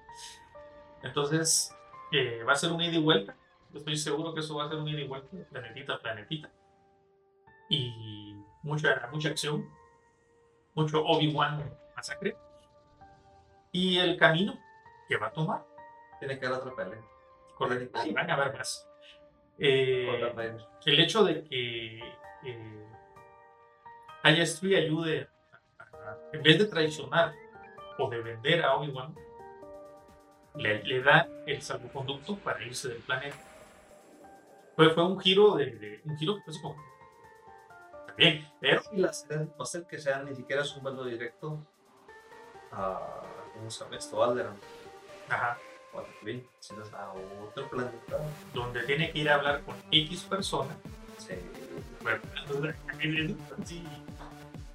Entonces, 1.04 1.76
eh, 2.12 2.44
va 2.44 2.54
a 2.54 2.56
ser 2.56 2.72
un 2.72 2.82
ida 2.82 2.96
y 2.96 3.02
vuelta. 3.02 3.36
Estoy 3.74 3.98
seguro 3.98 4.34
que 4.34 4.40
eso 4.42 4.56
va 4.56 4.66
a 4.66 4.70
ser 4.70 4.78
un 4.78 4.88
ida 4.88 5.02
y 5.02 5.08
vuelta, 5.08 5.30
planetita 5.50 5.96
a 5.96 6.00
planetita. 6.00 6.50
Y 7.70 8.36
mucha, 8.64 9.08
mucha 9.12 9.30
acción, 9.30 9.68
mucho 10.74 11.04
Obi-Wan 11.04 11.70
masacre. 11.96 12.38
Y 13.72 13.98
el 13.98 14.18
camino 14.18 14.58
que 15.08 15.18
va 15.18 15.28
a 15.28 15.34
tomar. 15.34 15.66
Tiene 16.20 16.40
que 16.40 16.46
haber 16.46 16.60
otra 16.60 16.76
pelea. 16.76 17.02
Correcto. 17.58 18.00
Y 18.06 18.14
van 18.14 18.30
a 18.30 18.34
haber 18.36 18.54
más. 18.58 18.88
Eh, 19.60 20.06
el 20.86 21.00
hecho 21.00 21.24
de 21.24 21.44
que 21.44 21.98
eh, 22.46 22.86
Haya 24.24 24.46
Spree 24.46 24.76
ayude, 24.78 25.28
a- 25.80 25.84
a- 25.84 26.18
en 26.34 26.44
vez 26.44 26.60
de 26.60 26.66
traicionar 26.66 27.34
o 27.98 28.10
de 28.10 28.22
vender 28.22 28.64
a 28.64 28.76
Obi-Wan, 28.76 29.16
le, 30.56 30.84
le 30.84 31.02
da 31.02 31.28
el 31.48 31.62
salvoconducto 31.62 32.36
para 32.38 32.64
irse 32.64 32.90
del 32.90 33.02
planeta. 33.02 33.38
Fue, 34.76 34.92
fue 34.92 35.04
un 35.06 35.20
giro 35.20 35.56
de, 35.56 35.66
de- 35.72 36.02
un 36.06 36.18
giro 36.18 36.36
que 36.36 36.42
fue 36.44 36.52
así 36.54 36.62
como 36.62 36.76
también, 38.06 38.48
pero 38.60 38.82
del 39.30 39.48
pastel 39.50 39.86
que 39.88 39.98
sea 40.00 40.22
ni 40.24 40.36
siquiera 40.36 40.62
es 40.62 40.76
un 40.76 40.84
vuelo 40.84 41.04
directo 41.06 41.60
a. 42.72 43.24
¿Cómo 43.56 43.72
se 43.72 43.84
llama 43.84 43.98
esto? 43.98 44.18
Ajá, 45.30 45.58
O 45.98 46.02
a 46.02 46.04
Tatooine, 46.06 46.46
sino 46.60 46.84
a 46.84 47.14
otro 47.44 47.70
planeta. 47.70 48.18
donde 48.54 48.84
tiene 48.84 49.12
que 49.12 49.20
ir 49.20 49.30
a 49.30 49.36
hablar 49.36 49.62
con 49.64 49.76
X 49.92 50.22
persona. 50.24 50.76
Sí. 51.18 51.34
Sí, 53.66 53.84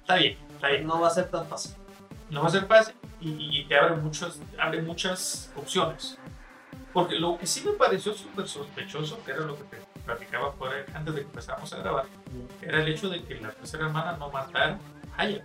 está 0.01 0.15
bien, 0.15 0.37
está 0.55 0.67
bien. 0.67 0.87
No 0.87 0.99
va 1.01 1.07
a 1.07 1.11
ser 1.11 1.29
tan 1.29 1.47
fácil. 1.47 1.73
no 2.29 2.41
va 2.41 2.47
a 2.47 2.51
ser 2.51 2.65
fácil 2.65 2.95
y, 3.21 3.61
y 3.61 3.65
te 3.65 3.77
abre, 3.77 3.95
muchos, 3.95 4.39
abre 4.59 4.81
muchas 4.81 5.51
opciones. 5.55 6.17
Porque 6.91 7.15
lo 7.15 7.37
que 7.37 7.47
sí 7.47 7.63
me 7.65 7.71
pareció 7.71 8.13
súper 8.13 8.47
sospechoso, 8.47 9.23
que 9.23 9.31
era 9.31 9.41
lo 9.41 9.57
que 9.57 9.63
te 9.63 9.77
platicaba 10.05 10.51
fuera 10.51 10.85
antes 10.93 11.15
de 11.15 11.21
que 11.21 11.27
empezáramos 11.27 11.73
a 11.73 11.77
grabar, 11.77 12.05
era 12.61 12.81
el 12.83 12.87
hecho 12.87 13.09
de 13.09 13.23
que 13.23 13.35
la 13.39 13.51
tercera 13.51 13.85
hermana 13.85 14.17
no 14.17 14.29
matara 14.29 14.77
a 15.17 15.21
Haya. 15.21 15.43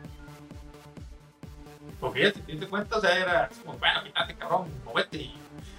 Porque 2.01 2.23
ella, 2.23 2.33
si 2.35 2.41
te 2.43 2.53
diste 2.53 2.69
cuenta, 2.69 2.97
o 2.97 3.01
sea, 3.01 3.17
era 3.19 3.49
como, 3.65 3.79
bueno, 3.79 4.05
quítate, 4.05 4.35
cabrón, 4.37 4.69
movete 4.85 5.17
y... 5.17 5.35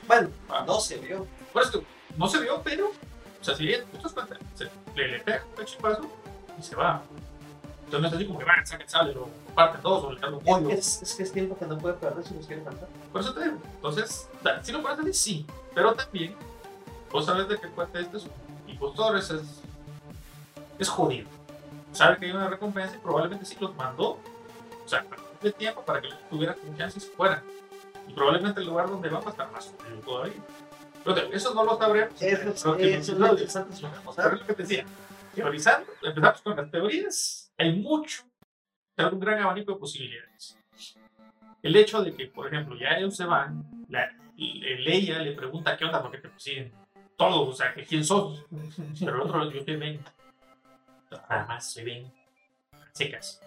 Bueno, 0.08 0.30
Ah. 0.50 0.64
no 0.68 0.80
se 0.80 0.98
vio. 0.98 1.26
Por 1.54 1.62
eso, 1.64 1.84
no 2.18 2.28
se 2.28 2.40
vio, 2.42 2.62
pero, 2.64 2.88
o 2.88 3.44
sea, 3.44 3.56
si 3.56 3.70
ella, 3.70 3.84
tú 3.92 3.98
te 3.98 4.04
das 4.04 4.14
cuenta, 4.14 4.38
se- 4.56 4.70
le, 4.96 5.08
le 5.08 5.20
pega 5.20 5.44
un 5.58 5.66
chispazo 5.66 6.02
y 6.60 6.64
se 6.64 6.76
va. 6.76 7.02
Entonces 7.86 8.02
no 8.02 8.08
es 8.08 8.14
así 8.14 8.26
como 8.28 8.40
que, 8.40 8.46
va, 8.46 8.66
saca 8.66 8.84
el 8.84 8.90
sable, 8.90 9.14
lo 9.14 9.30
parten 9.56 9.82
todos 9.82 10.04
o 10.04 10.12
le 10.14 10.20
dan 10.20 10.34
un 10.34 10.40
pollo. 10.44 10.70
Es, 10.70 11.02
es 11.02 11.16
que 11.16 11.24
es 11.24 11.32
tiempo 11.32 11.58
que 11.58 11.66
no 11.66 11.78
puede 11.78 11.96
perder 11.96 12.24
si 12.26 12.34
nos 12.34 12.46
quiere 12.46 12.64
cantar. 12.64 12.88
Por 13.12 13.22
eso 13.22 13.34
te 13.34 13.44
digo. 13.46 13.58
Entonces, 13.76 14.28
da- 14.44 14.64
si 14.64 14.72
lo 14.72 14.82
pones 14.82 15.00
así, 15.00 15.14
sí. 15.14 15.46
Pero 15.74 15.94
también, 15.94 16.36
vos 17.12 17.26
sabes 17.26 17.48
de 17.48 17.58
qué 17.60 17.68
cuenta 17.70 18.00
este 18.00 18.18
impostor, 18.68 19.18
es, 19.18 19.30
es, 19.32 19.42
es 20.78 20.90
jodido. 20.90 21.28
Sabe 21.94 22.18
que 22.18 22.26
hay 22.26 22.32
una 22.32 22.48
recompensa 22.50 22.96
y 22.96 23.00
probablemente 23.00 23.46
sí 23.46 23.56
los 23.60 23.76
mandó. 23.76 24.20
O 24.86 24.88
sea, 24.88 25.04
de 25.42 25.52
tiempo 25.52 25.84
para 25.84 26.02
que 26.02 26.10
tuviera 26.30 26.54
confianza 26.54 26.98
y 26.98 27.02
se 27.02 27.10
fuera. 27.12 27.44
Y 28.08 28.14
probablemente 28.14 28.60
el 28.62 28.68
lugar 28.68 28.90
donde 28.90 29.10
va 29.10 29.20
va 29.20 29.28
a 29.28 29.30
estar 29.32 29.52
más 29.52 29.74
jodido 29.78 30.00
todavía. 30.02 30.34
Pero 31.04 31.16
te- 31.16 31.36
eso 31.36 31.54
no 31.54 31.64
lo 31.64 31.78
sabremos. 31.78 32.22
Eso, 32.22 32.76
eso 32.76 32.78
es 32.78 33.10
lo 33.10 33.38
si 33.38 33.82
lo 33.82 33.90
vamos 33.90 34.20
a 34.20 34.22
¿Sabes 34.24 34.32
ver. 34.32 34.40
lo 34.42 34.48
que 34.48 34.54
te 34.54 34.64
decía? 34.64 34.86
Teorizando, 35.36 35.92
empezamos 36.02 36.42
con 36.42 36.56
las 36.58 36.72
teorías. 36.72 37.54
Hay 37.58 37.74
mucho, 37.80 38.24
hay 38.98 39.06
un 39.06 39.20
gran 39.20 39.40
abanico 39.42 39.74
de 39.74 39.80
posibilidades. 39.80 40.58
El 41.62 41.76
hecho 41.76 42.02
de 42.02 42.14
que, 42.14 42.28
por 42.28 42.48
ejemplo, 42.48 42.76
ya 42.78 42.98
ellos 42.98 43.16
se 43.16 43.26
van, 43.26 43.86
la, 43.90 44.10
Leia 44.36 45.20
le 45.20 45.34
pregunta 45.34 45.76
qué 45.78 45.84
onda 45.86 46.02
porque 46.02 46.18
te 46.20 46.30
persiguen 46.30 46.72
todos, 47.18 47.50
o 47.50 47.54
sea, 47.54 47.74
que 47.74 47.84
quién 47.86 48.04
sos. 48.04 48.46
Pero 49.00 49.16
el 49.16 49.22
otro, 49.22 49.52
yo 49.52 49.64
te 49.64 49.76
ven. 49.76 50.02
Nada 51.12 51.46
más 51.48 51.72
se 51.72 51.84
ven 51.84 52.12
secas. 52.94 53.42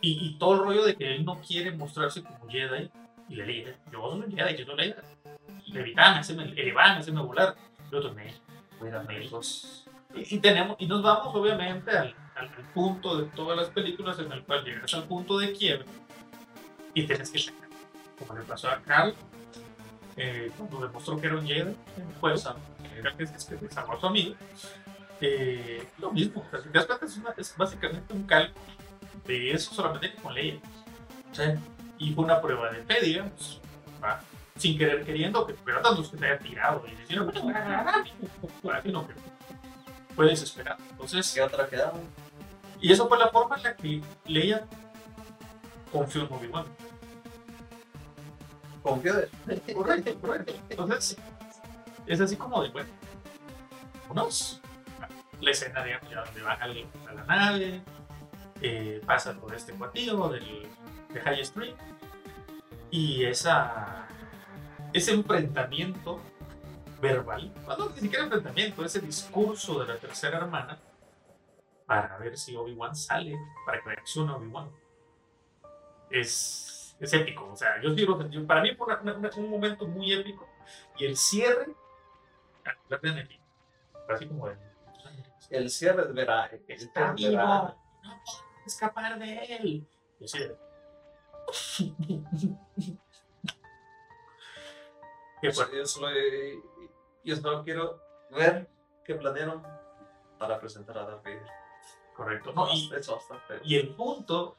Y, 0.00 0.26
y 0.26 0.38
todo 0.38 0.54
el 0.54 0.60
rollo 0.60 0.84
de 0.84 0.96
que 0.96 1.14
él 1.14 1.24
no 1.24 1.40
quiere 1.40 1.72
mostrarse 1.72 2.22
como 2.22 2.48
Jedi. 2.48 2.90
Y 3.28 3.36
le 3.36 3.44
dice, 3.44 3.76
yo 3.92 4.10
soy 4.10 4.32
Jedi, 4.34 4.56
yo 4.56 4.64
soy 4.66 4.76
Leia. 4.76 4.96
Levitan, 5.66 6.18
hacerme, 6.18 6.44
elevan, 6.56 6.98
hacerme 6.98 7.22
volar. 7.22 7.54
El 7.90 7.98
otro, 7.98 8.12
me 8.14 8.32
amigos. 8.94 9.86
Y, 10.14 10.36
y 10.36 10.38
tenemos, 10.40 10.76
y 10.80 10.86
nos 10.86 11.02
vamos 11.02 11.34
obviamente 11.34 11.90
al, 11.90 12.14
al- 12.34 12.50
punto 12.74 13.16
de 13.20 13.26
todas 13.36 13.56
las 13.56 13.68
películas 13.68 14.18
en 14.18 14.32
el 14.32 14.42
cual 14.44 14.64
llegas 14.64 14.92
al 14.94 15.04
punto 15.04 15.38
de 15.38 15.52
quiebre 15.52 15.84
y 16.94 17.04
tienes 17.06 17.30
que 17.30 17.38
sacar. 17.38 17.68
Como 18.18 18.38
le 18.38 18.44
pasó 18.44 18.68
a 18.68 18.80
Carl 18.80 19.14
eh, 20.16 20.50
cuando 20.56 20.80
demostró 20.80 21.20
que 21.20 21.26
era 21.26 21.36
un 21.36 21.46
Jedi 21.46 21.74
juego, 22.20 22.38
era 22.96 23.16
que, 23.16 23.22
es 23.24 23.44
que 23.44 23.68
salvó 23.70 23.92
a 23.92 24.00
su 24.00 24.06
amigo. 24.06 24.34
Eh, 25.20 25.86
lo 25.98 26.10
mismo, 26.12 26.42
o 26.46 26.50
sea, 26.50 26.60
si 26.60 26.68
te 26.70 26.78
das 26.78 26.86
cuenta, 26.86 27.06
es, 27.06 27.16
una- 27.18 27.34
es 27.36 27.56
básicamente 27.56 28.14
un 28.14 28.22
calco 28.24 28.58
de 29.26 29.52
eso 29.52 29.72
solamente 29.74 30.12
que 30.12 30.22
con 30.22 30.34
Leia. 30.34 30.58
Y 31.98 32.12
fue 32.14 32.24
una 32.24 32.40
prueba 32.40 32.70
de 32.70 32.82
fe, 32.84 33.00
digamos. 33.04 33.60
¿va? 34.02 34.20
Sin 34.56 34.76
querer 34.78 35.04
queriendo, 35.04 35.46
que 35.46 35.54
pero 35.64 35.80
tantos 35.80 36.08
que 36.10 36.16
te 36.16 36.26
haya 36.26 36.38
tirado 36.38 36.84
y 36.86 36.94
decir, 36.96 37.18
"No, 37.18 37.30
para 38.62 38.82
ti 38.82 38.90
no, 38.92 39.06
que 39.06 39.14
fue 40.14 40.26
desesperado. 40.26 40.82
Entonces, 40.90 41.32
¿Qué 41.32 41.40
otra 41.42 41.66
quedaba? 41.68 41.98
y 42.80 42.92
eso 42.92 43.08
fue 43.08 43.18
la 43.18 43.28
forma 43.28 43.56
en 43.56 43.62
la 43.62 43.76
que 43.76 44.02
Leia 44.26 44.66
confió 45.92 46.22
en 46.26 46.32
Obi-Wan. 46.32 46.64
Confío 48.82 49.14
de. 49.14 49.28
Correcto, 49.74 50.18
correcto. 50.20 50.54
Entonces, 50.70 51.16
es 52.06 52.20
así 52.20 52.36
como 52.36 52.62
de, 52.62 52.70
bueno, 52.70 52.88
unos, 54.08 54.60
la 55.40 55.50
escena, 55.50 55.84
digamos, 55.84 56.10
ya 56.10 56.24
donde 56.24 56.40
al- 56.48 56.86
a 57.08 57.12
la 57.14 57.24
nave, 57.24 57.82
eh, 58.62 59.00
pasa 59.06 59.34
por 59.34 59.54
este 59.54 59.72
cuartillo 59.72 60.28
del, 60.28 60.68
de 61.12 61.20
High 61.20 61.40
Street, 61.40 61.74
y 62.90 63.24
esa, 63.24 64.06
ese 64.92 65.12
enfrentamiento 65.12 66.20
verbal, 67.00 67.52
bueno, 67.64 67.88
ni 67.94 68.00
siquiera 68.00 68.24
enfrentamiento, 68.24 68.84
ese 68.84 69.00
discurso 69.00 69.80
de 69.80 69.86
la 69.86 69.96
tercera 69.96 70.38
hermana, 70.38 70.78
para 71.86 72.18
ver 72.18 72.36
si 72.36 72.54
Obi-Wan 72.56 72.94
sale, 72.94 73.36
para 73.64 73.80
que 73.82 73.88
reaccione 73.90 74.32
Obi-Wan. 74.32 74.70
Es, 76.10 76.96
es 77.00 77.12
épico, 77.12 77.48
o 77.52 77.56
sea, 77.56 77.80
yo 77.80 77.90
digo, 77.94 78.18
para 78.46 78.62
mí 78.62 78.74
fue 78.74 78.86
una- 78.88 79.00
una- 79.00 79.14
una- 79.14 79.30
un 79.36 79.48
momento 79.50 79.86
muy 79.86 80.12
épico, 80.12 80.48
y 80.98 81.04
el 81.06 81.16
cierre, 81.16 81.66
a 82.64 82.70
la 82.88 83.20
aquí, 83.22 83.40
así 84.08 84.26
como 84.26 84.48
de, 84.48 84.56
El 85.50 85.68
cierre 85.70 86.02
es 86.02 86.12
verá. 86.14 86.50
Está 86.68 87.12
vivo, 87.12 87.32
no 88.02 88.20
escapar 88.70 89.18
de 89.18 89.38
él. 89.56 89.86
Y 90.18 90.24
así 90.24 90.38
de- 90.38 90.56
Qué 95.40 95.52
fuerte. 95.52 95.76
Yo 95.78 95.86
solo, 95.86 96.08
yo 97.24 97.36
solo 97.36 97.64
quiero 97.64 98.00
ver 98.30 98.68
qué 99.04 99.14
planearon 99.14 99.62
para 100.38 100.58
presentar 100.60 100.98
a 100.98 101.04
Darth 101.04 101.24
Vader. 101.24 101.46
Correcto. 102.14 102.52
No, 102.52 102.68
y, 102.72 102.92
Eso 102.94 103.16
bastante. 103.16 103.60
y 103.64 103.76
el 103.76 103.94
punto, 103.94 104.56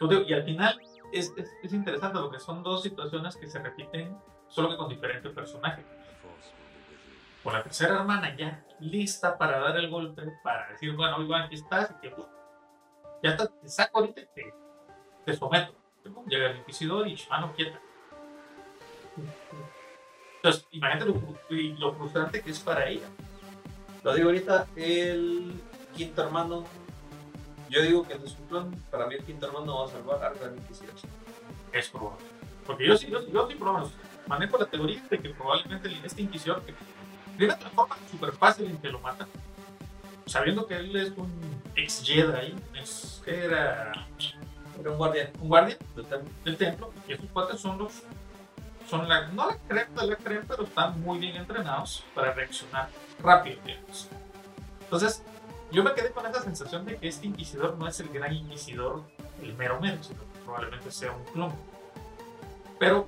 y 0.00 0.32
al 0.32 0.42
final 0.44 0.80
es, 1.12 1.32
es, 1.36 1.48
es 1.62 1.72
interesante 1.72 2.18
porque 2.18 2.40
son 2.40 2.62
dos 2.64 2.82
situaciones 2.82 3.36
que 3.36 3.46
se 3.46 3.60
repiten, 3.60 4.18
solo 4.48 4.70
que 4.70 4.76
con 4.76 4.88
diferentes 4.88 5.32
personajes. 5.32 5.84
Con 7.44 7.52
la 7.52 7.62
tercera 7.62 7.96
hermana 7.96 8.34
ya 8.36 8.64
lista 8.80 9.36
para 9.38 9.60
dar 9.60 9.76
el 9.76 9.90
golpe, 9.90 10.22
para 10.42 10.70
decir, 10.70 10.96
bueno, 10.96 11.16
Obi-Wan, 11.16 11.42
aquí 11.42 11.54
estás, 11.56 11.90
y 11.90 11.94
que 12.00 12.14
ya 13.24 13.30
está, 13.30 13.46
te 13.46 13.68
saco 13.68 14.00
ahorita 14.00 14.20
y 14.20 14.26
te, 14.34 14.54
te 15.24 15.34
someto. 15.34 15.74
Llega 16.26 16.50
el 16.50 16.58
inquisidor 16.58 17.08
y 17.08 17.18
mano 17.30 17.54
quieta. 17.56 17.80
Entonces, 20.36 20.66
imagínate 20.72 21.06
lo, 21.06 21.78
lo 21.78 21.94
frustrante 21.94 22.42
que 22.42 22.50
es 22.50 22.60
para 22.60 22.86
ella. 22.86 23.06
Lo 24.02 24.14
digo 24.14 24.28
ahorita, 24.28 24.66
el 24.76 25.54
quinto 25.96 26.22
hermano. 26.22 26.64
Yo 27.70 27.80
digo 27.80 28.06
que 28.06 28.18
no 28.18 28.26
es 28.26 28.38
un 28.38 28.46
plan. 28.46 28.70
Para 28.90 29.06
mí, 29.06 29.14
el 29.14 29.24
quinto 29.24 29.46
hermano 29.46 29.78
va 29.78 29.86
a 29.86 29.88
salvar 29.88 30.22
a 30.22 30.34
Gran 30.34 30.58
Inquisidor. 30.58 30.94
Es 31.72 31.88
probable. 31.88 32.26
Porque 32.66 32.86
yo 32.86 32.96
sí, 32.98 33.06
yo, 33.10 33.26
yo 33.26 33.48
sí, 33.48 33.54
por 33.54 33.68
lo 33.68 33.74
menos, 33.74 33.92
manejo 34.26 34.58
la 34.58 34.66
teoría 34.66 35.02
de 35.08 35.18
que 35.18 35.30
probablemente 35.30 35.90
este 36.04 36.20
inquisidor, 36.20 36.62
que 36.62 36.74
de 37.38 37.46
una 37.46 37.56
forma 37.56 37.96
súper 38.10 38.32
fácil 38.32 38.66
en 38.66 38.76
que 38.76 38.88
lo 38.88 38.98
mata, 38.98 39.26
sabiendo 40.26 40.66
que 40.66 40.76
él 40.76 40.94
es 40.94 41.10
un 41.16 41.53
ex 41.76 42.02
Jedi, 42.04 42.54
es, 42.80 43.22
era 43.26 43.92
Era 44.78 44.90
un 44.90 44.98
guardián 44.98 45.30
un 45.40 45.48
guardia 45.48 45.78
del 45.94 46.06
del 46.44 46.56
templo, 46.56 46.92
y 47.08 47.12
estos 47.12 47.30
cuates 47.30 47.60
son 47.60 47.78
los, 47.78 48.02
son 48.88 49.08
la, 49.08 49.28
no 49.28 49.48
la 49.48 49.56
crema 49.56 50.02
de 50.02 50.06
la 50.08 50.16
crema, 50.16 50.44
pero 50.48 50.64
están 50.64 51.00
muy 51.00 51.18
bien 51.18 51.36
entrenados 51.36 52.04
para 52.14 52.32
reaccionar 52.32 52.88
rápido, 53.22 53.60
digamos. 53.64 54.08
Entonces, 54.82 55.22
yo 55.72 55.82
me 55.82 55.92
quedé 55.94 56.10
con 56.10 56.26
esa 56.26 56.42
sensación 56.42 56.84
de 56.84 56.96
que 56.96 57.08
este 57.08 57.26
inquisidor 57.26 57.76
no 57.76 57.88
es 57.88 57.98
el 58.00 58.08
gran 58.10 58.32
inquisidor 58.32 59.02
el 59.42 59.54
mero 59.54 59.80
mero, 59.80 60.02
sino 60.02 60.20
que 60.20 60.38
probablemente 60.44 60.90
sea 60.90 61.12
un 61.12 61.24
clon. 61.32 61.52
Pero, 62.78 63.06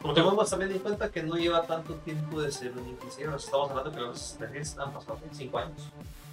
como 0.00 0.14
te 0.14 0.20
Tomamos 0.20 0.50
también 0.50 0.72
en 0.72 0.78
cuenta 0.78 1.10
que 1.10 1.22
no 1.22 1.36
lleva 1.36 1.62
tanto 1.66 1.94
tiempo 1.96 2.40
de 2.40 2.52
ser 2.52 2.72
un 2.76 2.88
inquisidor. 2.88 3.36
Estamos 3.36 3.70
hablando 3.70 3.92
que 3.92 4.00
los 4.00 4.18
series 4.18 4.78
han 4.78 4.92
pasado 4.92 5.18
5 5.32 5.58
años. 5.58 5.88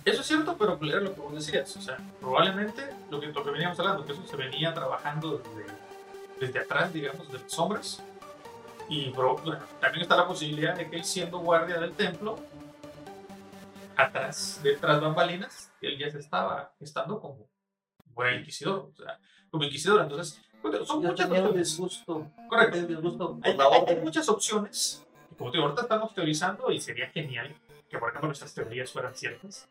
Eso 0.06 0.22
es 0.22 0.28
cierto, 0.28 0.56
pero 0.58 0.80
era 0.84 1.00
lo 1.02 1.14
que 1.16 1.20
vos 1.22 1.34
decías. 1.34 1.76
O 1.78 1.82
sea, 1.82 1.98
probablemente 2.22 2.88
lo 3.10 3.20
que, 3.20 3.28
lo 3.28 3.44
que 3.44 3.50
veníamos 3.52 3.80
hablando, 3.80 4.06
que 4.06 4.12
eso 4.14 4.26
se 4.28 4.36
venía 4.38 4.74
trabajando 4.74 5.40
desde, 5.40 5.66
desde 6.40 6.60
atrás, 6.60 6.94
digamos, 6.94 7.28
de 7.32 7.40
las 7.40 7.52
sombras. 7.52 8.04
Y 8.88 9.10
bro, 9.10 9.36
bueno, 9.38 9.60
también 9.82 10.04
está 10.04 10.16
la 10.16 10.28
posibilidad 10.28 10.76
de 10.76 10.88
que 10.90 10.98
él, 10.98 11.04
siendo 11.04 11.40
guardia 11.40 11.80
del 11.80 11.92
templo, 11.94 12.38
atrás, 13.98 14.60
detrás 14.62 15.02
bambalinas, 15.02 15.72
él 15.82 15.98
ya 15.98 16.12
se 16.12 16.20
estaba 16.20 16.74
estando 16.80 17.20
como 17.20 17.48
buen 18.14 18.42
inquisidor. 18.42 18.92
O 18.94 18.96
sea, 18.96 19.20
como 19.50 19.64
inquisidor. 19.64 20.02
Entonces, 20.02 20.40
pues, 20.62 20.88
son 20.88 21.02
Ya 21.02 21.10
muchas 21.10 21.28
opciones. 21.30 21.54
disgusto. 21.56 22.32
Correcto. 22.48 22.82
disgusto 22.86 23.40
Hay, 23.44 23.54
hay- 23.60 23.84
hay 23.88 23.96
muchas 24.02 24.30
opciones. 24.30 25.04
Como 25.38 25.50
te 25.52 25.58
digo, 25.58 25.66
ahorita 25.66 25.82
estamos 25.84 26.14
teorizando 26.14 26.72
y 26.72 26.80
sería 26.80 27.10
genial 27.10 27.56
que, 27.90 27.98
por 27.98 28.10
ejemplo, 28.10 28.28
nuestras 28.28 28.54
teorías 28.54 28.92
fueran 28.92 29.16
ciertas. 29.16 29.68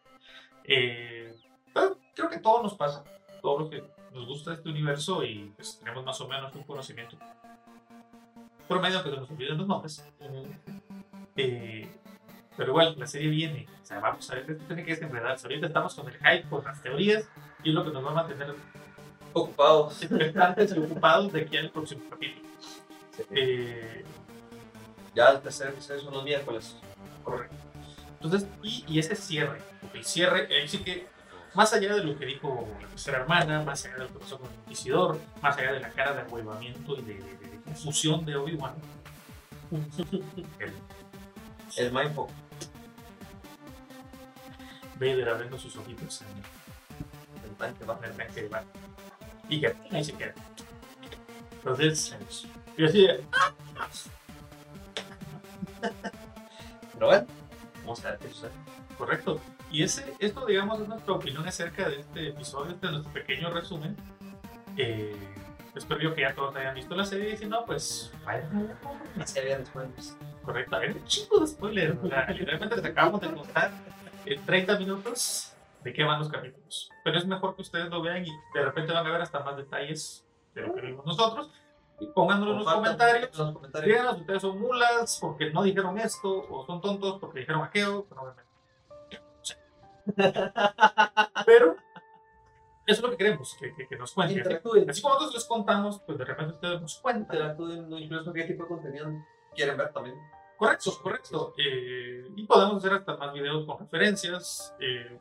Eh, 0.64 1.34
pero 1.72 1.98
creo 2.14 2.28
que 2.30 2.38
todo 2.38 2.62
nos 2.62 2.74
pasa. 2.74 3.04
Todos 3.42 3.60
los 3.62 3.70
que 3.70 3.84
nos 4.12 4.26
gusta 4.26 4.54
este 4.54 4.68
universo 4.68 5.22
y 5.24 5.52
pues, 5.56 5.78
tenemos 5.78 6.04
más 6.04 6.20
o 6.20 6.28
menos 6.28 6.54
un 6.54 6.62
conocimiento 6.62 7.16
promedio 8.68 9.02
que 9.02 9.10
nos 9.10 9.30
olviden 9.30 9.58
los 9.58 9.66
nombres. 9.66 10.04
Eh, 11.36 11.88
pero 12.56 12.70
igual, 12.70 12.94
la 12.98 13.06
serie 13.06 13.28
viene. 13.28 13.66
O 13.82 13.84
sea, 13.84 13.98
vamos 13.98 14.30
a 14.30 14.34
ver, 14.36 14.50
esto 14.50 14.64
tiene 14.66 14.84
que 14.84 14.92
desenredarse. 14.92 15.46
Ahorita 15.46 15.66
estamos 15.66 15.94
con 15.94 16.08
el 16.08 16.14
hype, 16.16 16.48
con 16.48 16.64
las 16.64 16.80
teorías 16.82 17.28
y 17.62 17.68
es 17.70 17.74
lo 17.74 17.84
que 17.84 17.90
nos 17.90 18.04
va 18.04 18.10
a 18.12 18.14
mantener 18.14 18.54
Ocupados. 19.32 20.00
expectantes 20.00 20.74
y 20.74 20.78
ocupados 20.78 21.32
de 21.32 21.40
aquí 21.42 21.56
al 21.56 21.70
próximo 21.70 22.02
capítulo. 22.08 22.48
Eh, 23.30 24.04
Ya 25.14 25.28
el 25.30 25.40
tercer 25.40 25.68
episodio 25.70 26.00
son 26.02 26.14
los 26.14 26.24
miércoles. 26.24 26.76
Correcto. 27.22 27.56
Entonces, 28.24 28.48
y, 28.62 28.84
y 28.88 28.98
ese 28.98 29.14
cierre, 29.14 29.60
porque 29.80 29.98
el 29.98 30.04
cierre, 30.04 30.48
ahí 30.54 30.66
sí 30.66 30.78
que, 30.78 31.06
más 31.54 31.72
allá 31.74 31.94
de 31.94 32.02
lo 32.02 32.18
que 32.18 32.24
dijo 32.26 32.66
la 32.80 32.88
tercera 32.88 33.18
hermana, 33.18 33.62
más 33.62 33.84
allá 33.84 33.94
de 33.96 34.00
lo 34.04 34.08
que 34.14 34.18
pasó 34.18 34.38
con 34.38 34.50
el 34.50 34.56
Inquisidor, 34.60 35.20
más 35.42 35.56
allá 35.58 35.72
de 35.72 35.80
la 35.80 35.90
cara 35.90 36.14
de 36.14 36.22
ahuevamiento 36.22 36.98
y 36.98 37.02
de, 37.02 37.14
de- 37.14 37.22
de 37.22 37.60
confusión 37.64 38.24
de 38.24 38.34
Obi-Wan, 38.36 38.74
el 40.58 40.72
El 41.76 41.92
Mindfuck. 41.92 42.30
Vader 44.96 45.28
abriendo 45.28 45.58
sus 45.58 45.76
ojitos 45.76 46.22
en 46.22 47.50
El 47.50 47.56
tanque 47.56 47.84
va. 47.84 47.98
el 48.04 48.12
tanque 48.16 48.48
Bar. 48.48 48.64
Y 49.48 49.60
que 49.60 49.74
ahí 49.90 50.04
se 50.04 50.12
queda. 50.14 50.32
Entonces, 51.58 52.16
yo 52.78 52.86
así, 52.86 53.06
de, 53.06 53.24
Pero 56.94 57.06
bueno, 57.06 57.26
a 57.86 58.10
ver. 58.10 58.18
Correcto. 58.96 59.40
Y 59.70 59.82
ese, 59.82 60.14
esto, 60.18 60.46
digamos, 60.46 60.80
es 60.80 60.88
nuestra 60.88 61.14
opinión 61.14 61.46
acerca 61.46 61.88
de 61.88 62.00
este 62.00 62.28
episodio, 62.28 62.72
este 62.72 62.86
es 62.86 62.92
nuestro 62.92 63.12
pequeño 63.12 63.50
resumen. 63.50 63.96
Eh, 64.76 65.16
espero 65.74 66.00
yo 66.00 66.14
que 66.14 66.22
ya 66.22 66.34
todos 66.34 66.54
hayan 66.56 66.74
visto 66.74 66.94
la 66.94 67.04
serie 67.04 67.32
y 67.32 67.36
si 67.36 67.46
no, 67.46 67.64
pues 67.64 68.12
vayan. 68.24 68.76
Se 69.24 69.42
vean 69.42 69.60
después. 69.60 70.16
Correcto, 70.42 70.76
hay 70.76 70.90
un 70.90 71.04
chingo 71.06 71.40
de 71.40 71.46
spoilers. 71.46 71.98
O 72.02 72.08
sea, 72.08 72.26
literalmente 72.30 72.76
les 72.76 72.84
acabamos 72.84 73.20
de 73.20 73.32
contar 73.32 73.72
en 74.24 74.44
30 74.44 74.78
minutos 74.78 75.54
de 75.82 75.92
qué 75.92 76.04
van 76.04 76.18
los 76.18 76.28
capítulos. 76.28 76.90
Pero 77.02 77.18
es 77.18 77.26
mejor 77.26 77.54
que 77.56 77.62
ustedes 77.62 77.88
lo 77.90 78.02
vean 78.02 78.24
y 78.24 78.30
de 78.54 78.64
repente 78.64 78.92
van 78.92 79.06
a 79.06 79.10
ver 79.10 79.20
hasta 79.20 79.40
más 79.40 79.56
detalles 79.56 80.24
de 80.54 80.62
lo 80.62 80.74
que 80.74 80.80
vimos 80.80 81.04
nosotros. 81.04 81.50
Y 82.00 82.06
pónganlo 82.08 82.52
en 82.52 82.58
los 82.58 82.72
comentarios. 82.72 83.30
En 83.38 83.46
los 83.46 83.54
comentarios. 83.54 83.88
Díganos, 83.88 84.20
ustedes 84.20 84.42
son 84.42 84.60
mulas 84.60 85.18
porque 85.20 85.50
no 85.50 85.62
dijeron 85.62 85.98
esto, 85.98 86.44
o 86.50 86.66
son 86.66 86.80
tontos 86.80 87.18
porque 87.20 87.40
dijeron 87.40 87.62
aquello, 87.62 88.06
pero 88.08 88.22
obviamente. 88.22 88.44
Pero 91.46 91.76
eso 92.86 92.98
es 92.98 93.02
lo 93.02 93.10
que 93.10 93.16
queremos, 93.16 93.56
que, 93.58 93.74
que, 93.74 93.88
que 93.88 93.96
nos 93.96 94.12
cuenten. 94.12 94.38
Así, 94.38 94.42
Interactúen. 94.42 94.90
así 94.90 95.00
como 95.00 95.14
nosotros 95.14 95.36
les 95.36 95.44
contamos, 95.46 96.02
pues 96.04 96.18
de 96.18 96.24
repente 96.26 96.52
ustedes 96.52 96.80
nos 96.82 96.98
cuentan. 96.98 97.36
Interactúen, 97.36 97.92
incluso 97.92 98.32
qué 98.32 98.44
tipo 98.44 98.64
de 98.64 98.68
contenido 98.68 99.10
quieren 99.54 99.78
ver 99.78 99.92
también. 99.92 100.16
Correcto, 100.58 100.92
correcto. 101.02 101.54
Eh, 101.56 102.28
y 102.36 102.46
podemos 102.46 102.76
hacer 102.76 102.92
hasta 102.92 103.16
más 103.16 103.32
videos 103.32 103.64
con 103.64 103.78
referencias, 103.78 104.74
eh, 104.78 105.18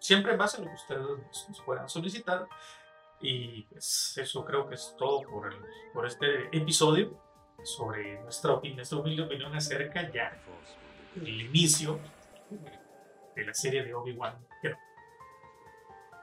siempre 0.00 0.32
en 0.32 0.38
base 0.38 0.56
a 0.56 0.60
lo 0.64 0.66
que 0.66 0.74
ustedes 0.74 1.00
nos, 1.00 1.48
nos 1.48 1.60
puedan 1.62 1.88
solicitar. 1.88 2.48
Y 3.20 3.62
pues 3.64 4.16
eso 4.18 4.44
creo 4.44 4.68
que 4.68 4.74
es 4.74 4.94
todo 4.98 5.22
por, 5.22 5.52
el- 5.52 5.60
por 5.92 6.06
este 6.06 6.44
episodio 6.56 7.18
sobre 7.64 8.20
nuestra 8.20 8.52
opinión, 8.52 8.76
nuestra 8.76 8.98
opinión 8.98 9.54
acerca 9.54 10.10
ya 10.12 10.38
del 11.14 11.40
inicio 11.42 11.98
de 13.34 13.44
la 13.44 13.54
serie 13.54 13.82
de 13.84 13.94
Obi-Wan. 13.94 14.36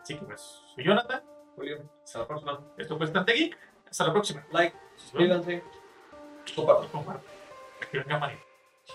Así 0.01 0.17
que 0.17 0.25
pues, 0.25 0.41
soy 0.75 0.83
Jonathan, 0.83 1.23
Julio, 1.55 1.89
hasta 2.03 2.19
la 2.19 2.27
próxima. 2.27 2.59
esto 2.77 2.97
fue 2.97 3.05
Estante 3.05 3.33
Geek, 3.33 3.57
hasta 3.89 4.05
la 4.07 4.11
próxima. 4.13 4.45
Like, 4.51 4.75
suscríbanse, 4.97 5.63
compartan. 6.55 6.87
Compartan. 6.89 7.25
Activen 7.81 8.07
campanita. 8.07 8.41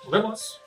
Nos 0.05 0.11
vemos. 0.13 0.63